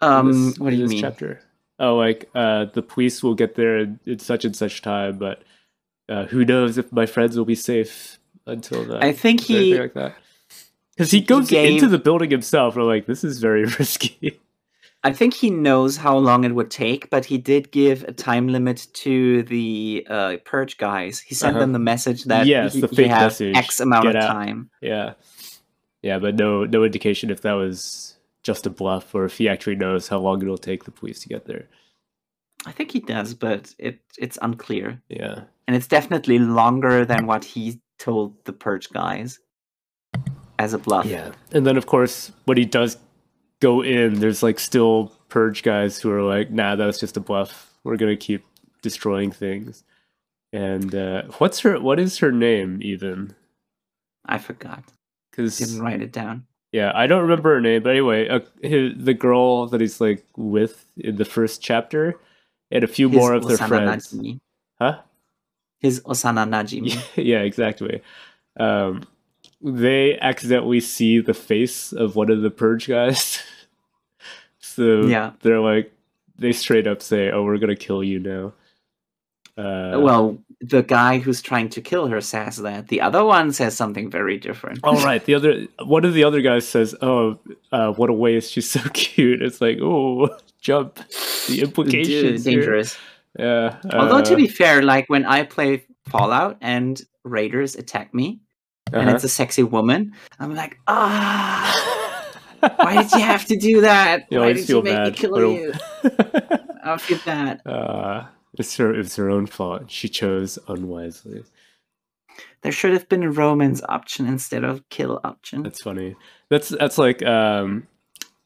[0.00, 1.02] Um, this- what do you this mean?
[1.02, 1.40] Chapter.
[1.78, 5.42] Oh, like uh, the police will get there in in such and such time, but
[6.08, 9.02] uh, who knows if my friends will be safe until then?
[9.02, 10.16] I think he like that.
[10.94, 12.76] Because he goes into gave- the building himself.
[12.76, 14.40] We're like, this is very risky.
[15.04, 18.48] I think he knows how long it would take, but he did give a time
[18.48, 21.20] limit to the uh, purge guys.
[21.20, 21.60] He sent Uh-huh.
[21.60, 24.32] them the message that Yes, he, the he fake message, X amount "Get of out."
[24.32, 24.70] time.
[24.80, 25.14] yeah,
[26.02, 29.76] yeah, but no, no indication if that was just a bluff or if he actually
[29.76, 31.68] knows how long it'll take the police to get there.
[32.64, 37.44] I think he does, but it it's unclear, Yeah, and it's definitely longer than what
[37.44, 39.38] he told the purge guys
[40.58, 41.06] as a bluff.
[41.06, 42.96] yeah, and then of course what he does
[43.60, 47.20] go in, there's like still purge guys who are like, nah, that was just a
[47.20, 47.74] bluff.
[47.84, 48.44] We're gonna keep
[48.82, 49.84] destroying things.
[50.52, 51.80] And uh, what's her?
[51.80, 53.34] What is her name even?
[54.24, 54.84] I forgot.
[55.30, 56.46] Because Didn't write it down.
[56.72, 60.24] Yeah, I don't remember her name, but anyway, uh, his, the girl that he's like
[60.36, 62.18] with in the first chapter,
[62.70, 64.12] and a few His more of their Osana friends.
[64.12, 64.40] Najimi.
[64.78, 65.00] Huh?
[65.80, 67.00] His Osana Najimi.
[67.16, 68.02] yeah, exactly.
[68.58, 69.04] Um,
[69.62, 73.42] they accidentally see the face of one of the purge guys,
[74.58, 75.32] so Yeah.
[75.42, 75.92] they're like,
[76.38, 78.52] they straight up say, "Oh, we're gonna kill you now."
[79.58, 82.88] Uh, well, the guy who's trying to kill her says that.
[82.88, 84.80] The other one says something very different.
[84.84, 85.24] All right.
[85.24, 87.38] The other one of the other guys says, "Oh,
[87.72, 88.52] uh, what a waste!
[88.52, 90.28] She's so cute." It's like, oh,
[90.60, 90.96] jump.
[91.48, 92.44] The implications.
[92.44, 92.56] here.
[92.56, 92.98] dangerous.
[93.38, 93.78] Yeah.
[93.94, 98.40] Although to uh, be fair, like when I play Fallout and raiders attack me
[98.92, 99.14] and uh-huh.
[99.14, 102.30] it's a sexy woman, I'm like, ah,
[102.76, 104.26] why did you have to do that?
[104.30, 105.16] You why did you make me bad.
[105.16, 105.72] kill Little- you?
[106.84, 107.66] I feel bad.
[107.66, 108.94] uh, it's her.
[108.94, 109.90] It's her own fault.
[109.90, 111.42] She chose unwisely.
[112.62, 115.64] There should have been a romance option instead of kill option.
[115.64, 116.14] That's funny.
[116.48, 117.88] That's that's like um,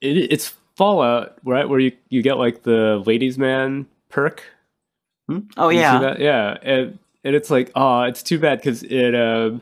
[0.01, 1.69] it, it's Fallout, right?
[1.69, 4.43] Where you you get like the ladies' man perk.
[5.29, 5.41] Hmm?
[5.59, 9.61] Oh You yeah, yeah, and and it's like, oh, it's too bad because it um,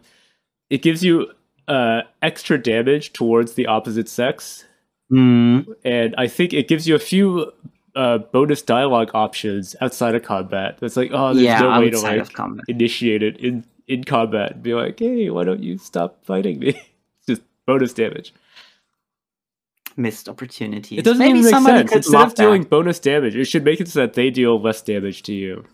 [0.71, 1.31] it gives you
[1.67, 4.65] uh extra damage towards the opposite sex,
[5.11, 5.61] Hmm.
[5.85, 7.53] and I think it gives you a few
[7.95, 10.79] uh bonus dialogue options outside of combat.
[10.81, 12.29] That's like, oh, there's yeah, no way to like
[12.69, 16.69] initiate it in in combat and be like, hey, why don't you stop fighting me?
[16.69, 16.81] it's
[17.27, 18.35] just bonus damage.
[19.97, 20.99] Missed opportunities.
[21.01, 21.89] It doesn't Maybe even make sense.
[21.91, 22.71] could Instead of dealing that.
[22.71, 25.65] bonus damage, it should make it so that they deal less damage to you.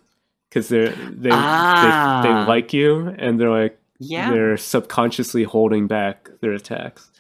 [0.49, 2.21] Because they're they, Ah.
[2.23, 7.10] they they like you and they're like yeah, they're subconsciously holding back their attacks.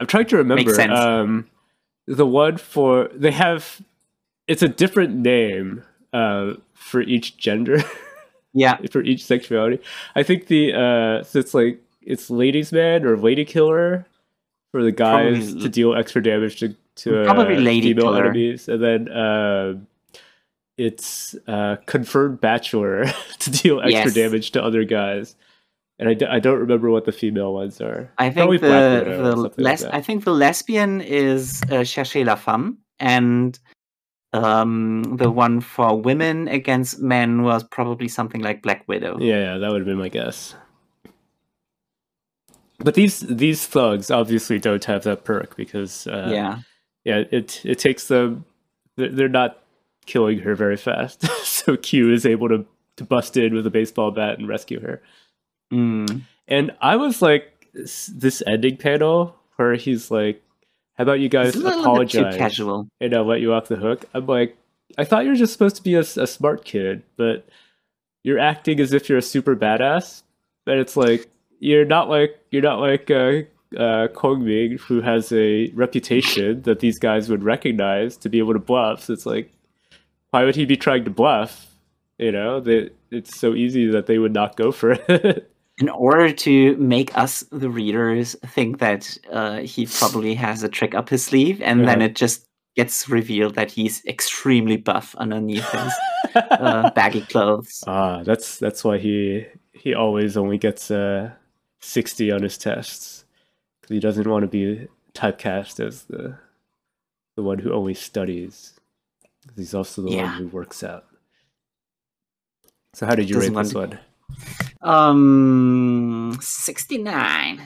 [0.00, 0.74] I'm trying to remember.
[0.74, 0.98] sense.
[0.98, 1.48] Um,
[2.06, 3.80] the one for they have
[4.48, 7.82] it's a different name uh, for each gender,
[8.52, 8.78] yeah.
[8.90, 9.80] for each sexuality.
[10.16, 14.06] I think the uh, so it's like it's ladies man or lady killer
[14.72, 18.24] for the guys Probably- to deal extra damage to to Probably uh, lady female killer.
[18.24, 19.74] enemies, and then uh,
[20.80, 23.04] it's uh, confirmed bachelor
[23.38, 24.14] to deal extra Yes.
[24.14, 25.36] damage to other guys.
[25.98, 28.10] And I, d- I don't remember what the female ones are.
[28.16, 29.82] I think Black the, the something like.
[29.92, 33.58] I think the lesbian is uh, cherchez la femme, and
[34.32, 39.18] um, the one for women against men was probably something like Black Widow.
[39.20, 40.54] Yeah, yeah, that would have been my guess.
[42.78, 46.60] But these these thugs obviously don't have that perk because uh, yeah.
[47.04, 48.46] yeah, it it takes them.
[48.96, 49.59] They're not
[50.10, 52.66] killing her very fast, so Q is able to
[52.96, 55.00] to bust in with a baseball bat and rescue her.
[55.72, 56.22] Mm.
[56.48, 60.42] And I was like, this, ending panel where he's like,
[60.94, 62.88] "How about you guys a bit too apologize casual.
[63.00, 64.56] and I'll let you off the hook?" I'm like,
[64.98, 67.46] I thought you were just supposed to be a smart kid, but
[68.24, 70.22] you're acting as if you're a super badass.
[70.64, 71.30] but it's like
[71.60, 73.42] you're not like you're not like uh,
[73.76, 78.58] uh, Kongming, who has a reputation that these guys would recognize to be able to
[78.58, 79.04] bluff.
[79.04, 79.52] So it's like,
[80.30, 81.66] why would he be trying to bluff?
[82.18, 85.50] You know, that it's so easy that they would not go for it.
[85.78, 90.94] in order to make us the readers think that uh, he probably has a trick
[90.94, 92.06] up his sleeve and then Uh-huh.
[92.10, 92.44] it just
[92.76, 95.92] gets revealed that he's extremely buff underneath his
[96.36, 101.30] uh, baggy clothes ah, that's that's why he he always only gets uh,
[101.80, 103.24] sixty on his tests.
[103.82, 106.36] 'Cause he doesn't want to be typecast as the
[107.36, 108.74] the one who only studies.
[109.46, 110.24] 'Cause He's also the Yeah.
[110.24, 111.06] one who works out.
[112.94, 113.98] So how did you Doesn't rate this one?
[114.82, 117.60] um 69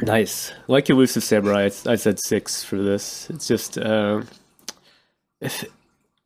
[0.00, 0.52] Nice.
[0.66, 3.30] Like Elusive Samurai, I, I said six for this.
[3.30, 4.26] It's just, um,
[5.40, 5.70] it,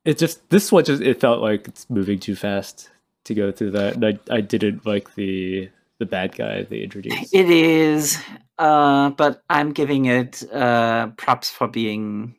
[0.07, 2.89] it just this one just it felt like it's moving too fast
[3.25, 5.69] to go through that, and I I didn't like the
[5.99, 7.35] the bad guy they introduced.
[7.35, 8.19] it is
[8.59, 12.35] uh but i'm giving it uh props for being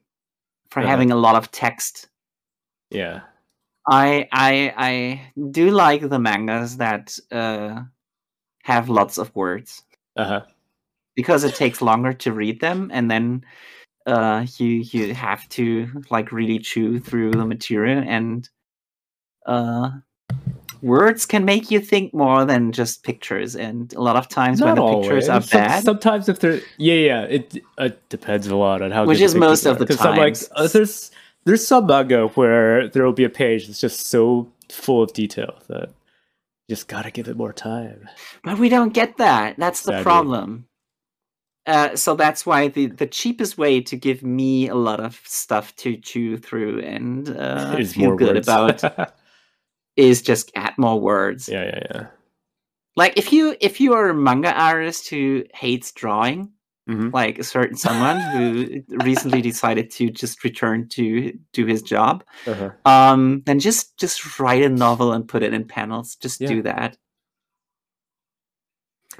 [0.72, 0.90] for Uh-huh.
[0.90, 2.08] having a lot of text
[2.92, 3.22] Yeah,
[3.88, 7.84] I I I do like the mangas that uh,
[8.64, 9.84] have lots of words
[10.16, 10.46] uh huh.
[11.16, 13.46] because it takes longer to read them, and then
[14.06, 18.50] uh, you you have to like really chew through the material, and
[19.46, 19.92] uh,
[20.82, 23.56] words can make you think more than just pictures.
[23.56, 26.62] And a lot of times when Not the pictures are Some- bad, sometimes if they're
[26.78, 29.86] yeah yeah it it depends a lot on how Which is most of are.
[29.86, 31.12] the I'm like uh, there's
[31.46, 35.56] there's some manga where there will be a page that's just so full of detail
[35.68, 35.90] that
[36.68, 38.08] you just gotta give it more time.
[38.44, 39.56] But we don't get that.
[39.58, 40.66] That's the problem.
[41.66, 45.76] Uh, so that's why the, the cheapest way to give me a lot of stuff
[45.76, 48.48] to chew through and uh, feel good words.
[48.48, 49.14] about
[50.00, 51.48] is just add more words.
[51.50, 52.06] yeah yeah yeah.
[52.96, 56.52] Like if you if you are a manga artist who hates drawing,
[56.90, 57.14] Mhm.
[57.14, 62.72] like a certain someone who recently decided to just return to do his job, Uh-huh.
[62.86, 66.16] um, then just just write a novel and put it in panels.
[66.16, 66.48] Just Yeah.
[66.50, 66.98] do that.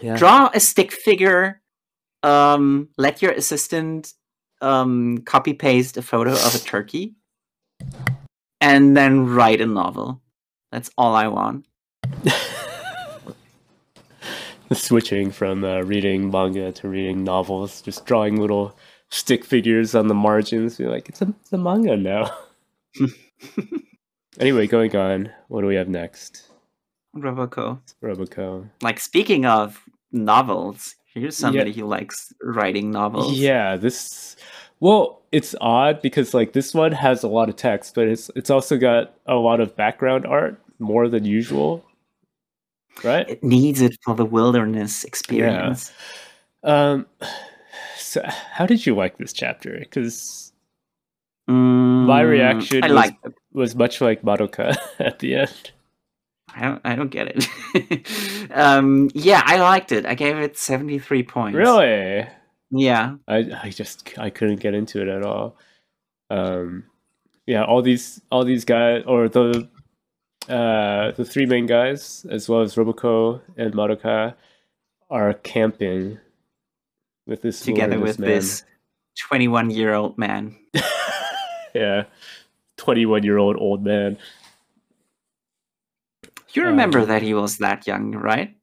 [0.02, 0.16] Yeah.
[0.18, 1.62] draw a stick figure
[2.24, 4.14] um let your assistant
[4.62, 7.16] um copy paste a photo of a turkey
[8.62, 10.22] and then write a novel
[10.72, 11.66] that's all i want
[14.74, 18.78] Switching from uh, reading manga to reading novels, just drawing little
[19.10, 20.78] stick figures on the margins.
[20.78, 22.32] Be like, it's a, it's a manga now.
[24.40, 25.32] anyway, going on.
[25.48, 26.50] What do we have next?
[27.16, 28.70] roboco Roboco.
[28.82, 34.36] like speaking of novels here's somebody who likes writing novels Yeah, this.
[34.80, 38.50] Well, it's odd because like this one has a lot of text, but it's it's
[38.50, 41.84] also got a lot of background art more than usual.
[43.04, 43.30] Right?
[43.30, 45.94] it needs it for the wilderness experience
[46.64, 46.92] Yeah.
[46.92, 47.06] Um.
[47.98, 49.78] So, how did you like this chapter?
[49.80, 50.52] Because
[51.48, 52.94] my reaction Mm, i
[53.24, 55.72] was- was much like Madoka at the end.
[56.56, 57.28] I don't, I don't get
[57.76, 58.50] it.
[58.52, 60.06] um, yeah, I liked it.
[60.08, 61.56] I gave it 73 points.
[61.56, 62.28] Really?
[62.72, 63.16] Yeah.
[63.28, 65.58] I I just I couldn't get into it at all.
[66.30, 66.84] Um,
[67.48, 69.68] yeah, all these all these guys or the
[70.48, 74.36] uh the three main guys as well as Roboco and Madoka
[75.10, 76.20] are camping
[77.26, 78.30] with this Together with man.
[78.30, 78.64] this
[79.28, 80.56] 21 year old man.
[81.74, 82.04] yeah,
[82.78, 84.18] twenty one year old old man.
[86.54, 88.56] You remember Um, that he was that young, right?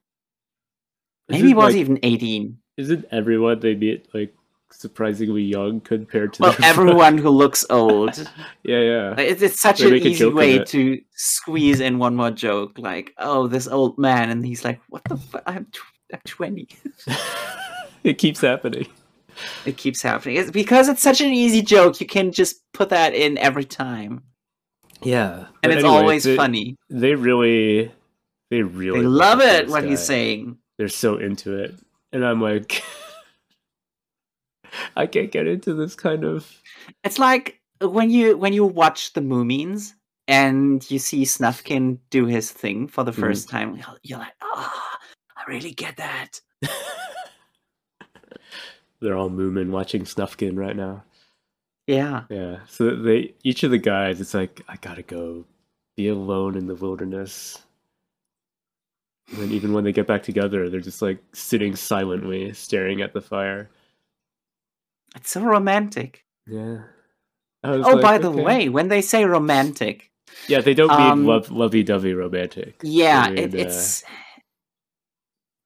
[1.29, 2.59] Maybe he was like- even 18.
[2.77, 4.35] Isn't everyone they meet like
[4.71, 8.17] surprisingly young compared to Well, everyone who looks old.
[8.65, 9.09] yeah, yeah.
[9.11, 12.79] Like, It's, it's such They an easy way to squeeze in one more joke.
[12.79, 14.31] Like, oh, this old man.
[14.31, 15.43] And he's like, what the fuck?
[15.47, 16.69] I'm, tw- I'm 20.
[18.05, 18.87] it keeps happening.
[19.65, 20.37] It keeps happening.
[20.37, 22.01] It's because it's such an easy joke.
[22.01, 24.23] You can just put that in every time.
[25.03, 26.77] Yeah, And it's always funny.
[26.89, 27.93] They really,
[28.51, 30.57] they really They love it what he's saying.
[30.79, 31.75] They're so into it,
[32.13, 32.83] and I'm like,
[34.97, 36.51] I can't get into this kind of.
[37.05, 39.93] It's like when you when you watch the Moomins
[40.29, 43.23] and you see Snufkin do his thing for the Mm-hmm.
[43.25, 43.77] 1st time.
[43.77, 44.99] You're- You're like, ah,
[45.37, 46.41] I really get that.
[49.01, 51.05] They're all moomin watching Snufkin right now.
[51.87, 55.45] Yeah, Yeah, so they each of the guys, it's like I gotta go
[55.97, 57.63] be alone in the wilderness.
[59.33, 63.13] And then even when they get back together, they're just like sitting silently, staring at
[63.13, 63.69] the fire.
[65.17, 66.25] it's so romantic.
[66.47, 66.83] Yeah.
[67.65, 68.43] I Oh, like, by the okay.
[68.43, 70.11] way, when they say romantic,
[70.49, 72.77] yeah, they don't mean um, love, lovey-dovey romantic.
[72.83, 74.05] Yeah, mean, it, uh, it's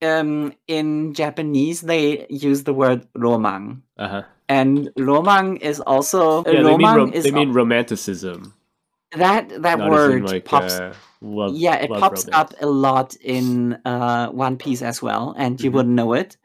[0.02, 4.22] um, in Japanese they use the word romang, Uh huh.
[4.48, 8.54] and romang is also Yeah, they mean romang is they mean romanticism.
[9.16, 10.74] That that not word like pops.
[10.74, 11.56] uh, love.
[11.56, 12.28] yeah, it pops romance.
[12.32, 15.74] up a lot in uh, One Piece as well, and you Mhm.
[15.74, 16.36] wouldn't know it.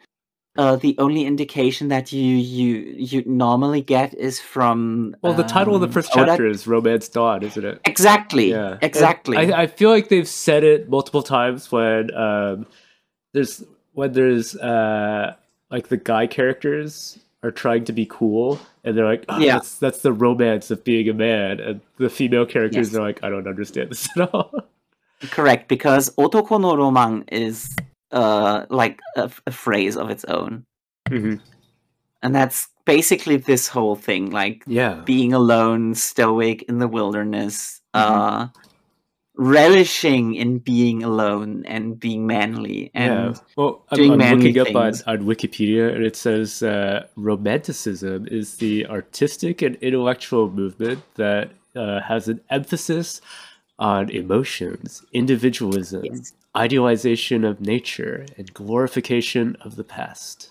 [0.57, 5.75] Uh, the only indication that you you you normally get is from Well, the title
[5.75, 7.81] of the um, first Oda- chapter is Romance Dawn, isn't it?
[7.85, 8.51] Exactly.
[8.51, 9.35] Yeah, Exactly.
[9.35, 12.65] I, I feel like they've said it multiple times when um,
[13.33, 13.63] there's
[13.93, 15.35] when there's uh,
[15.69, 19.53] like the guy characters are trying to be cool, and they're like, oh, Yeah.
[19.55, 22.95] that's that's the romance of being a man," and the female characters Yes.
[22.95, 24.53] are like, "I don't understand this at all."
[25.31, 27.75] Correct, because otoko no roman is
[28.11, 30.63] uh like a, a phrase of its own,
[31.09, 31.41] Mhm.
[32.21, 37.99] and that's basically this whole thing, like Yeah, being alone, stoic in the wilderness, Mhm.
[38.01, 38.47] uh,
[39.37, 43.27] relishing in being alone and being manly, yeah.
[43.27, 47.07] and Well, I'm, doing I'm manly looking up on, on Wikipedia, and it says uh,
[47.15, 53.21] romanticism is the artistic and intellectual movement that uh, has an emphasis
[53.77, 60.49] on emotions, individualism, yes, idealization of nature, and glorification of the past.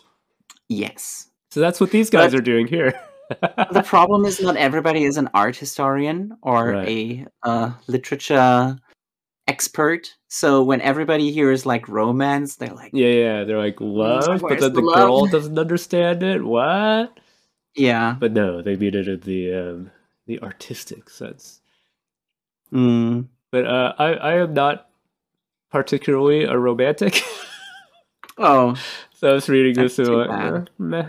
[0.68, 1.28] yes.
[1.50, 3.00] So that's what these guys But- are doing here.
[3.30, 6.88] the problem is not everybody is an art historian or Right.
[6.88, 8.78] a uh, literature
[9.46, 10.14] expert.
[10.28, 14.72] So when everybody hears like romance, they're like, yeah, yeah, they're like love, but then
[14.72, 14.94] the love?
[14.94, 16.44] girl doesn't understand it.
[16.44, 17.18] What?
[17.74, 18.16] yeah.
[18.18, 19.90] But no, they mean it in the um,
[20.26, 21.60] the artistic sense.
[22.72, 23.28] Mm.
[23.50, 24.88] But uh, I I am not
[25.70, 27.22] particularly a romantic.
[28.36, 28.74] Oh,
[29.14, 31.08] so I was reading this and like, eh, meh,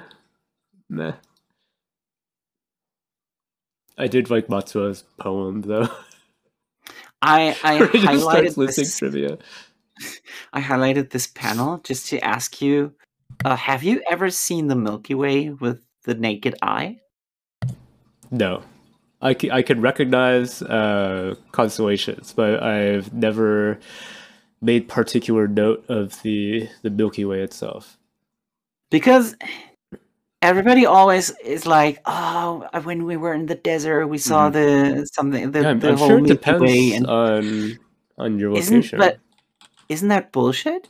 [0.90, 1.14] meh.
[3.98, 5.88] I did like Matsuo's poem though.
[7.22, 8.98] I I Where he just starts highlighted this.
[8.98, 9.38] trivia.
[10.52, 12.94] I highlighted this panel just to ask you:
[13.44, 17.00] uh, Have you ever seen the Milky Way with the naked eye?
[18.32, 18.64] No,
[19.22, 23.80] I c- I can recognize uh, constellations, but I've never
[24.62, 27.98] made particular note of the the Milky Way itself.
[28.92, 29.36] Because
[30.46, 35.52] everybody always is like, "Oh, when we were in the desert, we saw the something
[35.52, 35.62] the.
[35.62, 37.80] Yeah, I'm, the I'm whole sure it depends And on
[38.18, 39.00] on your isn't location.
[39.00, 39.20] but
[39.90, 40.90] isn't that bullshit?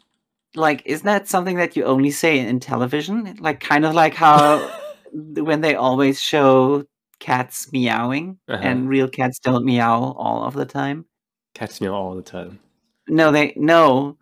[0.56, 3.36] Like, isn't that something that you only say in television?
[3.40, 4.60] Like, kind of like how
[5.14, 6.86] when they always show
[7.20, 8.62] cats meowing Uh-huh.
[8.64, 11.06] and real cats don't meow all of the time.
[11.54, 12.60] Cats meow all the time.
[13.08, 14.18] No, they no,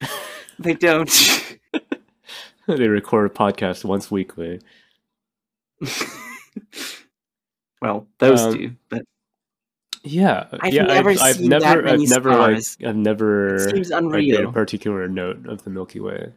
[0.58, 1.08] they don't.
[2.76, 4.60] they record a podcast once weekly.
[7.82, 9.02] well, those Um, do, but
[10.02, 10.84] Yeah, I've yeah.
[10.84, 14.50] never I've, I've seen never, I've never like, I've never it seems like, made a
[14.52, 16.32] particular note of the Milky Way.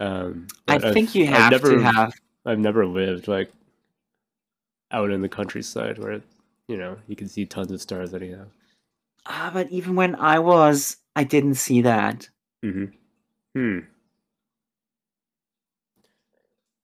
[0.00, 2.12] Um, I but I've- think you I've never, to have.
[2.44, 3.50] I've never lived like
[4.92, 6.20] out in the countryside where
[6.68, 8.44] you know you can see tons of stars anyhow.
[9.26, 12.28] Ah, but even when I was, I didn't see that.
[12.62, 12.84] hmm
[13.56, 13.78] Hmm.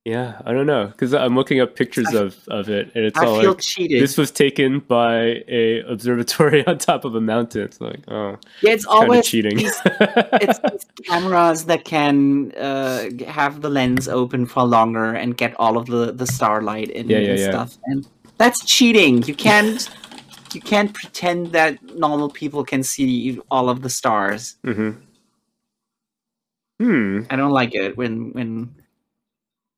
[0.05, 3.17] Yeah, I don't know because I'm looking up pictures I- of of it, and it's
[3.21, 4.03] I all feel like cheated.
[4.03, 7.63] this was taken by a observatory on top of a mountain.
[7.63, 9.57] It's like, oh, yeah, it's always cheating.
[9.59, 15.55] these it's these cameras that can uh, have the lens open for longer and get
[15.61, 17.51] all of the, the starlight in Yeah, yeah, and yeah.
[17.51, 17.79] stuff.
[17.85, 18.09] And
[18.39, 19.23] that's cheating.
[19.23, 19.89] You can't
[20.53, 24.57] you can't pretend that normal people can see all of the stars.
[24.65, 24.91] hmm
[26.81, 27.21] Hmm.
[27.31, 28.75] I don't like it when when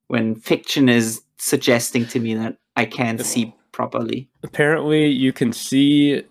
[0.09, 4.29] when fiction is suggesting to me that I can't see properly.
[4.43, 6.23] Apparently, you can see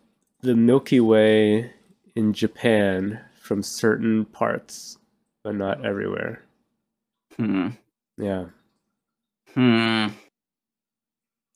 [0.41, 1.71] the Milky Way
[2.15, 4.97] in Japan from certain parts,
[5.43, 6.43] but not everywhere.
[7.37, 7.69] Hmm.
[8.17, 8.45] Yeah.
[9.53, 10.07] Hmm.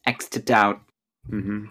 [0.05, 0.81] X to doubt.
[1.29, 1.65] hmm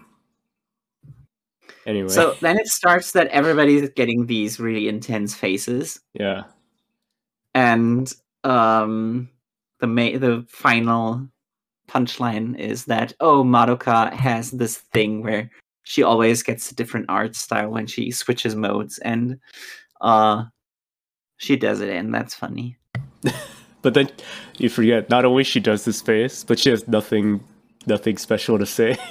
[1.85, 2.09] Anyway.
[2.09, 6.43] So then it starts that everybody's getting these really intense faces, yeah.
[7.55, 8.13] and
[8.43, 9.29] um,
[9.79, 11.27] the ma- the final
[11.89, 15.49] punchline is that oh, Madoka has this thing where
[15.83, 19.39] she always gets a different art style when she switches modes, and
[20.01, 20.43] uh,
[21.37, 22.77] she does it, and that's funny.
[23.83, 24.09] But then
[24.57, 27.41] you forget not only she does this face, but she has nothing
[27.85, 28.97] nothing special to say.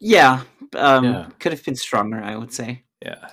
[0.00, 0.42] Yeah,
[0.76, 1.28] um, Yeah.
[1.38, 2.84] could have been stronger, I would say.
[3.02, 3.30] yeah.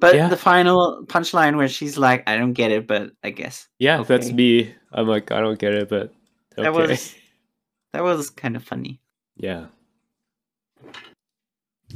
[0.00, 0.28] But Yeah.
[0.28, 4.32] the final punchline where she's like, "I don't get it, but I guess." Yeah, that's
[4.32, 4.74] me.
[4.92, 6.12] I'm like, I don't get it, but
[6.58, 6.62] okay.
[6.64, 7.14] That was
[7.92, 9.00] that was kind of funny.
[9.36, 9.66] yeah.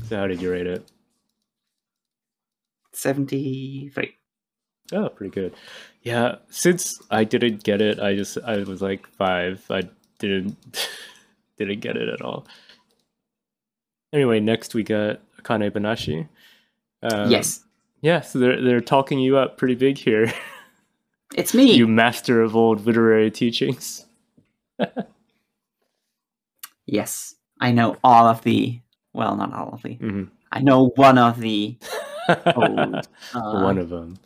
[0.08, 0.84] So how did you rate it?
[2.92, 4.16] 73.
[4.92, 5.54] Oh, pretty good.
[6.02, 9.64] Yeah, since I didn't get it, I just I was like five.
[9.70, 9.82] I
[10.18, 10.56] didn't
[11.58, 12.46] didn't get it at all.
[14.12, 16.28] Anyway, next we got Akane Banashi.
[17.02, 17.63] Um, yes.
[18.04, 20.30] Yeah, so they're they're talking you up pretty big here.
[21.36, 21.72] It's me.
[21.74, 24.04] you master of old literary teachings.
[26.86, 27.34] Yes.
[27.60, 28.78] I know all of the,
[29.14, 29.96] well, not all of the.
[29.96, 30.28] Mhm.
[30.52, 31.76] I know one of the
[32.54, 34.18] old, uh, One of them.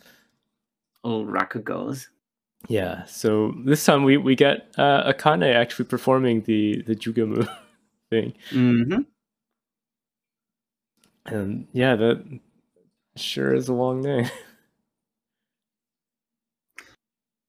[1.05, 2.09] old Rakugos.
[2.69, 3.05] Yeah.
[3.05, 7.47] So this time we we get uh, Akane actually performing the the Jugemu
[8.11, 9.03] thing, hmm
[11.27, 12.41] and yeah, that
[13.19, 14.31] Sure is a long name.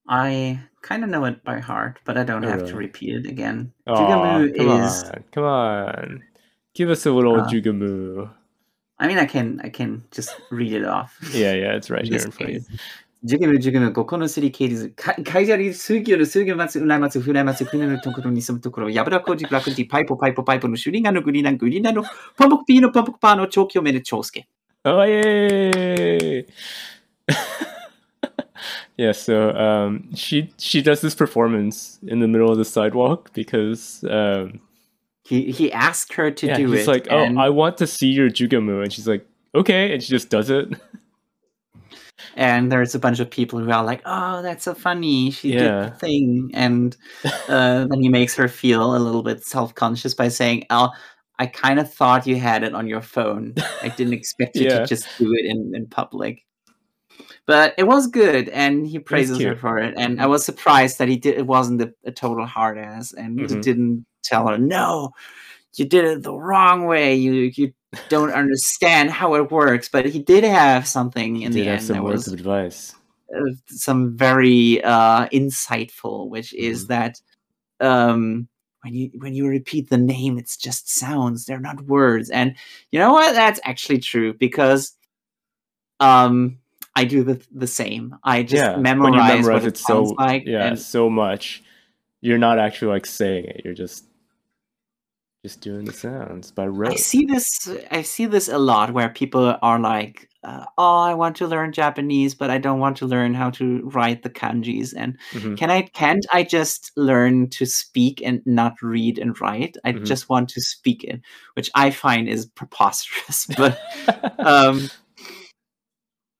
[0.07, 2.71] I kind of know it by heart, but I don't oh, have really?
[2.71, 3.71] to repeat it again.
[3.87, 6.23] Aww, is on, come on,
[6.73, 8.31] give us a little uh, Jugemu.
[8.97, 11.15] I mean, I can I can just read it off.
[11.31, 12.61] yeah, yeah, it's right here in front of you.
[13.21, 22.05] 授業の授業のここのすり切りず、かいじゃり数行の数行待つ、うらまつ、ふらまつ、船のところに住むところ、やぶらこじ、楽地、パイポ、パイポ、パイポのシュリガのグリナン、グリナの、
[22.37, 24.47] ポンポクピーのポンポクパーの長期をめる長介。
[24.85, 26.45] Oh yay!
[28.97, 34.03] yeah, so um, she she does this performance in the middle of the sidewalk because
[34.09, 34.59] um,
[35.23, 36.87] He, he asked her to yeah, do he's it.
[36.87, 39.25] like, "Oh, I want to see your Jugemu," and she's like,
[39.55, 40.69] "Okay," and she just does it.
[42.35, 45.31] and there's a bunch of people who are like, oh, that's so funny.
[45.31, 46.51] She did the thing.
[46.53, 46.95] And
[47.47, 50.89] uh, then he makes her feel a little bit self conscious by saying, oh,
[51.39, 53.55] I kind of thought you had it on your phone.
[53.81, 54.79] I didn't expect you Yeah.
[54.79, 56.45] to just do it in, in public.
[57.47, 59.51] But it was good, and he praises her.
[59.51, 59.59] Mm-hmm.
[59.59, 59.95] for it.
[59.97, 61.37] And I was surprised that he did.
[61.37, 63.61] It wasn't a, a total hard ass, and Mhm.
[63.63, 65.11] didn't tell her, "No,
[65.75, 67.15] you did it the wrong way.
[67.15, 67.73] You you
[68.09, 71.95] don't understand how it works." But he did have something in Did the end some
[71.95, 72.95] that words was of advice.
[73.35, 76.93] uh, some very uh, insightful, which is Mm-hmm.
[76.93, 77.21] that
[77.79, 78.47] um,
[78.81, 82.29] when you when you repeat the name, it's just sounds; they're not words.
[82.29, 82.55] And
[82.91, 83.33] you know what?
[83.33, 84.93] That's actually true because
[85.99, 86.59] um,
[86.95, 88.15] I do the the same.
[88.23, 90.43] I just yeah, memorize, when you memorize what it it sounds so like.
[90.45, 91.63] yeah and so much,
[92.21, 93.61] you're not actually like saying it.
[93.63, 94.05] You're just
[95.43, 96.91] just doing the sounds by rote.
[96.93, 97.69] I see this.
[97.91, 101.71] I see this a lot where people are like, uh, "Oh, I want to learn
[101.71, 105.57] Japanese, but I don't want to learn how to write the kanjis." And Mhm.
[105.57, 105.83] can I?
[105.83, 109.77] Can't I just learn to speak and not read and write?
[109.85, 110.05] I Mhm.
[110.05, 111.21] just want to speak it,
[111.53, 113.47] which I find is preposterous.
[113.57, 113.79] But
[114.39, 114.89] um,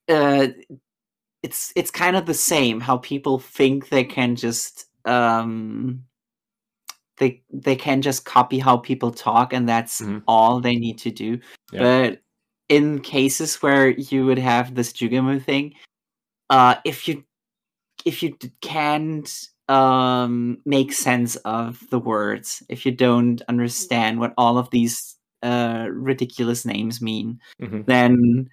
[0.10, 0.48] uh,
[1.44, 2.82] it's it's kind of the same.
[2.82, 6.04] How people think they can just um,
[7.20, 10.24] they they can just copy how people talk, and that's Mhm.
[10.28, 11.40] all they need to do.
[11.72, 11.80] Yeah.
[11.80, 12.22] But
[12.70, 15.74] in cases where you would have this Jugemu thing,
[16.50, 17.24] uh, if you
[18.06, 19.30] if you can't
[19.68, 25.88] um, make sense of the words, if you don't understand what all of these uh,
[25.92, 27.86] ridiculous names mean, Mhm.
[27.86, 28.50] then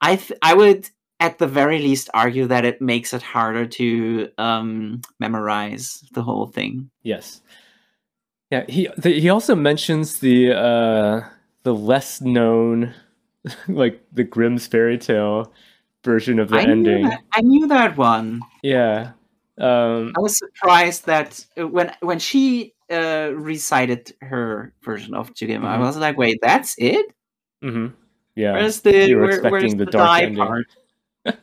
[0.00, 0.88] I th- I would
[1.20, 6.46] at the very least argue that it makes it harder to um, memorize the whole
[6.46, 6.88] thing.
[7.02, 7.42] Yes.
[8.50, 11.20] Yeah, he the, he also mentions the uh
[11.64, 12.94] the less known
[13.68, 15.52] like the Grimm's fairy tale
[16.04, 17.08] version of the I knew, ending.
[17.08, 18.40] that, I knew that one.
[18.62, 19.12] Yeah.
[19.58, 25.66] Um I was surprised that uh, when when she uh, recited her version of Jugemu,
[25.66, 25.80] I Mhm.
[25.80, 27.12] was like, "Wait, that's it?
[27.62, 27.88] Mm-hmm.
[28.34, 28.52] Yeah.
[28.54, 30.42] Where's the you were where, where's the the, dark ending.
[30.46, 30.66] part?"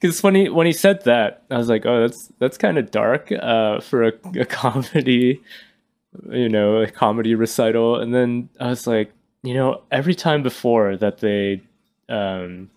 [0.00, 2.90] Because when he when he said that, I was like, oh, that's that's kind of
[2.92, 5.40] dark uh, for a, a comedy,
[6.30, 7.96] you know, a comedy recital.
[8.00, 9.12] And then I was like,
[9.42, 11.62] you know, every time before that they
[12.08, 12.70] um,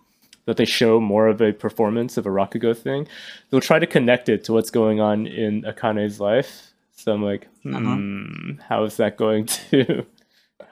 [0.46, 3.08] that they show more of a performance of a Rakugo thing,
[3.50, 6.72] they'll try to connect it to what's going on in Akane's life.
[6.96, 8.64] So I'm like, hmm, Uh-huh.
[8.68, 10.06] how is that going to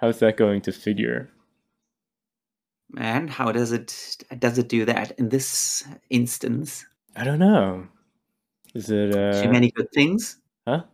[0.01, 1.31] how's that going to figure?
[2.97, 6.85] And how does it does it do that in this instance?
[7.17, 7.87] I don't know.
[8.75, 10.39] Is it uh, Too many good things.
[10.67, 10.85] Huh?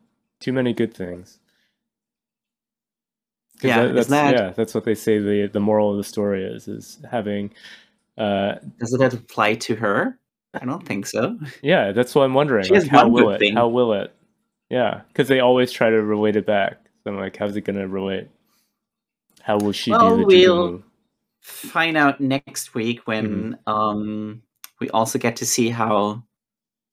[0.40, 1.40] Too many good things.
[3.62, 6.44] Yeah, that- that's that- yeah, that's what they say the the moral of the story
[6.44, 7.50] is is having
[8.18, 10.18] uh Does it apply to her?
[10.54, 11.38] I don't think so.
[11.62, 12.64] yeah, that's what I'm wondering.
[12.64, 13.38] She Like, how will it?
[13.38, 13.54] thing.
[13.54, 14.14] How will it?
[14.70, 16.78] Yeah, because they always try to relate it back.
[17.04, 18.28] So I'm like, how's it gonna relate?
[19.42, 20.82] How will she Well, do the we'll-?
[21.42, 23.70] Find out next week when Mm-hmm.
[23.72, 24.42] um
[24.80, 26.22] we also get to see how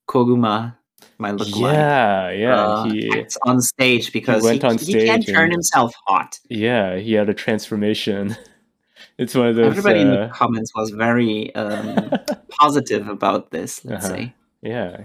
[0.08, 0.76] Koguma
[1.18, 1.72] might look like.
[1.72, 2.56] Yeah, yeah.
[2.56, 6.38] uh, he acts on stage because he, went on he can stage turn himself hot.
[6.48, 8.36] yeah, he had a transformation
[9.18, 9.66] it's one of those.
[9.66, 12.10] Everybody in the uh, comments was very um,
[12.60, 13.84] positive about this.
[13.84, 14.14] Let's Uh-huh.
[14.16, 14.34] say.
[14.62, 15.02] yeah,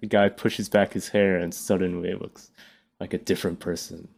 [0.00, 2.50] the guy pushes back his hair and suddenly it looks
[3.00, 4.08] like a different person.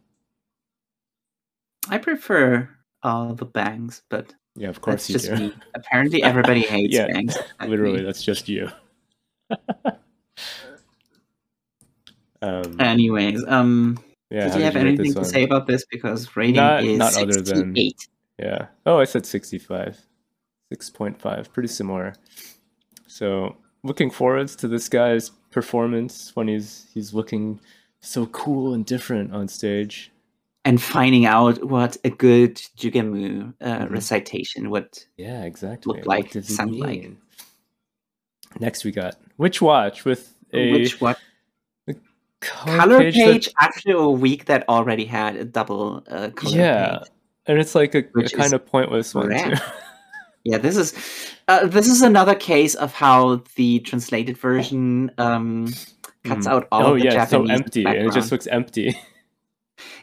[1.89, 2.69] I prefer
[3.03, 5.47] uh, the bangs, but Yeah, of course that's you just do.
[5.49, 5.53] me.
[5.75, 7.37] Apparently, everybody hates Yeah, bangs.
[7.59, 8.03] Literally, me.
[8.05, 8.69] that's just you.
[12.43, 13.97] Um, Anyways, um,
[14.29, 15.85] yeah, did you have rate anything to say about this?
[15.89, 18.07] Because rating Not- is not other than- 68.
[18.39, 18.67] Yeah.
[18.85, 19.97] Oh, I said 65.
[20.73, 21.53] 6.5.
[21.53, 22.13] Pretty similar.
[23.07, 27.59] So, looking forwards to this guy's performance when he's he's looking
[28.01, 30.09] so cool and different on stage.
[30.65, 33.89] and finding out what a good Jugemu uh, Mhm.
[33.91, 34.87] recitation would.
[35.17, 35.93] Yeah, exactly.
[35.93, 37.11] Look like, sound like.
[38.61, 41.17] Next, we got Witch Watch with a Which what
[42.43, 46.55] color, color page page, that- after a week that already had a double uh, color
[46.55, 47.07] yeah, page.
[47.47, 49.53] and it's like a, a kind of pointless one too.
[50.45, 50.93] Yeah, this is
[51.47, 55.67] uh, this is another case of how the translated version um,
[56.25, 56.51] cuts Mm.
[56.51, 58.93] out all oh of the yeah, it's so Japanese empty, and it just looks empty.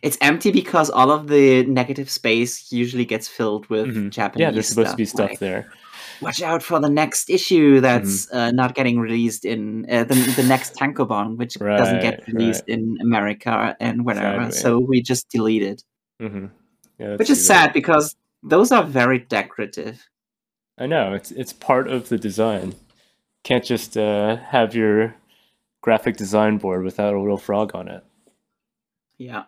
[0.02, 4.10] It's empty because all of the negative space usually gets filled with Mhm.
[4.10, 4.40] Japanese.
[4.40, 5.72] yeah, there's supposed to be stuff like, there.
[6.20, 8.36] Watch out for the next issue that's Mm-hmm.
[8.36, 12.68] uh, not getting released in uh, the the next Tankobon, which doesn't get Right, released
[12.68, 14.46] in America and whatever.
[14.46, 14.60] Exactly.
[14.60, 15.82] So we just delete it,
[16.20, 16.46] hmm
[16.98, 20.08] Yeah, which is sad because those are very decorative.
[20.78, 22.74] I know it's it's part of the design.
[23.44, 25.14] Can't just uh, have your
[25.82, 28.04] graphic design board without a little frog on it.
[29.18, 29.44] Yeah.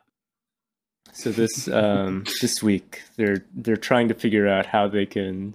[1.13, 5.55] So this um, this week they're they're trying to figure out how they can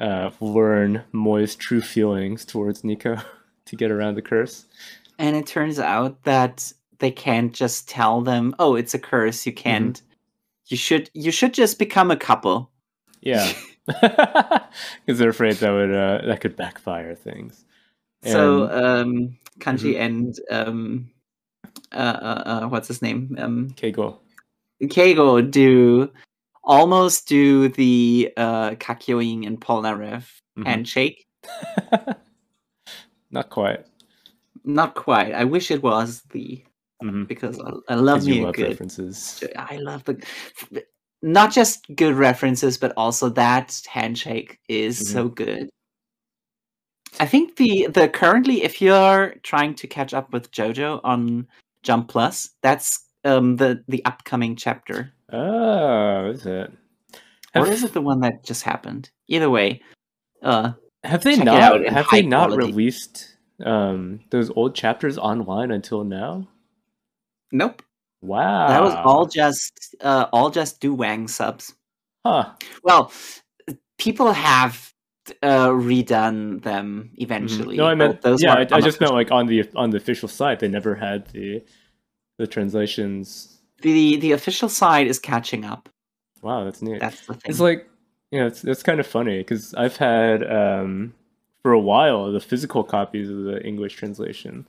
[0.00, 3.16] uh, learn Moi's true feelings towards Nico
[3.66, 4.66] to get around the curse.
[5.18, 9.46] And it turns out that they can't just tell them, "Oh, it's a curse.
[9.46, 9.62] You Mm-hmm.
[9.62, 10.02] can't.
[10.66, 11.10] You should.
[11.14, 12.70] You should just become a couple."
[13.20, 13.52] Yeah,
[13.86, 17.64] because they're afraid that would uh, that could backfire things.
[18.24, 20.02] So And um, Kanshi Mm-hmm.
[20.02, 21.10] and um,
[21.92, 23.36] uh, uh, uh, what's his name?
[23.38, 24.18] Um, Keigo.
[24.82, 26.10] Keigo do
[26.64, 30.26] almost do the uh, Kakyoin and Polnareff
[30.58, 30.66] Mhm.
[30.66, 31.26] handshake.
[33.30, 33.86] Not quite.
[34.64, 35.34] Not quite.
[35.34, 36.64] I wish it was the
[37.02, 37.26] Mhm.
[37.28, 38.68] because I, I love me love good.
[38.70, 39.42] references.
[39.56, 40.22] I love the
[41.22, 45.12] not just good references, but also that handshake is Mhm.
[45.12, 45.68] so good.
[47.20, 51.46] I think the the currently, if you're trying to catch up with JoJo on
[51.82, 56.70] Jump Plus, that's um the the upcoming chapter, Oh, is it?
[57.54, 59.10] or is it the one that just happened?
[59.28, 59.80] Either way,
[60.42, 60.72] uh,
[61.04, 62.66] have they not have they not quality.
[62.72, 66.48] released um, those old chapters online until now?
[67.52, 67.82] nope,
[68.22, 71.74] Wow, that was all just uh all just Duwang subs.
[72.26, 72.52] Huh.
[72.82, 73.12] Well,
[73.98, 74.92] people have
[75.42, 77.22] uh redone them Mhm.
[77.22, 77.76] eventually.
[77.76, 78.54] No, I meant those yeah.
[78.54, 81.62] I, I just meant like on the on the official site, they never had the
[82.38, 83.58] the translations.
[83.82, 85.88] the the official side is catching up.
[86.42, 87.00] Wow, that's neat.
[87.00, 87.42] That's the thing.
[87.50, 87.88] It's like
[88.30, 91.14] you know, it's it's kind of funny because I've had um,
[91.62, 94.66] for a while the physical copies of the English translation.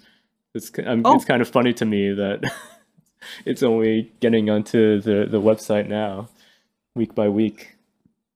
[0.53, 1.15] It's um, Oh.
[1.15, 2.43] it's kind of funny to me that
[3.45, 6.29] it's only getting onto the the website now,
[6.95, 7.75] week by week.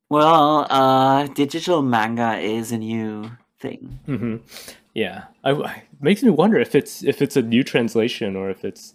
[0.10, 4.00] well, uh, digital manga is a new thing.
[4.06, 4.38] hmm
[4.94, 8.66] Yeah, I, I- makes me wonder if it's if it's a new translation or if
[8.66, 8.94] it's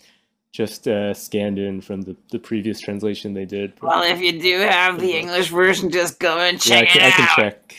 [0.55, 3.72] just uh, scanned in from the, the previous translation they did.
[3.82, 7.02] Well, if you do have the English version, just go and yeah, I check can,
[7.02, 7.76] it I can check.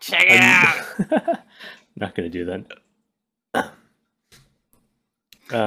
[0.00, 1.38] Check it out.
[1.38, 1.38] I'm
[1.96, 3.70] not gonna do that.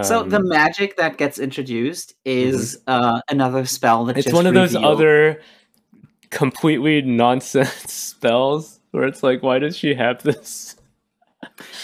[0.04, 4.46] so the Um, magic that gets introduced is uh, another spell that it's just one
[4.46, 4.98] of those revealed.
[4.98, 5.42] other
[6.32, 10.76] completely nonsense spells where it's like, why does she have this?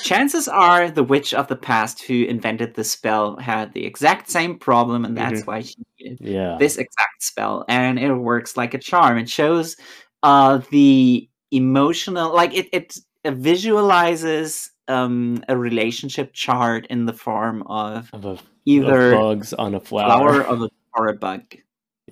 [0.04, 4.58] Chances are the witch of the past who invented this spell had the exact same
[4.58, 5.50] problem, and that's Mm-hmm.
[5.52, 6.58] why she needed Yeah.
[6.60, 9.76] this exact spell and it works like a charm it shows
[10.24, 18.10] uh the emotional like it it visualizes um a relationship chart in the form of
[18.14, 20.06] of, a, of either bugs on a flower.
[20.06, 21.42] flower of a, or a bug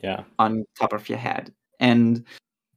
[0.03, 0.23] Yeah.
[0.39, 2.23] on top of your head and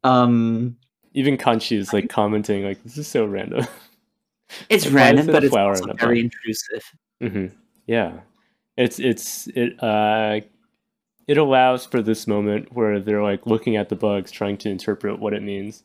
[0.04, 0.76] um
[1.14, 3.66] Even Kanshi is like commenting like, this is so random.
[4.68, 6.84] it's random but it's also very intrusive
[7.20, 7.46] hmm
[7.86, 8.20] Yeah,
[8.76, 10.40] it's it's it uh
[11.26, 15.18] it allows for this moment where they're like looking at the bugs, trying to interpret
[15.18, 15.82] what it means.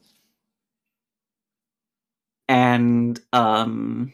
[2.49, 4.11] and um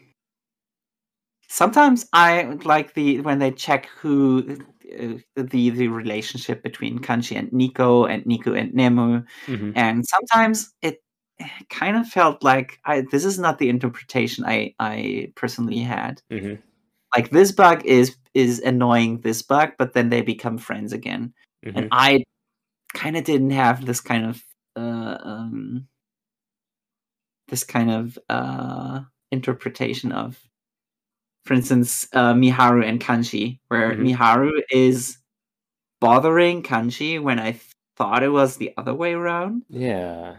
[1.48, 4.58] sometimes I like the when they check who
[5.00, 9.74] uh, the the relationship between Kanshi and Nico and Nico and Nemu, Mhm.
[9.76, 11.02] and sometimes it
[11.70, 16.22] kind of felt like I this is not the interpretation I I personally had.
[16.32, 16.62] Mhm.
[17.16, 21.34] Like this bug is is annoying this bug, but then they become friends again,
[21.64, 21.90] and Mhm.
[21.92, 22.24] I
[22.94, 24.44] kind of didn't have this kind of
[24.76, 25.88] uh, um,
[27.50, 29.02] this kind of uh,
[29.32, 30.40] interpretation of,
[31.46, 34.16] for instance, uh, Miharu and Kanshi, where Mhm.
[34.16, 35.18] Miharu is
[36.02, 37.60] bothering Kanshi when I
[37.98, 40.36] thought it was the other way around, Yeah.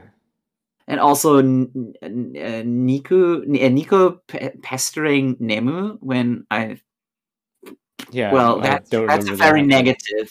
[0.90, 6.80] And also N- N- uh, Nico uh, Nico pe- pestering Nemu when I
[8.10, 8.32] Yeah.
[8.34, 9.68] well that's that's a very that.
[9.68, 10.28] negative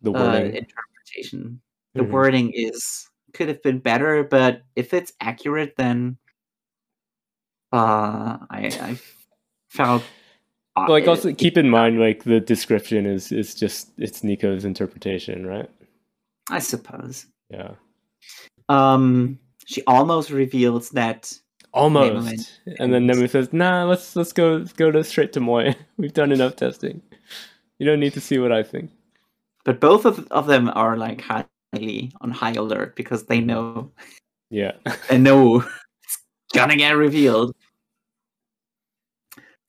[0.00, 0.56] The uh, wording.
[0.56, 1.60] interpretation.
[1.94, 2.10] The Mhm.
[2.10, 6.16] wording is could have been better, but if it's accurate, then
[7.72, 8.98] uh, I I
[9.68, 10.02] felt
[10.76, 15.44] uh, like also keep in mind like the description is is just it's Nico's interpretation,
[15.46, 15.68] right?
[16.50, 17.26] I suppose.
[17.50, 17.76] Yeah.
[18.72, 21.32] Um, she almost reveals that
[21.74, 22.60] Almost.
[22.78, 25.72] And then Nemu says, "Nah, let's let's go let's go to straight to Moi.
[25.96, 27.00] We've done enough testing.
[27.78, 28.90] You don't need to see what I think."
[29.64, 33.90] but both of, of them are like highly on high alert because they know
[34.50, 34.72] Yeah.
[35.08, 35.64] they know
[36.02, 36.18] it's
[36.52, 37.54] gonna get revealed.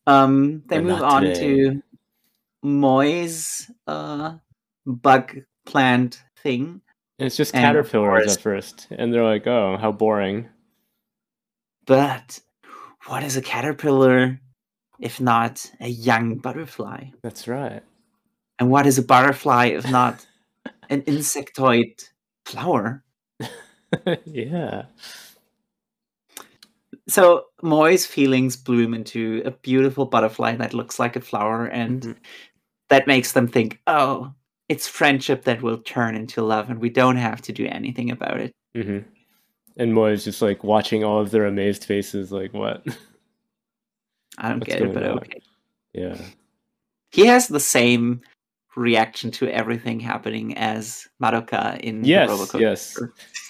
[0.05, 1.81] Um, they But move on to
[2.63, 4.37] Moi's uh
[4.85, 6.81] bug plant thing.
[7.19, 10.49] And it's just caterpillars at first, and they're like, "Oh, how boring."
[11.85, 12.39] But
[13.07, 14.39] what is a caterpillar
[14.99, 17.05] if not a young butterfly?
[17.21, 17.83] That's right.
[18.59, 20.25] And what is a butterfly if not
[20.89, 22.09] an insectoid
[22.45, 23.03] flower?
[24.25, 24.83] yeah.
[27.07, 32.17] So Moi's feelings bloom into a beautiful butterfly that looks like a flower, and Mhm.
[32.89, 34.33] that makes them think, oh,
[34.69, 38.39] it's friendship that will turn into love, and we don't have to do anything about
[38.39, 38.51] it.
[38.75, 38.99] hmm
[39.77, 42.85] And Moi's just like watching all of their amazed faces, like, "What?"
[44.37, 45.17] I don't What's get it, but on?
[45.19, 45.41] okay.
[45.93, 46.17] yeah.
[47.11, 48.21] He has the same
[48.75, 52.29] reaction to everything happening as Madoka in Yes.
[52.29, 52.97] Roboco Yes.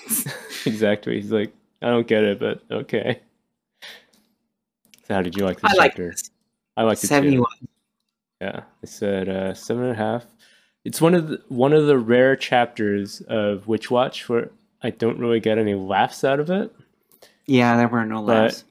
[0.66, 1.16] exactly.
[1.22, 3.22] He's like, "I don't get it, but okay."
[5.08, 6.10] So how did you like this I like chapter?
[6.12, 6.30] this.
[6.76, 7.08] I it too.
[7.08, 7.46] 71.
[8.42, 10.26] Yeah, I said uh, seven and a half.
[10.86, 14.50] It's one of the, one of the rare chapters of Witch Watch where
[14.82, 16.74] I don't really get any laughs out of it.
[17.46, 18.64] Yeah, there were no But laughs.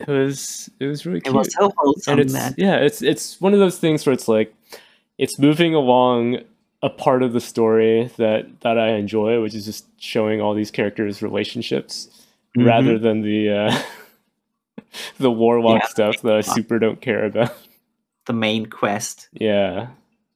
[0.00, 3.40] It was it was really It was so wholesome and it's that yeah, it's it's
[3.40, 4.52] one of those things where it's like
[5.18, 6.38] it's moving along
[6.82, 10.72] a part of the story that that I enjoy, which is just showing all these
[10.72, 12.08] characters' relationships
[12.56, 12.66] Mhm.
[12.66, 13.82] rather than the uh,
[15.18, 17.54] the warlock Yeah, stuff that I super don't care about.
[18.26, 19.28] the main quest.
[19.32, 19.88] Yeah,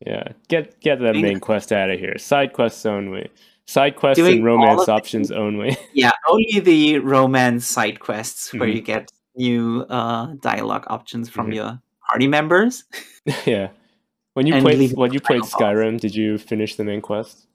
[0.04, 0.28] yeah.
[0.48, 2.18] Get get that main quest out of here.
[2.18, 3.28] Side quests only.
[3.66, 5.76] Side quests and romance it- options only.
[5.94, 8.74] Yeah, only the romance side quests where Mhm.
[8.76, 11.54] you get new uh, dialogue options from Mhm.
[11.54, 12.84] your party members.
[13.46, 13.68] yeah.
[14.34, 15.42] When you And played when you played.
[15.42, 17.46] Skyrim, did you finish the main quest?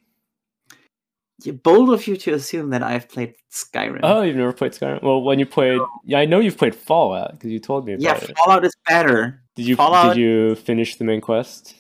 [1.44, 4.02] Yeah, bold of you to assume that I've played Skyrim.
[4.04, 5.02] Oh, you've never played Skyrim.
[5.02, 8.04] Well, when you played, yeah, I know you've played Fallout because you told me about
[8.04, 8.38] yeah, it.
[8.38, 9.42] Fallout is better.
[9.56, 11.76] Did you Fallout- did you finish the main quest?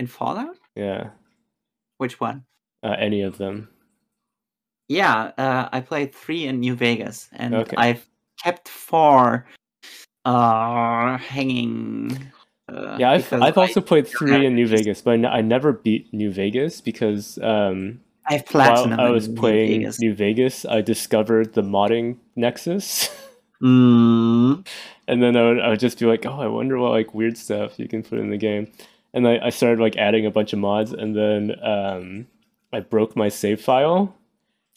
[0.00, 0.56] In Fallout?
[0.74, 1.10] Yeah,
[1.98, 2.44] Which one?
[2.82, 3.68] uh, any of them?
[4.88, 7.76] Yeah, uh, I played three in New Vegas, and Okay.
[7.76, 8.08] I've
[8.42, 9.46] kept four
[10.24, 12.16] uh, hanging.
[12.66, 15.74] Uh, Yeah, I've I've I- also played three in New Vegas, but I, I never
[15.74, 18.96] beat New Vegas because um, I have platinum.
[18.96, 20.00] while I in was New playing Vegas.
[20.00, 23.10] New Vegas, I discovered the modding nexus.
[23.62, 24.66] Mm,
[25.08, 27.36] and then I would, I would just be like, oh, I wonder what like weird
[27.36, 28.72] stuff you can put in the game.
[29.12, 32.26] And I, I started like adding a bunch of mods, and then um,
[32.72, 34.14] I broke my save file,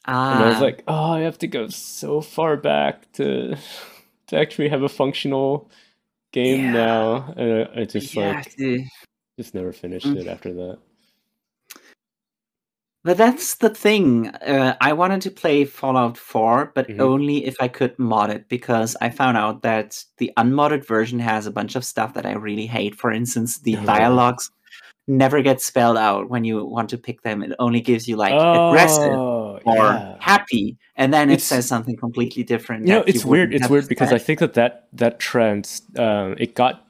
[0.05, 3.55] ah, and I was like, oh, I have to go so far back to
[4.27, 5.69] to actually have a functional
[6.31, 6.71] game Yeah.
[6.71, 7.33] now.
[7.37, 8.83] And I, I just you like to-
[9.37, 10.17] just never finished Mm.
[10.21, 10.79] it after that.
[13.03, 14.27] But that's the thing.
[14.29, 17.01] Uh, I wanted to play Fallout 4, but Mhm.
[17.01, 21.45] only if I could mod it because I found out that the unmodded version has
[21.45, 22.95] a bunch of stuff that I really hate.
[22.95, 23.85] For instance, the Oh.
[23.85, 24.49] dialogues
[25.05, 27.43] never get spelled out when you want to pick them.
[27.43, 30.15] It only gives you like aggressive Oh, or yeah.
[30.21, 32.87] happy, and then it says something completely different.
[32.87, 33.53] You know, it's weird.
[33.53, 36.87] It's weird because I think that that that trend um, it got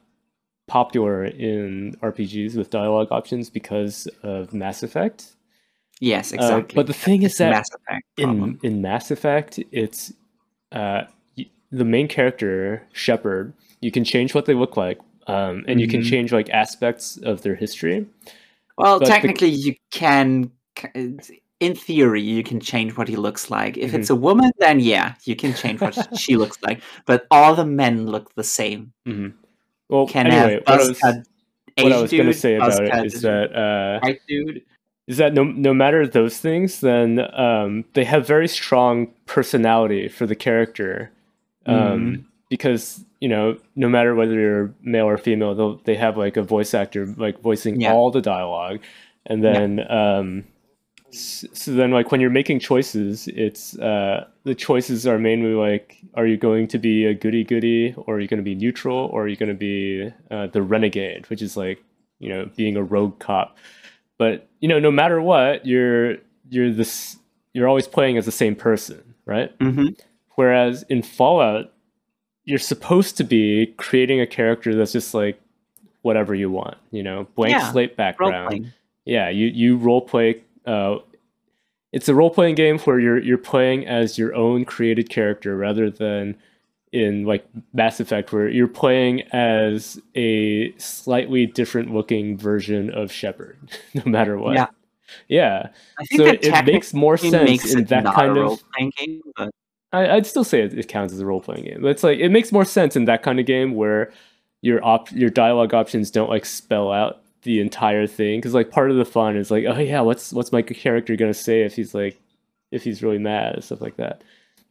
[0.68, 5.34] popular in RPGs with dialogue options because of Mass Effect.
[6.00, 6.74] Yes, Uh, exactly.
[6.76, 7.68] but the thing is that Mass
[8.16, 10.12] in in Mass Effect, it's
[10.72, 11.02] uh,
[11.70, 13.52] the main character Shepard.
[13.80, 16.08] You can change what they look like, um, and you can Mhm.
[16.10, 18.06] change like aspects of their history.
[18.78, 20.50] Well, But the- technically, you can.
[21.60, 23.76] In theory, you can change what he looks like.
[23.78, 23.96] If Mm-hmm.
[24.00, 26.82] it's a woman, then yeah, you can change what she looks like.
[27.06, 28.92] But all the men look the same.
[29.06, 29.28] hmm
[29.88, 31.02] Well, Can anyway, have what I was,
[31.78, 34.62] what I was going to say about it is that uh, white dude.
[35.06, 40.26] Is that no no matter those things, then um, they have very strong personality for
[40.26, 41.10] the character,
[41.66, 42.24] um, Mhm.
[42.48, 46.42] because you know no matter whether you're male or female, they'll, they have like a
[46.42, 47.92] voice actor like voicing Yeah.
[47.92, 48.80] all the dialogue,
[49.26, 49.52] and Yeah.
[49.52, 50.44] then um,
[51.10, 56.26] so then like when you're making choices, it's uh, the choices are mainly like, are
[56.26, 59.24] you going to be a goody goody, or are you going to be neutral, or
[59.24, 61.82] are you going to be uh, the renegade, which is like
[62.20, 63.56] you know being a rogue cop
[64.18, 66.16] but you know no matter what you're
[66.50, 67.16] you're this
[67.52, 69.52] you're always playing as the same person right?
[69.60, 69.88] Hmm
[70.36, 71.72] whereas in fallout
[72.44, 75.40] you're supposed to be creating a character that's just like
[76.02, 77.26] whatever you want you know?
[77.36, 78.72] Blank Yeah, slate background.
[79.04, 80.96] yeah you you role play uh
[81.92, 85.88] it's a role playing game where you're you're playing as your own created character rather
[85.90, 86.36] than
[86.94, 93.58] in like Mass Effect where you're playing as a slightly different looking version of Shepard
[93.94, 94.54] no matter what.
[94.54, 94.66] Yeah.
[95.28, 95.68] Yeah.
[95.98, 98.62] I think So it, makes more sense makes in that kind of
[98.96, 99.20] game.
[99.36, 99.50] But
[99.92, 101.82] I, I'd still say it, it counts as a role playing game.
[101.82, 104.12] But it's like it makes more sense in that kind of game where
[104.62, 108.90] your op your dialogue options don't like spell out the entire thing because like part
[108.90, 111.94] of the fun is like oh yeah what's what's my character gonna say if he's
[111.94, 112.18] like
[112.70, 114.22] if he's really mad and stuff like that.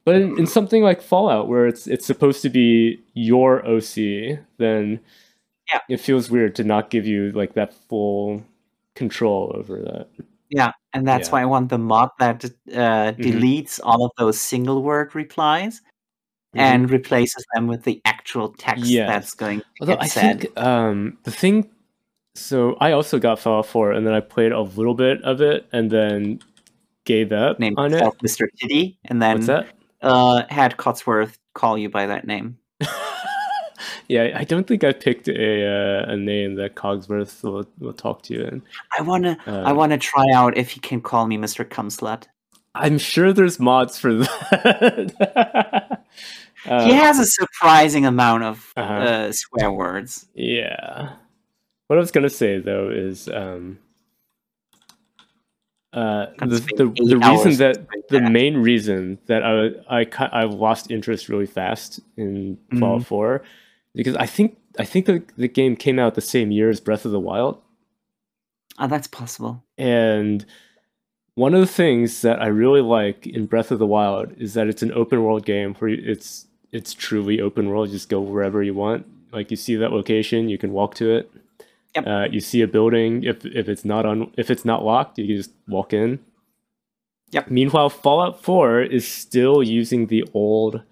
[0.05, 4.99] But in, in something like Fallout where it's it's supposed to be your OC, then
[5.71, 5.79] Yeah.
[5.89, 8.43] it feels weird to not give you like that full
[8.95, 10.07] control over that.
[10.49, 11.31] yeah, and that's Yeah.
[11.33, 15.81] why I want the mod that uh, deletes all of those single word replies
[16.53, 19.09] and replaces them with the actual text Yes.
[19.09, 20.41] that's going to Although I said.
[20.41, 21.69] think um, the thing,
[22.35, 25.65] so I also got Fallout 4, and then I played a little bit of it,
[25.71, 26.39] and then
[27.05, 28.03] gave up named on it.
[28.23, 28.45] Mr.
[28.59, 29.67] Kitty, and then What's that?
[30.03, 32.57] Uh, had Codsworth call you by that name.
[34.07, 38.21] yeah, I don't think I picked a uh, a name that Codsworth will, will talk
[38.23, 38.61] to you in.
[38.97, 41.63] I wanna, I Um, wanna try out if he can call me Mr.
[41.65, 42.23] Cumslut.
[42.75, 46.03] I'm sure there's mods for that.
[46.65, 48.93] Uh, he has a surprising amount of Uh-huh.
[48.93, 50.25] uh, swear words.
[50.33, 51.13] Yeah.
[51.87, 53.79] What I was gonna say though is um
[55.93, 60.89] uh the the, the reason that the main reason that I I ki- I lost
[60.91, 63.05] interest really fast in Fallout Mhm.
[63.05, 63.41] 4
[63.95, 67.05] because I think I think the, the game came out the same year as Breath
[67.05, 67.61] of the Wild
[68.79, 69.63] Oh, that's possible.
[69.77, 70.45] and
[71.35, 74.67] one of the things that I really like in Breath of the Wild is that
[74.67, 77.87] it's an open world game where it's it's truly open world.
[77.89, 79.05] You just go wherever you want.
[79.31, 81.31] Like you see that location, you can walk to it.
[81.95, 82.07] Yep.
[82.07, 83.23] Uh, you see a building.
[83.23, 86.19] If if it's not on if it's not locked, you can just walk in.
[87.31, 87.49] Yep.
[87.49, 90.83] Meanwhile, Fallout 4 is still using the old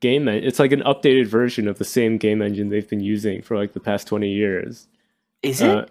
[0.00, 0.28] game.
[0.28, 3.56] En- it's like an updated version of the same game engine they've been using for
[3.56, 4.86] like the past twenty years.
[5.42, 5.70] Is it?
[5.70, 5.86] Uh,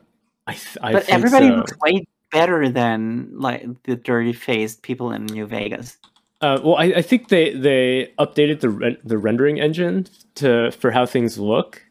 [0.48, 1.56] I th- I but everybody so.
[1.56, 5.98] looks way better than like the dirty faced people in New Vegas.
[6.42, 10.92] Uh, well, I, I think they they updated the ren- the rendering engine to for
[10.92, 11.82] how things look,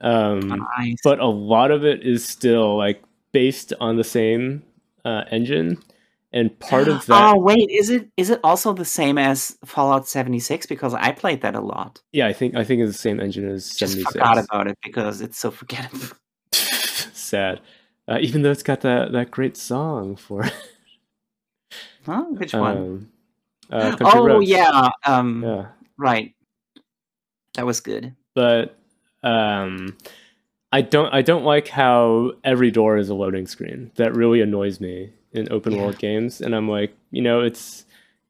[0.00, 0.96] um, Nice.
[1.04, 3.02] but a lot of it is still like
[3.32, 4.62] based on the same
[5.04, 5.78] uh, engine,
[6.32, 10.06] and part of that, Oh wait, is it is it also the same as Fallout
[10.08, 10.66] 76?
[10.66, 12.00] Because I played that a lot.
[12.12, 14.78] yeah, I think I think it's the same engine as Just seventy forgot about it
[14.82, 16.16] because it's so forgettable.
[16.52, 17.60] Sad,
[18.08, 20.54] uh, even though it's got that that great song for it.
[22.06, 22.24] Huh?
[22.30, 22.76] Which one?
[22.76, 23.08] um,
[23.70, 24.48] uh, oh Roads.
[24.48, 25.66] yeah, um, yeah.
[25.98, 26.34] right.
[27.54, 28.14] That was good.
[28.34, 28.76] but
[29.22, 29.96] um
[30.72, 33.90] I don't I don't like how every door is a loading screen.
[33.96, 35.80] That really annoys me in open Yeah.
[35.82, 37.84] world games and I'm like, you know, it's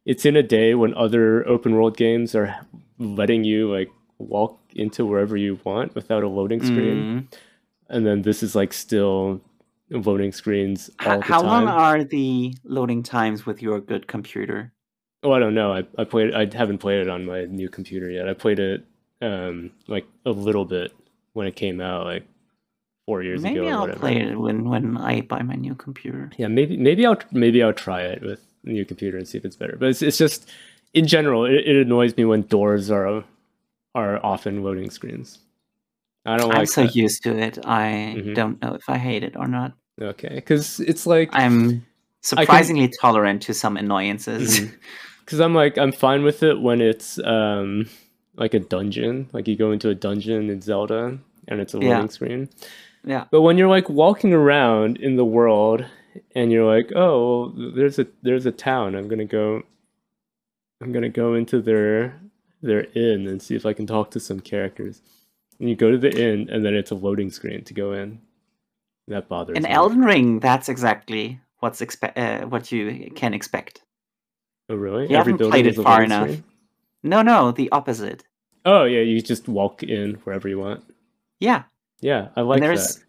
[0.06, 2.54] it's in a day when other open world games are
[2.98, 6.98] letting you like walk into wherever you want without a loading screen
[7.30, 7.38] Mm.
[7.88, 9.40] and then this is like still
[9.90, 14.72] loading screens all H- how long are the loading times with your good computer?
[15.22, 15.72] Oh, I don't know.
[15.72, 16.32] I, I played.
[16.34, 18.26] I haven't played it on my new computer yet.
[18.28, 18.84] I played it
[19.22, 20.92] um like a little bit
[21.32, 22.24] when it came out, like
[23.06, 23.68] four years Maybe ago.
[23.68, 24.00] or I'll whatever.
[24.00, 26.30] play it when when I buy my new computer.
[26.36, 29.44] Yeah, maybe maybe I'll maybe I'll try it with the new computer and see if
[29.44, 29.76] it's better.
[29.78, 30.48] But it's it's just
[30.94, 33.24] in general, it, it annoys me when doors are
[33.94, 35.38] are often loading screens.
[36.26, 36.94] I don't I'm so that.
[36.94, 37.58] used to it.
[37.64, 38.34] I Mhm.
[38.34, 39.72] don't know if I hate it or not.
[40.00, 41.84] Okay, because it's like I'm
[42.22, 44.60] surprisingly tolerant to some annoyances.
[45.24, 47.86] Because I'm like I'm fine with it when it's um
[48.40, 49.28] like a dungeon.
[49.32, 51.90] Like you go into a dungeon in Zelda, and it's a Yeah.
[51.94, 52.48] loading screen.
[53.04, 53.26] Yeah.
[53.30, 55.84] But when you're like walking around in the world,
[56.34, 58.96] and you're like, oh, well, there's a there's a town.
[58.96, 59.62] I'm gonna go.
[60.82, 62.18] I'm gonna go into their
[62.62, 65.00] their inn and see if I can talk to some characters.
[65.58, 68.20] And you go to the inn, and then it's a loading screen to go in.
[69.08, 69.68] That bothers In me.
[69.70, 73.82] Elden Ring, that's exactly what's expe- uh, what you can expect.
[74.70, 75.08] oh really?
[75.10, 76.28] you haven't building played is it far enough.
[76.28, 76.44] screen?
[77.02, 78.24] No, no, the opposite.
[78.64, 80.84] Oh yeah, you just walk in wherever you want.
[81.40, 81.64] Yeah,
[82.00, 83.04] Yeah, I like and there's that.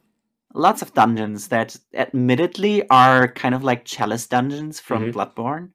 [0.53, 5.13] lots of dungeons that admittedly are kind of like chalice dungeons from Mhm.
[5.13, 5.71] Bloodborne,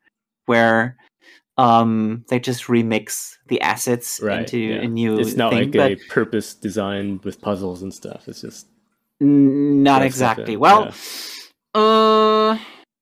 [0.46, 0.96] where
[1.58, 4.80] um they just remix the assets Right, into yeah.
[4.82, 8.28] a new It's not thing, like a purpose designed with puzzles and stuff.
[8.28, 8.66] It's just
[9.20, 10.56] not exactly.
[10.56, 10.92] Well,
[11.74, 12.58] uh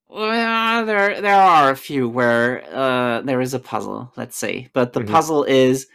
[0.09, 4.69] well, there there are a few where uh there is a puzzle, let's say.
[4.73, 5.13] But the Mhm.
[5.13, 5.87] puzzle is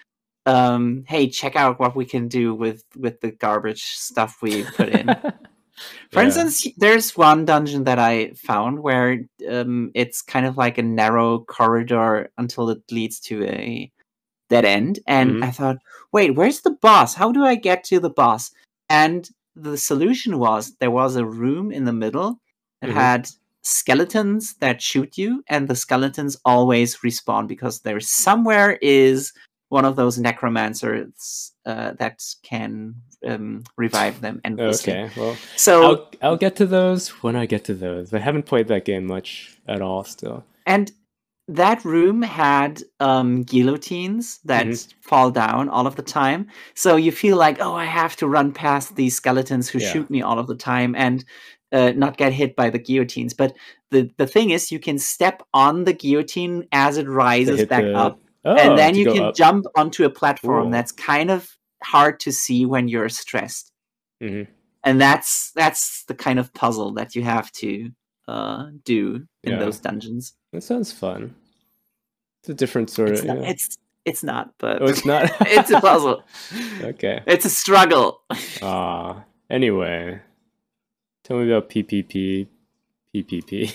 [0.45, 4.89] um hey, check out what we can do with with the garbage stuff we put
[4.89, 5.07] in.
[6.11, 6.25] For Yeah.
[6.25, 11.39] instance, there's one dungeon that I found where um, it's kind of like a narrow
[11.39, 13.91] corridor until it leads to a
[14.49, 14.99] dead end.
[15.07, 15.43] And Mhm.
[15.43, 15.77] I thought,
[16.11, 17.13] wait, where's the boss?
[17.13, 18.51] How do I get to the boss?
[18.89, 22.39] And the solution was there was a room in the middle
[22.81, 22.93] that Mhm.
[22.95, 23.29] had
[23.61, 29.31] skeletons that shoot you, and the skeletons always respawn because there somewhere is
[29.69, 34.93] one of those necromancers uh, that can um, revive them endlessly.
[34.93, 38.13] okay, well, So I'll I'll get to those when I get to those.
[38.13, 40.03] I haven't played that game much at all.
[40.03, 40.91] Still, and
[41.47, 44.93] that room had um, guillotines that Mhm.
[45.01, 46.47] fall down all of the time.
[46.75, 49.91] So you feel like, oh, I have to run past these skeletons who Yeah.
[49.91, 51.25] shoot me all of the time and
[51.71, 53.33] uh, not get hit by the guillotines.
[53.33, 53.53] But
[53.91, 57.95] the the thing is, you can step on the guillotine as it rises back the-
[57.97, 58.19] up,
[58.49, 59.35] oh, and then you can up.
[59.35, 60.71] jump onto a platform Cool.
[60.71, 61.49] that's kind of
[61.83, 63.71] hard to see when you're stressed.
[64.21, 64.47] Mhm.
[64.83, 67.91] and that's that's the kind of puzzle that you have to
[68.27, 69.59] uh, do in Yeah.
[69.59, 70.33] those dungeons.
[70.53, 71.35] That sounds fun.
[72.41, 73.27] It's a different sort It's of.
[73.27, 73.37] not.
[73.41, 73.49] yeah.
[73.49, 75.29] It's it's not, but oh, it's not.
[75.41, 76.23] it's a puzzle.
[76.81, 77.21] okay.
[77.27, 78.21] It's a struggle.
[78.61, 79.23] Ah.
[79.49, 80.19] Anyway,
[81.23, 82.47] tell me about PPP.
[83.15, 83.73] PPP.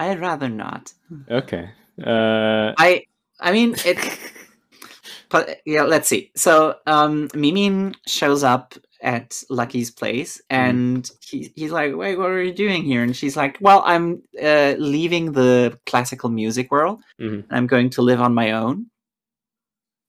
[0.00, 0.92] I'd rather not.
[1.30, 1.70] Okay.
[2.04, 2.72] Uh.
[2.78, 3.04] I
[3.42, 3.98] I mean it.
[5.30, 6.30] But yeah, let's see.
[6.36, 12.42] So um, Mimin shows up at Lucky's place, and he, he's like, "Wait, what are
[12.42, 17.00] you doing here?" And she's like, "Well, I'm uh, leaving the classical music world.
[17.18, 17.44] mhm.
[17.44, 18.86] and I'm going to live on my own."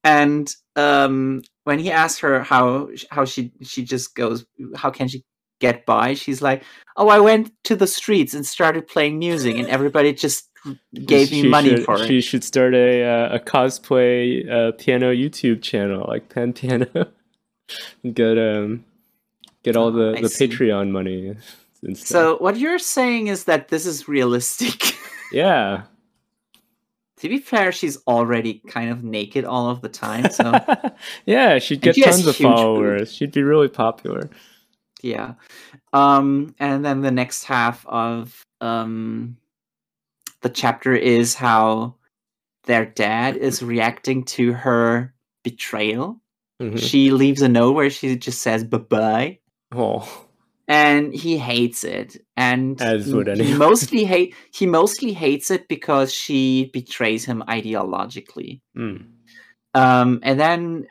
[0.04, 4.44] And um, when he asks her how how she she just goes,
[4.76, 5.24] "How can she
[5.60, 6.62] get by?" She's like,
[6.96, 10.48] "Oh, I went to the streets and started playing music, and everybody just
[11.06, 15.12] gave me money should, for it." She should start a uh, a cosplay uh, piano
[15.12, 17.08] YouTube channel like Pan Piano.
[18.12, 18.84] get um
[19.62, 20.48] get all the I the see.
[20.48, 21.34] Patreon money.
[21.94, 24.96] So what you're saying is that this is realistic.
[25.32, 25.82] yeah.
[27.18, 30.58] to be fair, she's already kind of naked all of the time, so
[31.26, 33.12] yeah, she'd get she tons of followers.
[33.12, 34.30] She'd be really popular.
[35.04, 35.34] Yeah.
[35.92, 39.36] Um, and then the next half of um,
[40.40, 41.96] the chapter is how
[42.64, 46.20] their dad is reacting to her betrayal.
[46.60, 46.78] Mhm.
[46.78, 49.38] She leaves a note where she just says bye bye.
[49.72, 50.26] Oh,
[50.66, 56.12] and he hates it and As would he mostly hate he mostly hates it because
[56.12, 59.04] she betrays him ideologically mm.
[59.74, 60.86] um and then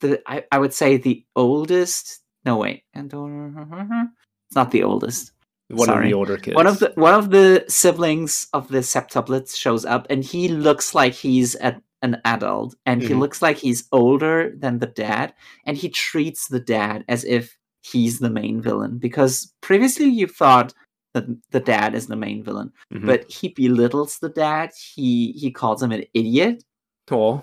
[0.00, 5.32] the I, I would say the oldest no wait and it's not the oldest
[5.68, 6.54] one of the older kids.
[6.54, 10.94] one of the one of the siblings of the septuplets shows up and he looks
[10.94, 13.18] like he's a, an adult and he Mhm.
[13.18, 15.34] looks like he's older than the dad
[15.66, 20.72] and he treats the dad as if he's the main villain because previously you thought
[21.14, 23.06] that the dad is the main villain Mhm.
[23.06, 26.62] but he belittles the dad he he calls him an idiot
[27.10, 27.42] oh,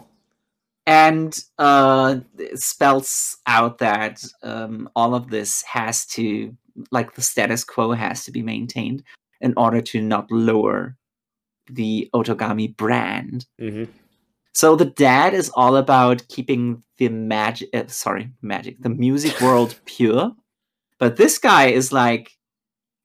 [0.86, 2.18] and uh
[2.56, 6.56] spells out that um all of this has to
[6.92, 9.04] like the status quo has to be maintained
[9.42, 10.98] in order to not lower
[11.70, 13.46] the otogami brand.
[13.60, 13.86] Hmm
[14.54, 19.80] so the dad is all about keeping the magic uh, sorry magic the music world
[19.86, 20.32] pure.
[21.00, 22.32] But this guy is like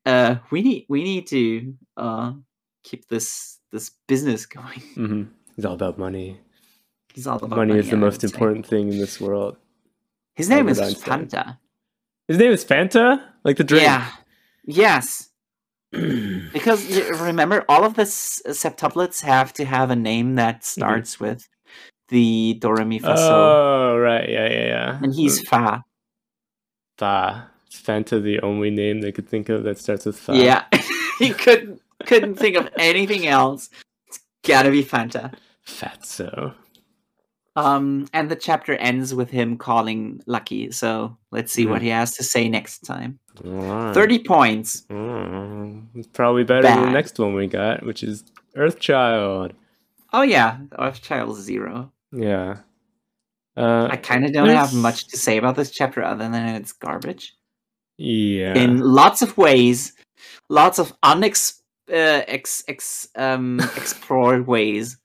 [0.06, 2.32] uh we need we need to uh
[2.84, 4.80] keep this this business going.
[4.94, 5.22] Hmm
[5.56, 6.40] It's all about money.
[7.18, 9.56] He's all about money, is the most important thing in this world.
[10.36, 11.26] his name is Einstein.
[11.26, 11.58] fanta
[12.28, 13.82] His name is Fanta, like the drink.
[13.82, 14.08] Yeah.
[14.64, 15.30] Yes.
[16.52, 16.80] Because
[17.20, 20.80] remember, all of the septuplets have to have a name that mm-hmm.
[20.80, 21.48] starts with
[22.08, 24.28] the Do Re Mi Fa So, Oh, right.
[24.28, 25.00] Yeah, yeah, yeah.
[25.02, 25.48] and he's mm.
[25.48, 25.84] Fa.
[26.98, 27.50] Fa.
[27.72, 30.36] Is Fanta the only name they could think of that starts with Fa?
[30.36, 30.64] Yeah,
[31.18, 33.70] he couldn't couldn't think of anything else.
[34.06, 35.34] It's gotta be Fanta.
[35.66, 36.54] Fatso.
[37.58, 40.70] Um, and the chapter ends with him calling Lucky.
[40.70, 41.84] So let's see what Mhm.
[41.84, 43.18] he has to say next time.
[43.44, 43.94] Alright.
[43.94, 44.82] Thirty points.
[44.90, 48.24] Mm, it's probably better than the next one we got, which is
[48.56, 49.52] Earthchild.
[50.12, 51.92] Oh yeah, Earthchild zero.
[52.12, 52.58] Yeah.
[53.56, 56.72] Uh, I kind of don't have much to say about this chapter other than it's
[56.72, 57.34] garbage
[57.96, 58.54] yeah.
[58.54, 59.94] in lots of ways,
[60.48, 61.60] lots of unex
[61.90, 64.96] uh, ex, ex, um, explored ways.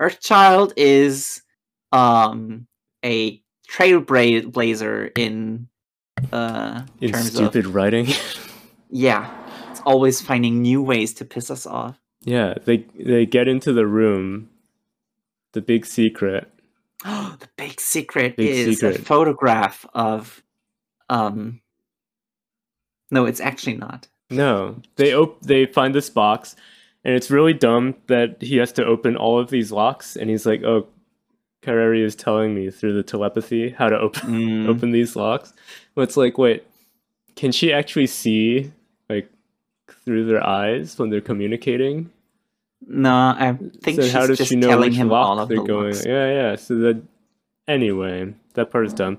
[0.00, 1.42] Earthchild is
[1.92, 2.66] um,
[3.04, 5.68] a trailblazer in
[6.32, 8.08] uh, in terms of stupid writing.
[8.90, 9.30] yeah,
[9.70, 11.98] it's always finding new ways to piss us off.
[12.22, 14.48] yeah, they they get into the room.
[15.52, 16.50] The big secret.
[17.04, 20.42] Oh, the big secret Big is a photograph of
[21.08, 21.60] um.
[23.10, 24.08] No, it's actually not.
[24.30, 26.56] No, they op- they find this box,
[27.04, 30.46] and it's really dumb that he has to open all of these locks, and he's
[30.46, 30.86] like, "Oh,
[31.62, 34.68] Kareri is telling me through the telepathy how to open Mm.
[34.76, 35.52] open these locks."
[35.94, 36.64] But it's like, wait,
[37.36, 38.72] can she actually see
[39.08, 39.30] like
[40.04, 42.10] through their eyes when they're communicating?
[42.86, 45.38] No, I think so she's how does just she know telling which him lock all
[45.38, 45.86] of they're the going?
[45.92, 46.04] locks.
[46.04, 46.56] Yeah, yeah.
[46.56, 47.00] So that
[47.68, 49.18] anyway, that part is done.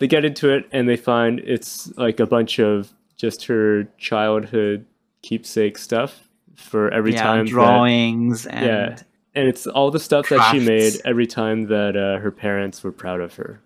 [0.00, 4.84] They get into it and they find it's like a bunch of just her childhood
[5.22, 8.96] keepsake stuff for every yeah, time that, drawings and Yeah.
[9.34, 12.92] And it's all the stuff that she made every time that uh, her parents were
[12.92, 13.60] proud of her.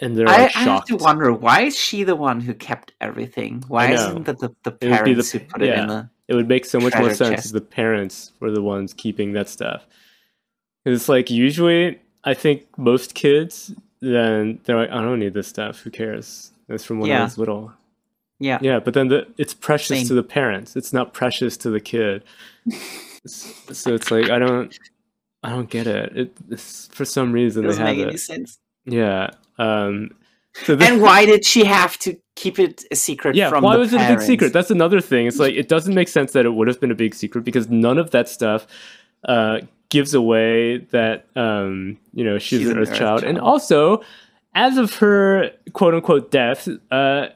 [0.00, 2.92] And they're I, like I have to wonder why is she the one who kept
[3.00, 3.62] everything?
[3.68, 5.82] Why isn't it the, the It the parents who put it yeah.
[5.82, 6.10] in the?
[6.28, 7.46] it would make so much more sense chest.
[7.46, 9.86] if the parents were the ones keeping that stuff.
[10.84, 15.80] It's like usually, I think most kids, then they're like, I don't need this stuff.
[15.80, 16.50] Who cares?
[16.68, 17.24] That's from when I Yeah.
[17.24, 17.72] was little.
[18.40, 20.06] Yeah, Yeah, but then the, it's precious Same.
[20.08, 20.74] to the parents.
[20.74, 22.24] It's not precious to the kid.
[23.26, 24.76] So it's like I don't,
[25.42, 26.16] I don't get it.
[26.16, 28.18] It it's, for some reason they doesn't have make any it.
[28.18, 28.58] sense.
[28.84, 29.30] Yeah.
[29.58, 30.10] Um.
[30.64, 33.76] So this, And why did she have to keep it a secret yeah, from why
[33.76, 34.52] was it a big secret?
[34.52, 35.26] That's another thing.
[35.26, 37.68] It's like it doesn't make sense that it would have been a big secret because
[37.70, 38.66] none of that stuff
[39.26, 43.24] uh, gives away that um, you know she's, She's an Earth, Earth child.
[43.24, 44.02] and also
[44.54, 47.28] as of her quote unquote death, uh,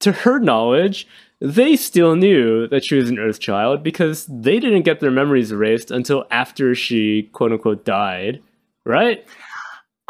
[0.00, 1.06] to her knowledge.
[1.44, 5.50] They still knew that she was an Earth child because they didn't get their memories
[5.50, 8.40] erased until after she quote unquote died,
[8.86, 9.26] right?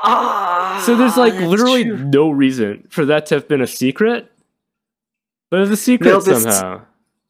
[0.04, 1.96] Ah, So there's like literally true.
[2.04, 4.30] no reason for that to have been a secret.
[5.50, 6.82] But it's a secret No, somehow.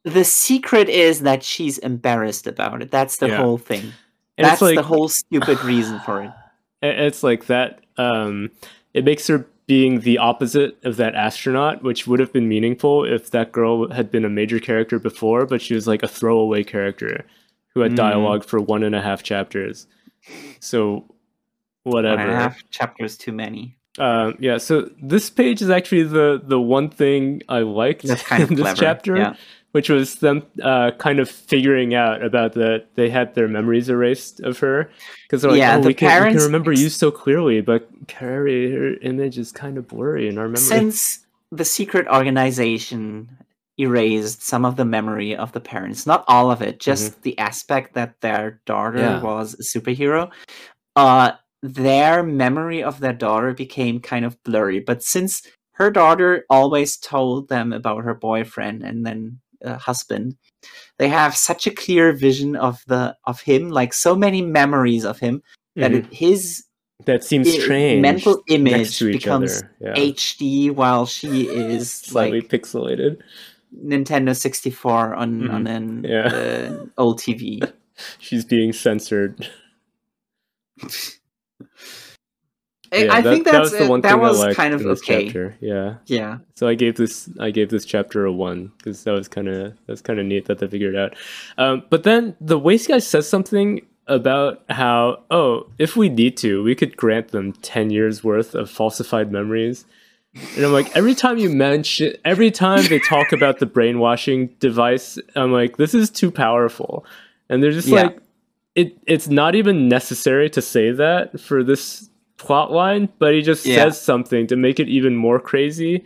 [0.04, 2.90] the secret is that she's embarrassed about it.
[2.90, 3.36] That's the Yeah.
[3.36, 3.92] whole thing.
[4.38, 6.30] And That's like the whole stupid reason for it.
[6.82, 8.50] it- it's like that um
[8.94, 13.30] it makes her being the opposite of that astronaut, which would have been meaningful if
[13.30, 17.24] that girl had been a major character before, but she was like a throwaway character
[17.72, 17.96] who had Mm.
[17.96, 19.86] dialogue for one and a half chapters.
[20.60, 21.06] So
[21.84, 22.36] One and a whatever.
[22.36, 23.78] half chapters too many.
[23.98, 28.42] Um, yeah, so this page is actually the the one thing I liked That's kind
[28.42, 28.80] of in this clever.
[28.80, 29.34] chapter, Yeah.
[29.72, 34.40] Which was them uh, kind of figuring out about that they had their memories erased
[34.40, 34.90] of her
[35.26, 37.88] because they're like, Yeah, oh, the we can, we can remember you so clearly, but
[38.06, 40.60] Carrie, her image is kind of blurry in our memory.
[40.60, 43.28] Since the secret organization
[43.78, 47.94] erased some of the memory of the parents, not all of it, just the aspect
[47.94, 49.16] that their daughter Mm-hmm.
[49.16, 49.22] Yeah.
[49.22, 50.30] was a superhero,
[50.96, 51.32] uh,
[51.62, 54.80] their memory of their daughter became kind of blurry.
[54.80, 60.36] But since her daughter always told them about her boyfriend and then uh, husband,
[60.98, 65.18] they have such a clear vision of the of him, like so many memories of
[65.18, 65.42] him
[65.76, 65.98] that Mhm.
[65.98, 66.64] it, his
[67.06, 68.00] that seems strange.
[68.02, 69.62] mental image becomes.
[69.80, 69.94] Yeah.
[69.96, 73.18] HD while she is slightly like pixelated.
[73.74, 75.52] Nintendo 64 on Mhm.
[75.52, 76.26] on an Yeah.
[76.26, 77.60] uh, old TV.
[78.18, 79.48] She's being censored.
[82.92, 85.24] I, Yeah, I that, think that was the one that thing was kind of okay.
[85.24, 85.56] chapter.
[85.60, 85.94] Yeah.
[86.06, 89.48] Yeah, So I gave this I gave this chapter a one because that was kind
[89.48, 91.16] of that's kind of neat that they figured it out.
[91.58, 96.62] Um, but then the waste guy says something about how oh if we need to
[96.64, 99.86] we could grant them ten years worth of falsified memories.
[100.56, 105.18] And I'm like every time you mention every time they talk about the brainwashing device,
[105.36, 107.04] I'm like this is too powerful,
[107.48, 108.02] and they're just Yeah.
[108.02, 108.18] like
[108.74, 108.96] it.
[109.06, 112.08] It's not even necessary to say that for this
[112.42, 113.76] plot line, but he just Yeah.
[113.84, 116.04] says something to make it even more crazy.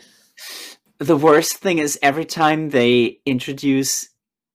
[0.99, 4.09] the worst thing is every time they introduce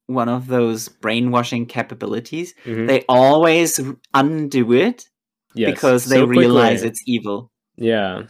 [0.07, 2.87] one of those brainwashing capabilities, Mhm.
[2.87, 3.79] they always
[4.13, 5.05] undo it
[5.53, 7.51] Yes, because they so realize it's evil.
[7.77, 8.23] Yeah,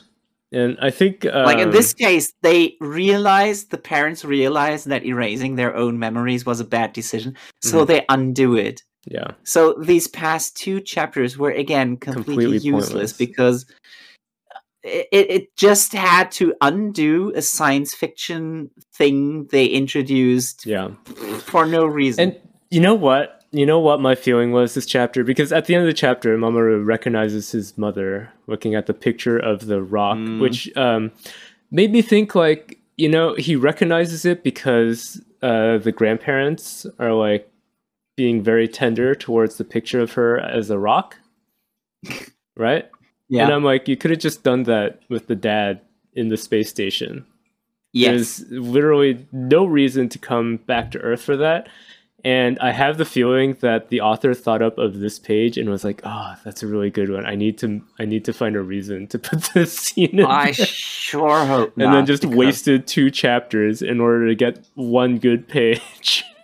[0.51, 5.55] and I think like in um, this case, they realize the parents realize that erasing
[5.55, 7.87] their own memories was a bad decision, so Mhm.
[7.87, 8.83] they undo it.
[9.05, 13.13] Yeah, So these past two chapters were again completely, Completely useless pointless.
[13.13, 13.65] because
[14.83, 20.89] it, it it just had to undo a science fiction thing they introduced yeah.
[21.45, 22.29] for no reason.
[22.29, 23.43] And you know what?
[23.51, 26.37] You know what my feeling was this chapter because at the end of the chapter,
[26.37, 30.39] Mamoru recognizes his mother looking at the picture of the rock, Mm.
[30.39, 31.11] which um,
[31.69, 37.50] made me think like you know he recognizes it because uh, the grandparents are like
[38.21, 41.17] being very tender towards the picture of her as a rock,
[42.55, 42.85] right?
[43.29, 43.43] yeah.
[43.45, 45.81] And I'm like, you could have just done that with the dad
[46.13, 47.25] in the space station.
[47.93, 48.37] yes.
[48.37, 51.67] There's literally no reason to come back to Earth for that.
[52.23, 55.83] And I have the feeling that the author thought up of this page and was
[55.83, 57.25] like, "Oh, that's a really good one.
[57.25, 60.51] I need to, I need to find a reason to put this scene in." I
[60.51, 65.47] sure hope and then just because- wasted two chapters in order to get one good
[65.47, 66.23] page.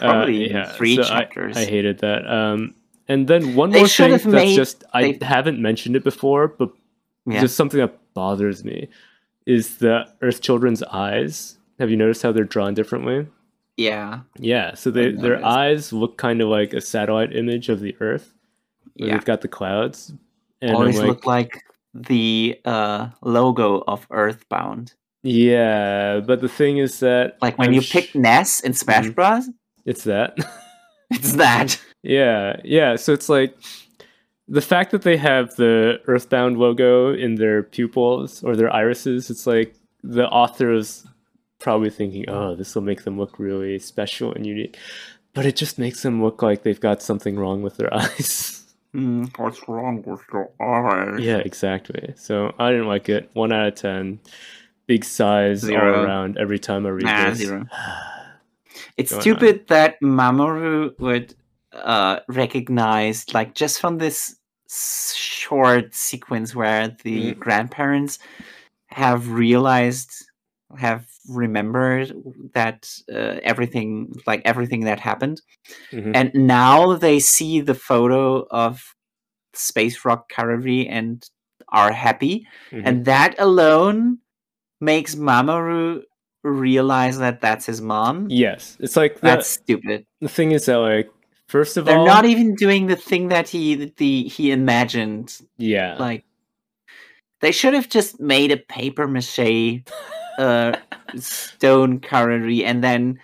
[0.00, 1.56] Uh, Probably three so I- chapters.
[1.56, 2.26] I, hated that.
[2.30, 2.74] Um,
[3.08, 6.48] and then one They more thing that's made- just I they- haven't mentioned it before,
[6.48, 6.70] but
[7.26, 7.40] Yeah.
[7.40, 8.88] just something that bothers me
[9.46, 11.58] is the Earth Children's eyes.
[11.78, 13.26] Have you noticed how they're drawn differently?
[13.76, 14.20] yeah.
[14.38, 18.34] Yeah, so they, their eyes look kind of like a satellite image of the Earth.
[18.94, 19.12] Yeah.
[19.12, 20.12] They've got the clouds.
[20.60, 21.62] And Always like, look like
[21.94, 24.92] the uh, logo of Earthbound.
[25.22, 29.06] yeah, but the thing is that Like when I'm you sh- pick Ness in Smash
[29.06, 29.14] Mhm.
[29.14, 29.48] Bros.
[29.90, 30.38] It's that.
[31.12, 31.80] It's that.
[32.04, 32.94] Yeah, yeah.
[32.94, 33.56] So it's like
[34.46, 39.28] the fact that they have the Earthbound logo in their pupils or their irises.
[39.28, 41.04] It's like the author is
[41.58, 44.78] probably thinking, "Oh, this will make them look really special and unique,"
[45.34, 48.64] but it just makes them look like they've got something wrong with their eyes.
[48.92, 51.18] Hmm, what's wrong with your eye?
[51.18, 52.14] yeah, exactly.
[52.16, 53.30] So I didn't like it.
[53.34, 54.20] One out of ten.
[54.86, 55.98] Big sighs Zero.
[55.98, 57.38] all around every time I read Nah, this.
[57.38, 57.66] zero.
[59.00, 59.22] It's Going on.
[59.22, 61.34] stupid that Mamoru would
[61.72, 64.36] uh, recognize, like, just from this
[64.68, 67.38] short sequence where the Mhm.
[67.38, 68.18] grandparents
[68.88, 70.10] have realized,
[70.76, 72.12] have remembered
[72.54, 75.40] that uh, everything, like everything that happened,
[75.92, 76.12] Mhm.
[76.14, 78.82] and now they see the photo of
[79.54, 81.16] Space Rock Karari and
[81.68, 82.82] are happy, Mhm.
[82.86, 84.18] and that alone
[84.80, 86.02] makes Mamoru
[86.42, 88.26] realize that that's his mom.
[88.30, 90.06] yes, it's like the, That's stupid.
[90.20, 91.10] the thing is that like
[91.48, 95.38] first of all They're not even doing the thing that he the he imagined.
[95.58, 96.24] yeah, Like
[97.40, 99.82] they should have just made a paper mache
[100.38, 100.76] uh
[101.16, 103.18] stone curry and then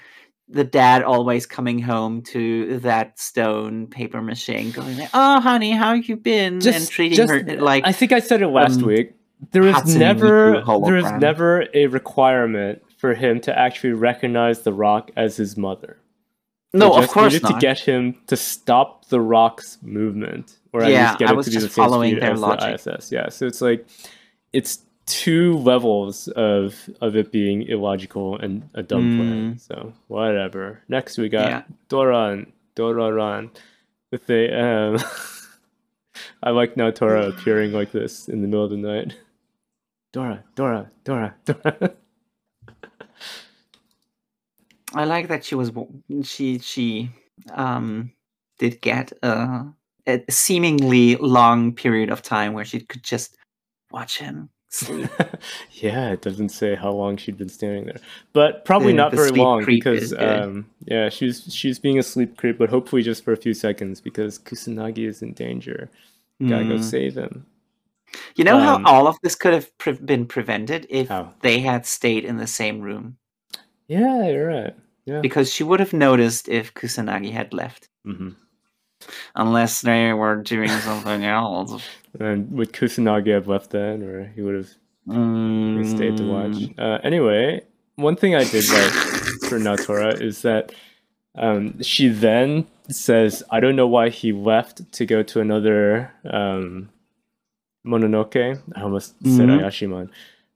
[0.48, 5.72] the dad always coming home to that stone paper mache and going like, "Oh, honey,
[5.72, 8.86] how you been?" and treating just- her like I think I said it last um,
[8.86, 9.12] week.
[9.50, 14.72] There is Hatsune never there is never a requirement for him to actually recognize the
[14.72, 15.98] rock as his mother.
[16.72, 17.54] They no, of course needed not.
[17.54, 21.46] to get him to stop the rock's movement, or at Yeah, least get I was
[21.46, 22.82] to be the just same following speed their as logic.
[22.82, 23.12] the ISS.
[23.12, 23.86] Yeah, so it's like
[24.52, 29.58] it's two levels of of it being illogical and a dumb plan.
[29.58, 30.82] So whatever.
[30.88, 31.50] Next we got Mm.
[31.50, 31.62] Yeah.
[31.88, 33.50] Doron, Dororon,
[34.10, 34.98] with the um.
[36.42, 39.14] I like now Naotora appearing like this in the middle of the night.
[40.12, 41.92] Dora, Dora, Dora, Dora.
[44.96, 45.70] I like that she was
[46.22, 47.10] she she
[47.54, 48.12] um
[48.58, 49.66] did get a,
[50.06, 53.36] a seemingly long period of time where she could just
[53.90, 55.08] watch him sleep.
[55.72, 58.00] yeah, it doesn't say how long she'd been standing there,
[58.32, 62.36] but probably The- not the very long because um, yeah, she's she's being a sleep
[62.36, 65.90] creep, but hopefully just for a few seconds because Kusanagi is in danger.
[66.46, 66.82] Gotta go Mm.
[66.82, 67.46] save him.
[68.36, 71.32] You know um, how all of this could have pre- been prevented if How?
[71.42, 73.16] they had stayed in the same room
[73.88, 74.74] Yeah, you're right.
[75.06, 75.20] Yeah.
[75.20, 78.30] because she would have noticed if Kusanagi had left hmm
[79.34, 81.86] unless they were doing something else.
[82.18, 84.70] And would Kusanagi have left then, or he would have
[85.06, 85.86] Mm.
[85.94, 86.56] stayed to watch?
[86.78, 87.60] Uh, anyway,
[87.96, 88.92] one thing I did like
[89.48, 90.72] for Naotora is that
[91.36, 96.88] um, she then says, "I don't know why he left to go to another um,
[97.86, 99.60] Mononoke." I almost said Mhm.
[99.60, 100.08] Ayashimon,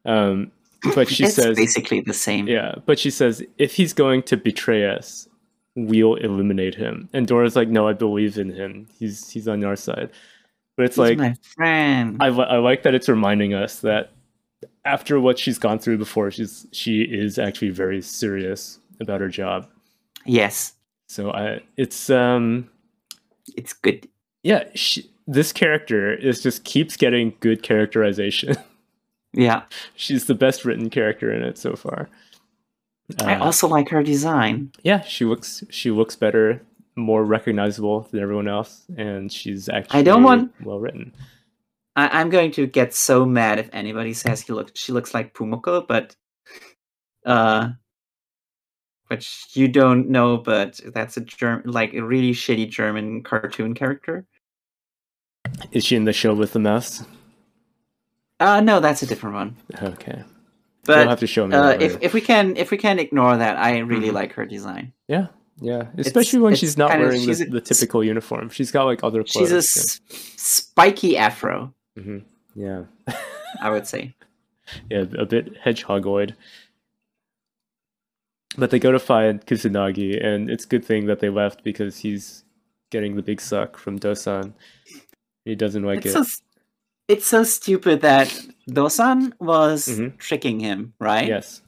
[0.04, 0.50] um,
[0.94, 2.46] but she it's says, basically the same.
[2.48, 5.28] "Yeah," but she says, "If he's going to betray us,
[5.74, 8.86] we'll eliminate him." And Dora's like, "No, I believe in him.
[8.98, 10.10] He's he's on our side."
[10.76, 12.16] But it's He's like my friend.
[12.20, 14.12] I, I like that it's reminding us that
[14.84, 19.68] after what she's gone through before, she's she is actually very serious about her job.
[20.26, 20.74] Yes,
[21.08, 22.68] So I, it's um,
[23.56, 24.08] it's good.
[24.42, 28.56] yeah, she, this character is just keeps getting good characterization.
[29.32, 29.62] Yeah,
[29.94, 32.08] She's the best written character in it so far.
[33.22, 34.72] I Uh, also like her design.
[34.82, 36.62] yeah, she looks she looks better,
[36.96, 41.12] more recognizable than everyone else, and she's actually want- well written.
[41.96, 45.34] I, I'm going to get so mad if anybody says he look she looks like
[45.34, 46.14] Pumuckl, but
[47.26, 47.70] uh,
[49.08, 54.24] which you don't know, but that's a German, like a really shitty German cartoon character.
[55.72, 57.04] Is she in the show with the mouse?
[58.40, 59.56] Uh, no, that's a different one.
[59.82, 60.22] Okay,
[60.84, 61.54] But you'll have to show me.
[61.54, 64.14] uh, that if if we can if we can ignore that, I really Mhm.
[64.14, 64.92] like her design.
[65.08, 65.26] yeah,
[65.60, 68.48] yeah, especially when it's she's not kind of- wearing she's the, a- the typical uniform.
[68.48, 69.48] She's got like other clothes.
[69.48, 70.00] She's a s-
[70.36, 72.18] spiky afro, hmm
[72.54, 72.84] Yeah,
[73.60, 74.14] I would say.
[74.90, 76.34] yeah, a bit hedgehogoid.
[78.56, 81.98] But they go to find Kusanagi, and it's a good thing that they left because
[81.98, 82.44] he's
[82.90, 84.54] getting the big suck from Dosan.
[85.44, 86.18] He doesn't like it's it.
[86.18, 86.42] s-
[87.12, 88.28] it's so stupid that
[88.70, 90.16] Dosan was Mhm.
[90.18, 91.26] tricking him, right?
[91.28, 91.62] Yes.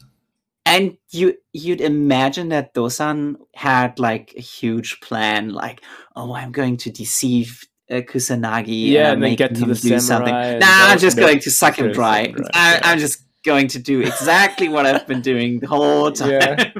[0.65, 5.83] And you you'd imagine that Dosan had like a huge plan, like,
[6.15, 7.49] oh, I'm going to deceive
[7.91, 10.33] uh, Kusanagi, Yeah, and, and then make get to him the do something.
[10.33, 12.29] samurai Nah, I'm just going to suck him dry.
[12.29, 12.81] dry, I, yeah.
[12.85, 16.31] I'm just going to do exactly what I've been doing the whole time.
[16.31, 16.73] Yeah.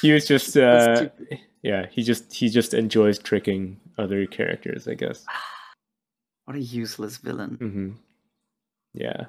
[0.00, 1.08] He was just uh
[1.62, 5.24] yeah, he just he just enjoys tricking other characters, I guess.
[6.46, 7.56] what a useless villain.
[7.60, 7.90] hmm
[8.96, 9.26] Yeah.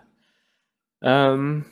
[1.03, 1.65] Um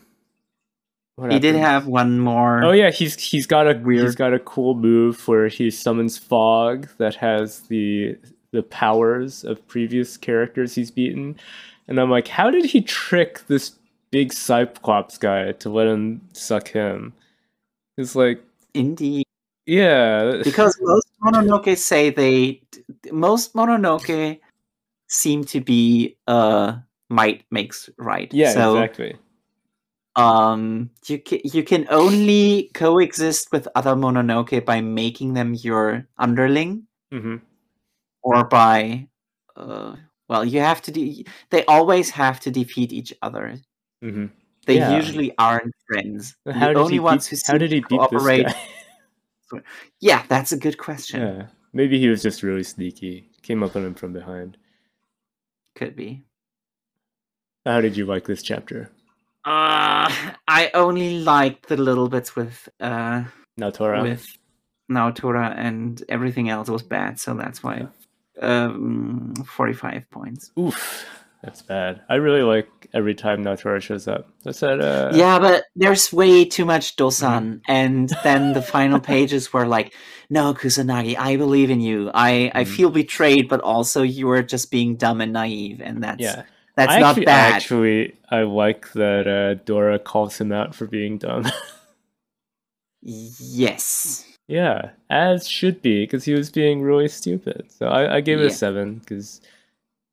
[1.16, 2.64] what He did have one more.
[2.64, 4.16] Oh yeah, he's he's got a he's Weird.
[4.18, 8.18] got a cool move where he summons fog that has the
[8.52, 11.38] the powers of previous characters he's beaten.
[11.88, 13.74] And I'm like, how did he trick this
[14.12, 17.14] big Cyclops guy to let him suck him?
[17.98, 18.44] It's like,
[18.74, 19.26] Indeed.
[19.66, 20.42] yeah.
[20.44, 22.62] because most mononoke say they
[23.12, 24.40] most mononoke
[25.08, 26.78] seem to be uh
[27.10, 28.34] might makes right.
[28.34, 29.16] Yeah, so exactly.
[30.16, 36.88] um you can you can only coexist with other mononoke by making them your underling
[37.12, 37.38] hmm
[38.24, 39.08] or by
[39.56, 39.96] uh
[40.28, 43.56] well you have to de- they always have to defeat each other.
[44.02, 44.28] Hmm
[44.66, 44.96] they Yeah.
[44.98, 46.36] usually aren't friends.
[46.50, 48.48] How the only ones beat, who how did he seem to beat cooperate
[50.02, 51.22] yeah that's a good question.
[51.22, 53.30] Yeah, maybe he was just really sneaky.
[53.44, 54.58] Came up on him from behind.
[55.76, 56.24] could be
[57.66, 58.90] How did you like this chapter?
[59.44, 60.10] Uh,
[60.48, 63.24] I only liked the little bits with uh
[63.60, 64.02] Naotora.
[64.02, 64.26] with
[64.92, 67.88] Naotora and everything else was bad, so that's why
[68.42, 70.52] um 45 points.
[70.60, 71.06] Oof,
[71.44, 72.02] that's bad.
[72.10, 74.28] I really like every time Naotora shows up.
[74.44, 74.80] That's that.
[74.82, 79.94] Uh, yeah, but there's way too much Dosan and then the final pages were like,
[80.30, 82.10] "No, Kusanagi, I believe in you.
[82.14, 82.68] I I Mhm.
[82.68, 86.44] feel betrayed, but also you are just being dumb and naive and that's yeah.
[86.76, 90.86] That's I not actually, bad." Actually, I like that uh, Dora calls him out for
[90.88, 91.46] being dumb.
[93.08, 94.26] Yes.
[94.48, 97.68] yeah, as should be, because he was being really stupid.
[97.72, 99.42] So I, I gave it a seven because,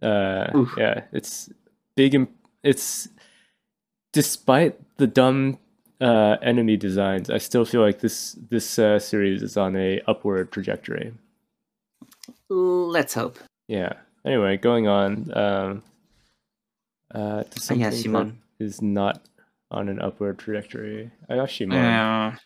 [0.02, 0.74] uh, Oof.
[0.76, 1.48] yeah, it's
[1.96, 2.14] big.
[2.14, 3.08] Imp- it's
[4.12, 5.58] despite the dumb
[6.02, 10.52] uh, enemy designs, I still feel like this this uh, series is on a upward
[10.52, 11.14] trajectory.
[12.50, 13.38] Let's hope.
[13.68, 13.94] Yeah.
[14.24, 15.36] Anyway, going on.
[15.36, 15.82] Um,
[17.14, 19.22] uh, to something is not
[19.70, 21.10] on an upward trajectory.
[21.30, 22.36] Ayashimon, Yeah.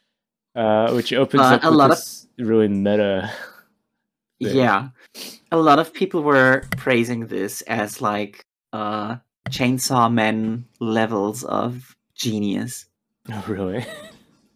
[0.55, 1.99] uh, which opens Uh, up a lot of-
[2.39, 3.31] really meta.
[4.41, 4.57] thing.
[4.57, 4.89] Yeah.
[5.51, 9.17] A lot of people were praising this as like uh
[9.49, 12.87] chainsaw man levels of genius.
[13.33, 13.85] Oh, really?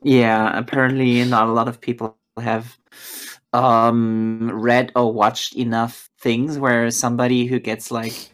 [0.03, 2.77] Yeah, apparently not a lot of people have
[3.53, 8.31] um read or watched enough things where somebody who gets like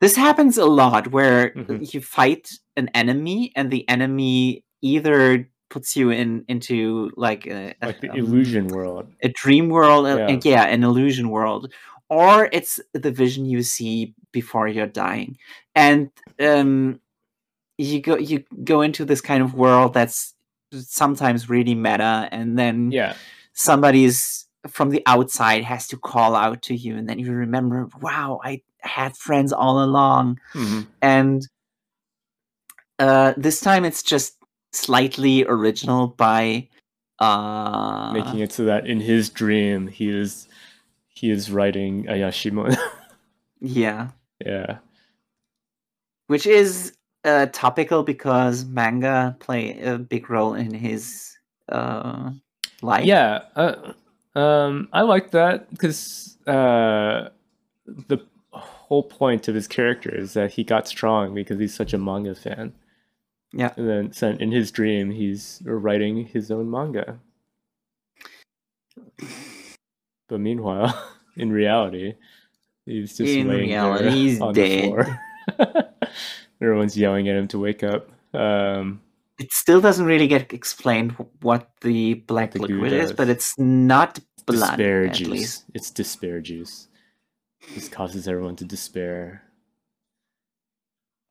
[0.00, 1.92] this happens a lot where Mhm.
[1.94, 7.86] you fight an enemy and the enemy either puts you in into like a, a-
[7.86, 9.06] like the um, illusion world.
[9.22, 10.28] a dream world uh, Yeah.
[10.28, 11.72] and yeah an illusion world
[12.08, 15.36] or it's the vision you see before you're dying
[15.76, 16.10] and
[16.40, 16.98] um
[17.78, 20.34] you go you go into this kind of world that's
[20.72, 23.14] sometimes really meta and then Yeah.
[23.54, 28.40] somebody's from the outside has to call out to you and then you remember wow
[28.44, 30.86] i had friends all along Mhm.
[31.02, 31.48] and
[32.98, 34.36] uh this time it's just
[34.72, 36.68] slightly original by
[37.18, 40.48] uh Making it so that in his dream he is
[41.08, 42.76] he is writing Ayashimon.
[43.60, 44.08] yeah
[44.44, 44.78] yeah.
[46.28, 46.92] which is
[47.24, 51.36] uh, topical because manga play a big role in his
[51.68, 52.30] uh,
[52.80, 53.04] like.
[53.04, 53.92] Yeah, uh,
[54.34, 57.28] um, I like that because uh,
[57.86, 58.18] the
[58.52, 62.34] whole point of his character is that he got strong because he's such a manga
[62.34, 62.72] fan.
[63.52, 63.72] Yeah.
[63.76, 67.18] And then so in his dream, he's writing his own manga.
[70.28, 70.94] But meanwhile,
[71.36, 72.14] in reality,
[72.86, 74.84] he's just In laying reality, there he's on dead.
[74.84, 75.20] the floor.
[76.62, 78.10] Everyone's yelling at him to wake up.
[78.34, 79.00] Um,
[79.40, 84.20] It still doesn't really get explained what the black The liquid is, but it's not
[84.46, 84.76] blood.
[84.76, 85.28] despair at juice.
[85.30, 85.64] least.
[85.74, 86.88] It's despair juice.
[87.74, 89.42] This causes everyone to despair.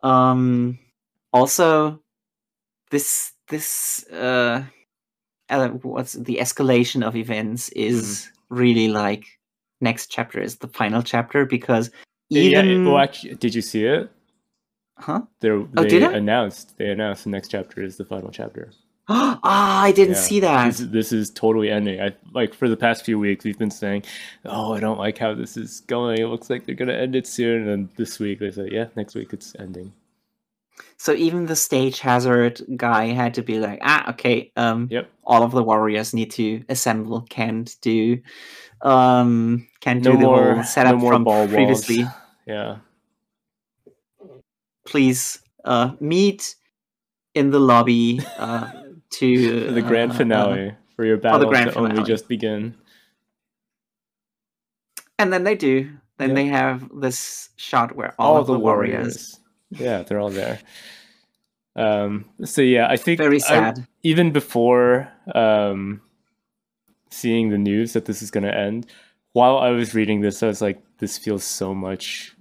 [0.02, 0.80] Um.
[1.31, 2.02] Also,
[2.90, 4.64] this this uh,
[5.84, 8.56] what's the escalation of events is Mm-hmm.
[8.56, 9.26] really like
[9.81, 11.91] next chapter is the final chapter because
[12.30, 14.10] yeah, even it- well, actually, did you see it?
[15.00, 16.14] Huh They're, Oh, they did I?
[16.14, 18.72] announced they announced the next chapter is the final chapter.
[19.12, 20.22] ah I didn't Yeah.
[20.22, 20.66] see that.
[20.68, 22.00] This, this is totally ending.
[22.02, 24.04] I like for the past few weeks we've been saying,
[24.46, 26.20] "Oh, I don't like how this is going.
[26.20, 28.86] It looks like they're gonna end it soon." And then this week they said, "Yeah,
[28.96, 29.94] next week it's ending."
[30.98, 35.10] So even the stage hazard guy had to be like, ah, okay, um, Yep.
[35.26, 37.22] all of the warriors need to assemble.
[37.30, 38.20] Can't do,
[38.82, 41.52] um, can't No do the more- whole setup no from ball walls.
[41.54, 42.06] previously.
[42.46, 42.78] Yeah.
[44.90, 46.56] Please, uh, meet
[47.36, 48.72] in the lobby, uh,
[49.11, 52.07] to For the grand uh, uh, finale for your battle grand to only finale.
[52.07, 52.76] just begin.
[55.18, 55.90] and then they do.
[56.18, 56.36] Then Yeah.
[56.36, 59.40] they have this shot where all, of the, warriors.
[59.72, 60.60] Yeah, they're all there.
[61.76, 63.88] Um, so yeah, I think Very I- sad.
[64.03, 66.02] even before um,
[67.10, 68.88] seeing the news that this is going to end,
[69.34, 72.36] while I was reading this, I was like, "This feels so much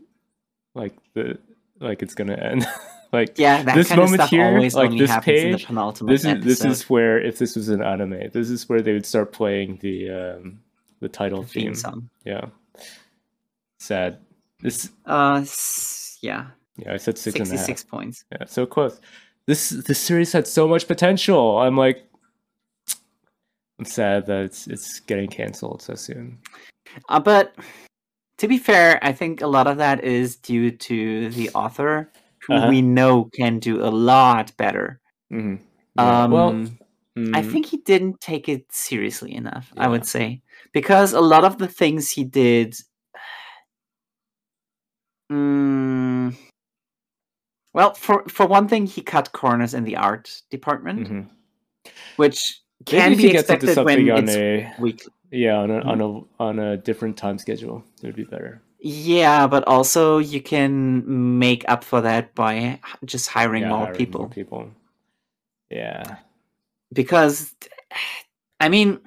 [0.75, 1.39] like the
[1.81, 2.67] like it's to end."
[3.13, 6.25] like yeah, this moment here, always like only this happens in the page, penultimate this
[6.25, 9.33] is this is where if this was an anime, this is where they would start
[9.33, 10.61] playing the um,
[11.01, 11.75] the title the theme theme.
[11.75, 12.11] song.
[12.25, 12.47] Yeah,
[13.79, 14.19] sad.
[14.61, 17.47] This Uh, s- yeah, yeah, I said six half.
[17.47, 18.25] sixty-six points.
[18.33, 19.01] Yeah, so close.
[19.47, 21.59] This this series had so much potential.
[21.61, 22.05] I'm like,
[23.79, 26.39] I'm sad that it's it's getting canceled so soon.
[27.09, 27.55] Uh, but
[28.39, 32.13] to be fair, I think a lot of that is due to the author,
[32.47, 32.69] who Uh-huh.
[32.69, 35.01] we know can do a lot better.
[35.33, 35.57] Mm-hmm.
[35.99, 36.51] Um, well,
[37.35, 39.73] I mm, think he didn't take it seriously enough.
[39.77, 40.43] I would say
[40.73, 42.77] because a lot of the things he did.
[45.31, 46.35] Mm,
[47.75, 51.29] well, for for one thing, he cut corners in the art department, mhm.
[52.17, 55.13] which can if be he gets into expected when it's a weekly.
[55.31, 55.89] Yeah on a, Mm-hmm.
[55.89, 58.63] on a on a different time schedule, it would be better.
[58.81, 63.99] Yeah, but also you can make up for that by just hiring Yeah, more hiring
[63.99, 64.29] people.
[64.29, 64.71] people.
[65.71, 66.17] Yeah,
[66.93, 67.55] Because,
[68.61, 69.01] I mean,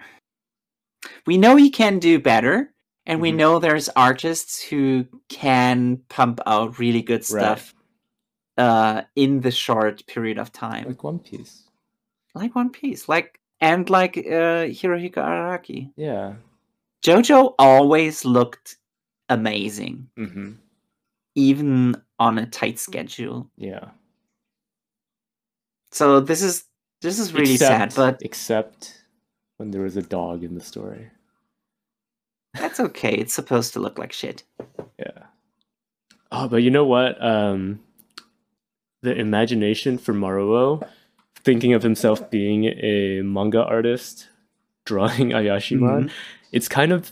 [1.26, 2.74] we know he can do better,
[3.08, 3.38] and we Mhm.
[3.38, 7.58] know there's artists who can pump out really good Right.
[7.58, 7.74] stuff
[8.58, 11.64] uh, in the short period of time, like One Piece.
[12.36, 15.92] like One Piece, like and like uh, Hirohiko Araki.
[15.96, 16.34] Yeah.
[17.04, 18.78] JoJo always looked
[19.30, 20.52] amazing, hmm
[21.34, 23.50] even on a tight schedule.
[23.56, 23.92] Yeah.
[25.92, 26.66] So this is
[27.02, 29.06] this is really sad, but except
[29.58, 31.10] when there was a dog in the story.
[32.54, 33.14] that's okay.
[33.14, 34.44] It's supposed to look like shit.
[35.00, 35.26] Yeah.
[36.32, 37.22] Oh, but you know what?
[37.24, 37.80] Um,
[39.02, 40.86] the imagination for Maruo,
[41.44, 44.28] thinking of himself being a manga artist,
[44.86, 46.12] drawing Ayashimon, Mhm.
[46.52, 47.12] it's kind of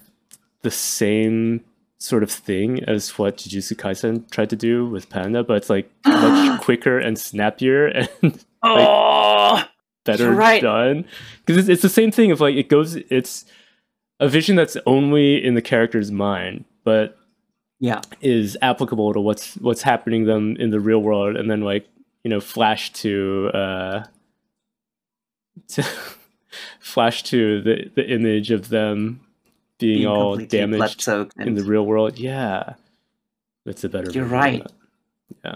[0.61, 1.61] the same
[1.98, 5.91] sort of thing as what Jujutsu Kaisen tried to do with Panda, but it's like
[6.06, 7.88] much quicker and snappier
[8.22, 9.64] and Oh,
[10.06, 10.61] better right.
[10.61, 11.06] done.
[11.45, 13.45] Because it's, it's the same thing of like it goes, it's
[14.19, 17.17] a vision that's only in the character's mind, but
[17.80, 18.01] yeah.
[18.22, 21.88] is applicable to what's what's happening them in the real world and then like
[22.25, 24.03] you know flash to uh
[25.67, 25.83] to
[26.79, 29.21] flash to the the image of them
[29.77, 31.07] being, all damaged
[31.38, 32.73] in the real world yeah
[33.65, 34.65] that's a better You're right.
[35.45, 35.55] Yeah.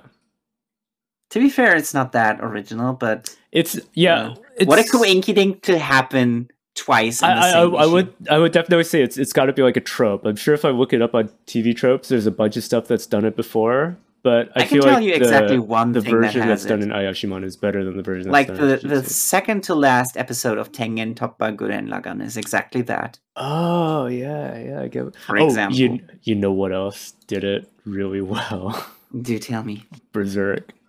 [1.31, 5.57] To be fair, it's not that original, but it's yeah Uh, it's, what a coincidence
[5.63, 7.23] to happen twice.
[7.23, 9.63] In the I, I, I would I would definitely say it's it's got to be
[9.63, 10.25] like a trope.
[10.25, 12.87] I'm sure if I look it up on TV tropes, there's a bunch of stuff
[12.87, 13.97] that's done it before.
[14.23, 16.63] But I, I can tell like you the, exactly one the thing that version that's
[16.63, 19.75] has done in Ayashimon is better than the version that's like the the second to
[19.75, 23.19] last episode of Tengen Toppa Guren Lagann is exactly that.
[23.35, 25.07] Oh yeah, yeah, I get.
[25.07, 25.15] it.
[25.17, 28.87] For oh, example, you you know what else did it really well?
[29.21, 29.85] do tell me.
[30.13, 30.71] Berserk.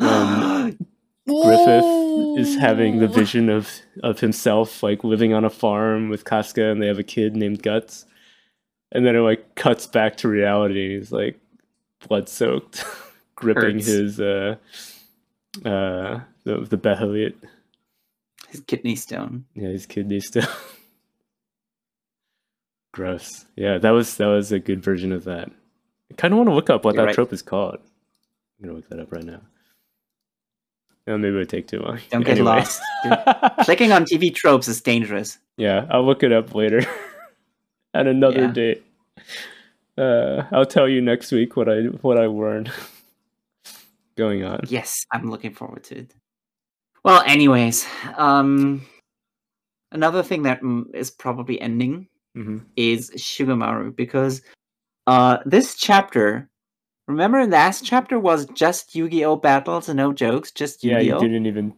[0.00, 0.76] Um,
[1.26, 3.70] Griffith is having the vision of
[4.02, 7.62] of himself like living on a farm with Casca, and they have a kid named
[7.62, 8.06] Guts.
[8.92, 10.96] And then it like cuts back to reality.
[10.96, 11.38] He's like
[12.08, 12.84] blood soaked,
[13.36, 13.86] gripping Hurts.
[13.86, 14.56] his uh
[15.64, 17.34] uh the the Behelit.
[18.48, 19.44] His kidney stone.
[19.54, 20.46] Yeah, his kidney stone.
[22.92, 23.44] Gross.
[23.56, 25.50] Yeah, that was that was a good version of that.
[26.10, 27.14] I kind of want to look up what You're that right.
[27.14, 27.76] trope is called.
[28.58, 29.40] I'm gonna look that up right now.
[31.06, 31.98] Oh, maybe it would take too long.
[32.10, 32.46] Don't get Anyway.
[32.46, 32.82] lost.
[33.64, 35.38] Clicking on TV tropes is dangerous.
[35.56, 36.82] yeah, I'll look it up later
[37.94, 38.52] at another Yeah.
[38.52, 38.84] date.
[39.98, 42.70] Uh, I'll tell you next week what I what I learned
[44.16, 44.60] going on.
[44.68, 46.14] Yes, I'm looking forward to it.
[47.04, 47.86] Well, anyways,
[48.16, 48.86] um,
[49.92, 54.42] another thing that mm, probably ending hmm is Shugomaru because
[55.06, 56.48] uh, this chapter.
[57.08, 61.02] Remember, last chapter was just Yu-Gi-Oh battles and no jokes, just Yu-Gi-Oh.
[61.02, 61.74] Yeah, you didn't even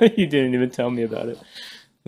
[0.16, 1.38] you didn't even tell me about it.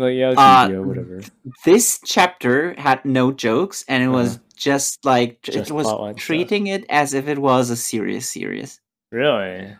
[0.00, 1.20] Like, yeah, Uh, whatever.
[1.64, 4.44] this chapter had no jokes, and it was Uh-huh.
[4.56, 6.22] just like Just it was plotline stuff.
[6.24, 8.80] treating it as if it was a serious series.
[9.12, 9.76] Really?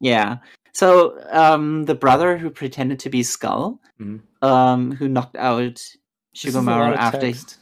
[0.00, 0.38] Yeah.
[0.74, 4.20] So um, the brother who pretended to be Skull, Mhm.
[4.42, 5.80] um, who knocked out
[6.36, 7.20] Shugomaru after.
[7.20, 7.58] text.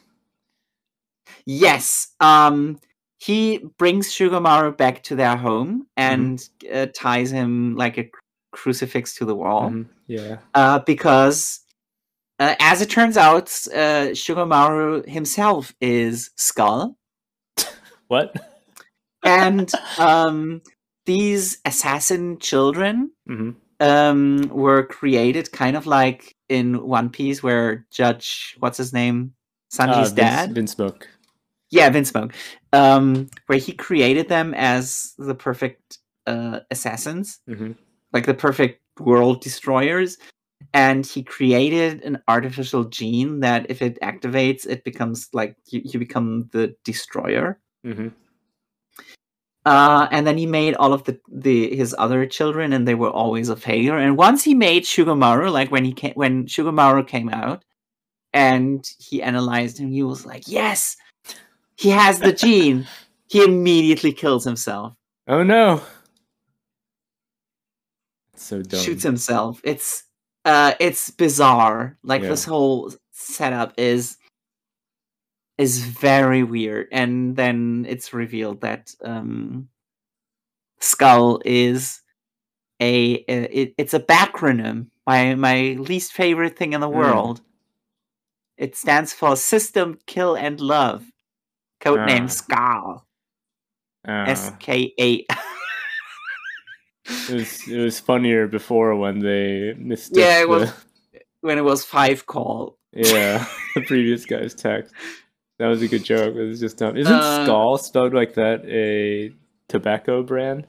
[1.46, 2.08] Yes.
[2.20, 2.78] Um,
[3.18, 8.08] he brings Shugomaru back to their home and uh, ties him like a
[8.52, 9.70] crucifix to the wall.
[9.70, 10.38] Mhm, Yeah.
[10.54, 11.60] Uh, because,
[12.40, 16.96] uh, as it turns out, uh, Shugomaru himself is Skull.
[18.08, 18.34] What?
[19.22, 20.62] and um,
[21.06, 28.56] these assassin children hmm um, were created kind of like in One Piece, where Judge,
[28.58, 29.32] what's his name,
[29.72, 31.04] Sanji's dad, Uh, Vinsmoke.
[31.70, 32.34] yeah, Vinsmoke,
[32.74, 37.72] um, where he created them as the perfect uh, assassins, hmm
[38.12, 40.18] like the perfect world destroyers.
[40.72, 45.98] And he created an artificial gene that, if it activates, it becomes like you, you
[45.98, 47.58] become the destroyer.
[47.84, 48.08] hmm
[49.66, 53.10] Uh, and then he made all of the, the his other children, and they were
[53.10, 53.98] always a failure.
[53.98, 57.64] And once he made Shugomaru, like when he came, when Shugomaru came out,
[58.32, 60.96] and he analyzed him, he was like, "Yes,
[61.76, 62.86] he has the gene."
[63.30, 64.92] he immediately kills himself,
[65.28, 65.80] Oh no.
[68.34, 68.80] So dumb.
[68.80, 69.60] shoots himself.
[69.62, 70.02] It's
[70.44, 71.96] uh, it's bizarre.
[72.02, 72.28] Like Yeah.
[72.30, 74.16] this whole setup is
[75.58, 79.68] is very weird, and then it's revealed that um,
[80.80, 82.00] Skull is
[82.80, 84.86] a, a- it, it's a backronym.
[85.06, 86.94] My my least favorite thing in the Mm.
[86.94, 87.40] world.
[88.56, 91.04] It stands for System Kill and Love.
[91.82, 92.26] Codename Ah.
[92.26, 93.06] Skull.
[94.08, 95.26] Uh, S K A.
[97.28, 100.16] it was it was funnier before when they missed.
[100.16, 100.72] Yeah, it was-
[101.42, 102.76] When it was five call.
[102.92, 104.92] Yeah, the previous guy's text.
[105.58, 106.34] That was a good joke.
[106.36, 106.96] It was just dumb.
[106.96, 109.32] Isn't Uh, Skull spelled like that a
[109.68, 110.66] tobacco brand?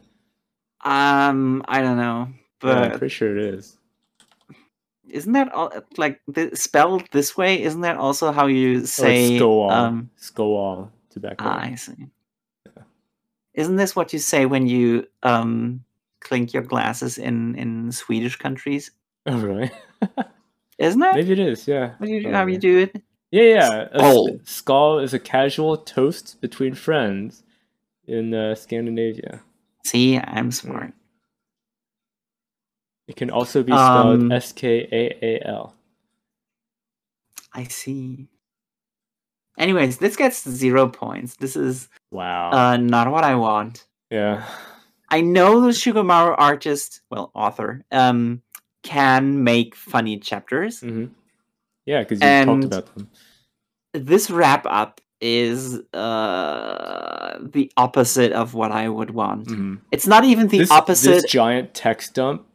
[0.83, 2.29] Um, I don't know,
[2.63, 3.77] Yeah, I'm but pretty sure it is.
[5.09, 7.61] isn't that all, like th- spelled this way?
[7.61, 9.25] Isn't that also how you Oh, say?
[9.35, 9.69] it's Skoal.
[9.71, 11.43] um, Skoal tobacco.
[11.45, 12.07] ah, I see.
[12.65, 12.83] Yeah.
[13.53, 15.83] Isn't this what you say when you um
[16.21, 18.91] clink your glasses in in Swedish countries?
[19.27, 19.69] oh, really?
[20.79, 21.15] Isn't it?
[21.15, 21.67] Maybe it is.
[21.67, 21.93] Yeah.
[21.99, 23.03] What do you, how you do it?
[23.31, 23.87] Yeah, yeah.
[23.93, 24.39] Skull.
[24.43, 27.43] skull is a casual toast between friends
[28.07, 29.41] in uh, Scandinavia.
[29.85, 30.93] See, I'm smart.
[33.07, 35.75] It can also be spelled Um, S K A A L.
[37.53, 38.27] I see.
[39.57, 41.35] Anyways, this gets zero points.
[41.35, 42.51] This is Wow.
[42.51, 43.85] uh not what I want.
[44.09, 44.45] yeah.
[45.11, 48.41] I know the Shugomaru artist, well, author, um,
[48.83, 50.79] can make funny chapters.
[50.79, 51.05] hmm
[51.85, 53.09] Yeah, because you And- talked about them.
[53.93, 59.51] This wrap up is uh the opposite of what I would want.
[59.51, 61.11] hmm It's not even the this, opposite.
[61.21, 62.45] This giant text dump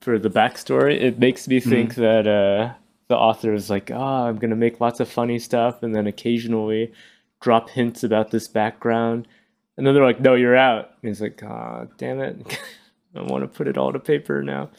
[0.00, 2.00] for the backstory, it makes me think Mm-hmm.
[2.02, 2.74] that uh,
[3.08, 6.06] the author is like, oh, I'm going to make lots of funny stuff and then
[6.08, 6.92] occasionally
[7.40, 9.28] drop hints about this background.
[9.76, 10.90] And then they're like, no, you're out.
[11.02, 12.58] And he's like, ah, damn it.
[13.14, 14.70] I want to put it all to paper now.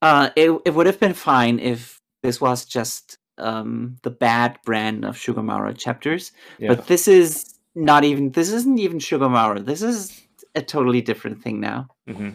[0.00, 5.04] Uh, it it would have been fine if this was just um the bad brand
[5.04, 6.68] of Shugomaru chapters, Yeah.
[6.74, 8.30] but this is not even.
[8.30, 9.64] This isn't even Shugomaru.
[9.64, 10.20] This is
[10.54, 11.88] a totally different thing now.
[12.06, 12.30] hmm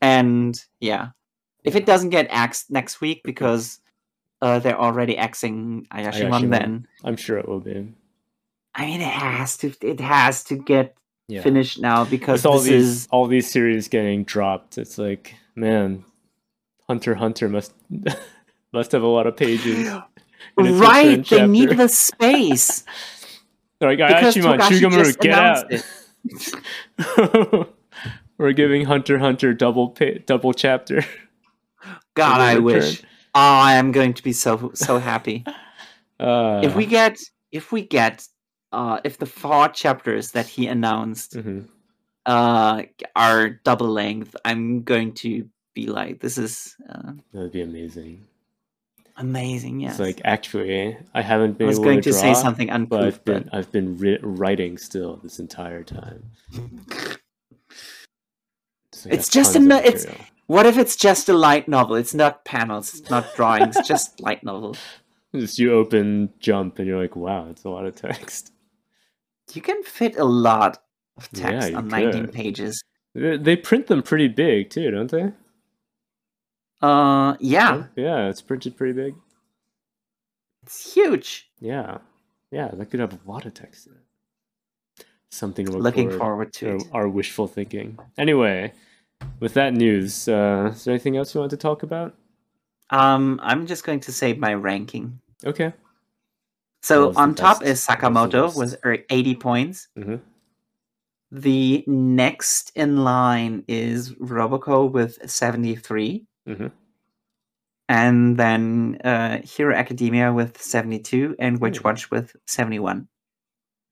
[0.00, 1.08] And yeah,
[1.64, 3.80] if it doesn't get axed next week because
[4.40, 6.50] uh, they're already axing Ayashimon, Ayashimon.
[6.50, 7.92] then I'm sure it will be.
[8.74, 9.72] I mean it has to.
[9.80, 10.94] It has to get
[11.28, 11.42] Yeah.
[11.42, 15.34] finished now because With all this these is all these series getting dropped, it's like
[15.54, 16.04] Man,
[16.88, 17.72] Hunter Hunter must
[18.72, 19.90] must have a lot of pages.
[20.56, 22.82] Right, they need the space.
[23.80, 25.72] Like, because Ayashimon, Togashi just get out.
[28.38, 31.04] We're giving Hunter Hunter double pa- double chapter.
[32.14, 32.64] God, I return.
[32.64, 33.02] wish.
[33.34, 35.44] Oh, I am going to be so so happy.
[36.18, 37.18] Uh, if we get
[37.52, 38.26] if we get
[38.72, 41.68] uh if the four chapters that he announced mhm.
[42.26, 42.82] uh
[43.14, 48.24] are double length, I'm going to be like, this is uh, that would be amazing.
[49.16, 49.80] amazing.
[49.80, 49.92] Yes.
[49.92, 51.66] It's like actually, I haven't been.
[51.66, 53.96] I was able going to to draw, say something but I've been but I've been
[53.98, 56.30] ri- writing still this entire time.
[58.92, 60.06] So I just a ano- it's-
[60.46, 61.96] what if it's just a light novel?
[61.96, 64.76] It's not panels, it's not drawings, just light novel.
[65.34, 68.52] Just you open jump and you're like, wow, it's a lot of text.
[69.54, 70.78] You can fit a lot
[71.16, 72.32] of text you on 19 could.
[72.32, 72.82] pages.
[73.14, 75.32] They, print them pretty big too, don't they?
[76.80, 79.14] Uh, yeah, Yeah, it's printed pretty big.
[80.64, 81.48] it's huge.
[81.60, 81.98] Yeah,
[82.50, 85.06] yeah, that could have a lot of text in it.
[85.30, 87.98] Something to look Looking forward, forward to our wishful thinking.
[88.18, 88.72] Anyway,
[89.40, 92.14] with that news, uh, is there anything else you want to talk about?
[92.90, 95.20] Um, I'm just going to say my ranking.
[95.44, 95.72] Okay.
[96.82, 99.88] So on top is What was the Sakamoto with er- 80 points.
[99.96, 100.16] hmm
[101.30, 106.26] The next in line is Roboco with 73.
[106.46, 106.66] hmm
[107.88, 111.88] And then uh, Hero Academia with 72 and Witch Hmm.
[111.88, 113.08] Watch with 71.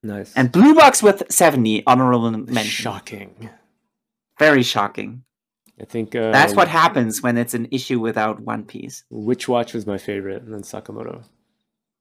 [0.02, 0.32] Nice.
[0.34, 1.84] And Blue Box with 70.
[1.86, 2.64] Honorable mention.
[2.64, 3.50] shocking.
[4.38, 5.24] Very shocking.
[5.80, 9.04] I think uh, That's what happens when it's an issue without One Piece.
[9.10, 11.24] Witch Watch was my favorite, and then Sakamoto.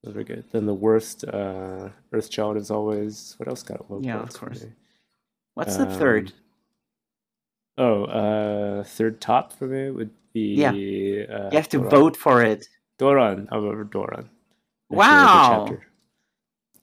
[0.04, 0.46] Those were good.
[0.52, 3.36] Then the worst, uh, Earthchild is always.
[3.38, 4.66] What else got low Yeah, of course.
[5.56, 6.28] What's the third?
[6.30, 6.34] Um,
[7.82, 10.56] Oh, uh, third top for me would be.
[10.56, 10.72] Yeah.
[10.72, 11.90] Uh, You have to Doron.
[11.90, 12.68] vote for it.
[12.98, 13.48] Doron.
[13.50, 14.26] For Doron.
[14.26, 14.26] Actually, a
[14.90, 15.78] good Wow.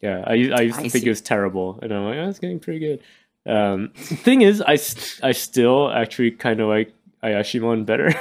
[0.00, 1.06] Yeah, I, I used to I think see.
[1.06, 3.00] it was terrible, and I'm like, oh, it's getting pretty good.
[3.44, 4.78] Um, thing is, I,
[5.26, 8.14] I still actually kind of like Ayashimon better.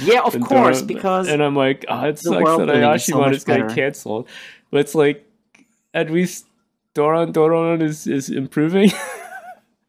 [0.00, 3.04] Yeah, of than course, Doron, because and I'm like, oh, it sucks that building is
[3.04, 4.28] so is getting canceled,
[4.70, 5.28] but it's like
[5.92, 6.46] at least
[6.94, 8.90] Doron Doron is is improving.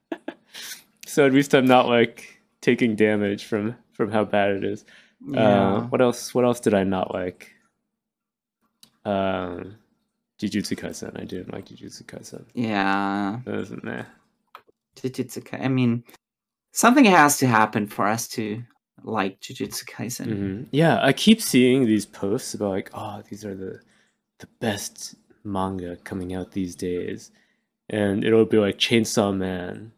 [1.07, 4.85] so at least I'm not like taking damage from from how bad it is.
[5.27, 5.81] Uh, yeah.
[5.87, 6.33] what else?
[6.33, 7.51] What else did I not like?
[9.05, 9.75] Um,
[10.39, 11.19] Jujutsu Kaisen.
[11.19, 12.45] I didn't like Jujutsu Kaisen.
[12.53, 13.39] yeah.
[13.45, 14.03] That was meh.
[14.97, 16.03] Jujutsu I mean,
[16.71, 18.63] something has to happen for us to
[19.03, 20.27] like Jujutsu Kaisen.
[20.27, 20.65] Mhm.
[20.71, 23.79] Yeah, I keep seeing these posts about like, oh, these are the
[24.39, 27.31] the best manga coming out these days,
[27.89, 29.91] and it'll be like Chainsaw Man,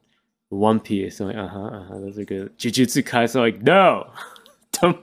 [0.50, 1.20] One Piece.
[1.20, 2.58] I'm like, uh huh, uh huh, those are good.
[2.58, 4.10] Jujutsu Kaisen, like, no,
[4.82, 5.00] don't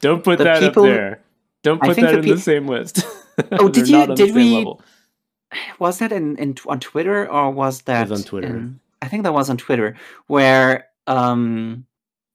[0.00, 1.20] don't put The that people- up there.
[1.62, 3.02] Don't put that the in the same list.
[3.52, 4.82] Oh, did you- not on the did we- level.
[5.78, 8.48] Was that in, in on Twitter or was that on Twitter.
[8.48, 11.86] in- I think that was on Twitter where um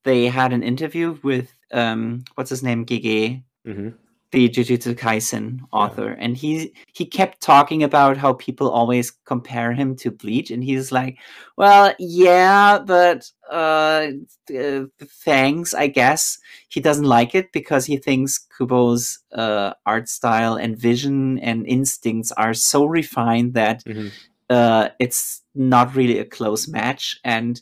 [0.03, 2.85] they had an interview with um what's his name?
[2.85, 3.89] Gege hmm
[4.31, 9.95] the Jujutsu Kaisen author, and he he kept talking about how people always compare him
[9.97, 11.17] to Bleach, and he's like,
[11.57, 14.09] "Well, yeah, but uh,
[14.55, 16.37] uh, thanks, I guess."
[16.67, 22.31] He doesn't like it because he thinks Kubo's uh, art style and vision and instincts
[22.33, 24.09] are so refined that hmm
[24.49, 27.61] uh, it's not really a close match, and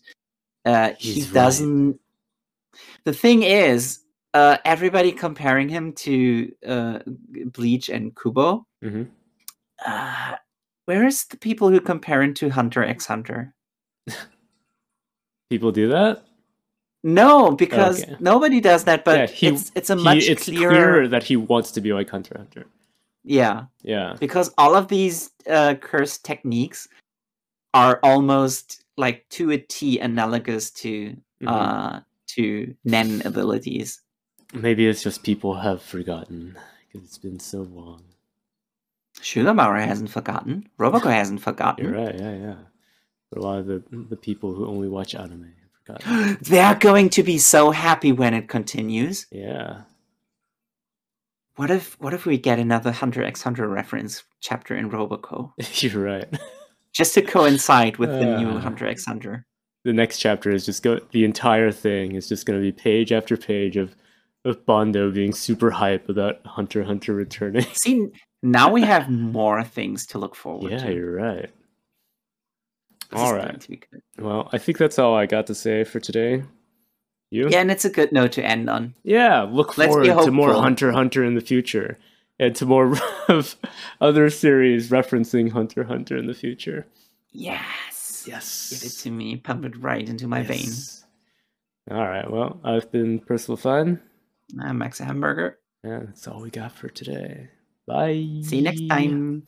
[0.66, 1.34] uh, he right.
[1.34, 2.00] doesn't.
[3.04, 4.00] The thing is,
[4.34, 7.00] uh, everybody comparing him to uh,
[7.54, 8.66] Bleach and Kubo.
[8.82, 9.04] hmm
[9.86, 10.36] Uh,
[10.86, 13.54] where is the people who compare him to Hunter x Hunter?
[15.50, 16.24] People do that.
[17.04, 18.16] No, because Okay.
[18.20, 19.06] nobody does that.
[19.06, 20.70] But Yeah, he- it's it's a He- much it's clearer.
[20.72, 22.66] clearer that he wants to be like Hunter x Hunter.
[23.24, 24.16] Yeah, Yeah.
[24.20, 26.88] because all of these uh, cursed techniques
[27.74, 31.48] are almost like to a T analogous to Mhm.
[31.48, 32.00] uh,
[32.38, 34.02] to Nen abilities.
[34.54, 36.58] Maybe it's just people have forgotten
[36.88, 38.04] because it's been so long.
[39.20, 40.70] Shugomaru hasn't forgotten.
[40.80, 41.86] Roboco hasn't forgotten.
[41.86, 42.56] You're right, yeah, yeah.
[43.30, 46.38] But a lot of the the people who only watch anime have forgotten.
[46.42, 49.26] They're going to be so happy when it continues.
[49.32, 49.82] yeah.
[51.56, 56.04] What if what if we get another Hunter x Hunter reference chapter in Roboco You're
[56.04, 56.30] right.
[56.94, 58.60] just to coincide with the new Uh.
[58.60, 59.46] Hunter x Hunter?
[59.88, 63.38] The next chapter is just go the entire thing is just gonna be page after
[63.38, 63.96] page of
[64.44, 67.66] of Bondo being super hype about Hunter Hunter returning.
[67.72, 68.10] See,
[68.44, 70.86] now we have more things to look forward yeah, to.
[70.88, 71.50] Yeah, you're right.
[73.12, 73.66] This all right.
[73.66, 74.02] going to.
[74.22, 76.44] Well, I think that's all I got to say for today.
[77.32, 77.48] You?
[77.50, 78.94] Yeah, and it's a good note to end on.
[79.04, 80.54] Yeah, look Let's forward to more.
[80.54, 81.98] Hunter Hunter in the future.
[82.38, 82.98] And to more
[83.30, 83.56] of
[84.02, 86.88] other series referencing Hunter Hunter in the future.
[87.32, 87.97] Yes.
[88.28, 88.70] Yes.
[88.70, 89.38] Give it to me.
[89.38, 91.06] Pump it right into my veins.
[91.90, 92.30] All right.
[92.30, 94.02] Well, I've been Percival Fun.
[94.62, 95.60] I'm Max Hamburger.
[95.84, 97.50] And that's all we got for today.
[97.86, 98.42] Bye.
[98.44, 99.48] See you next time.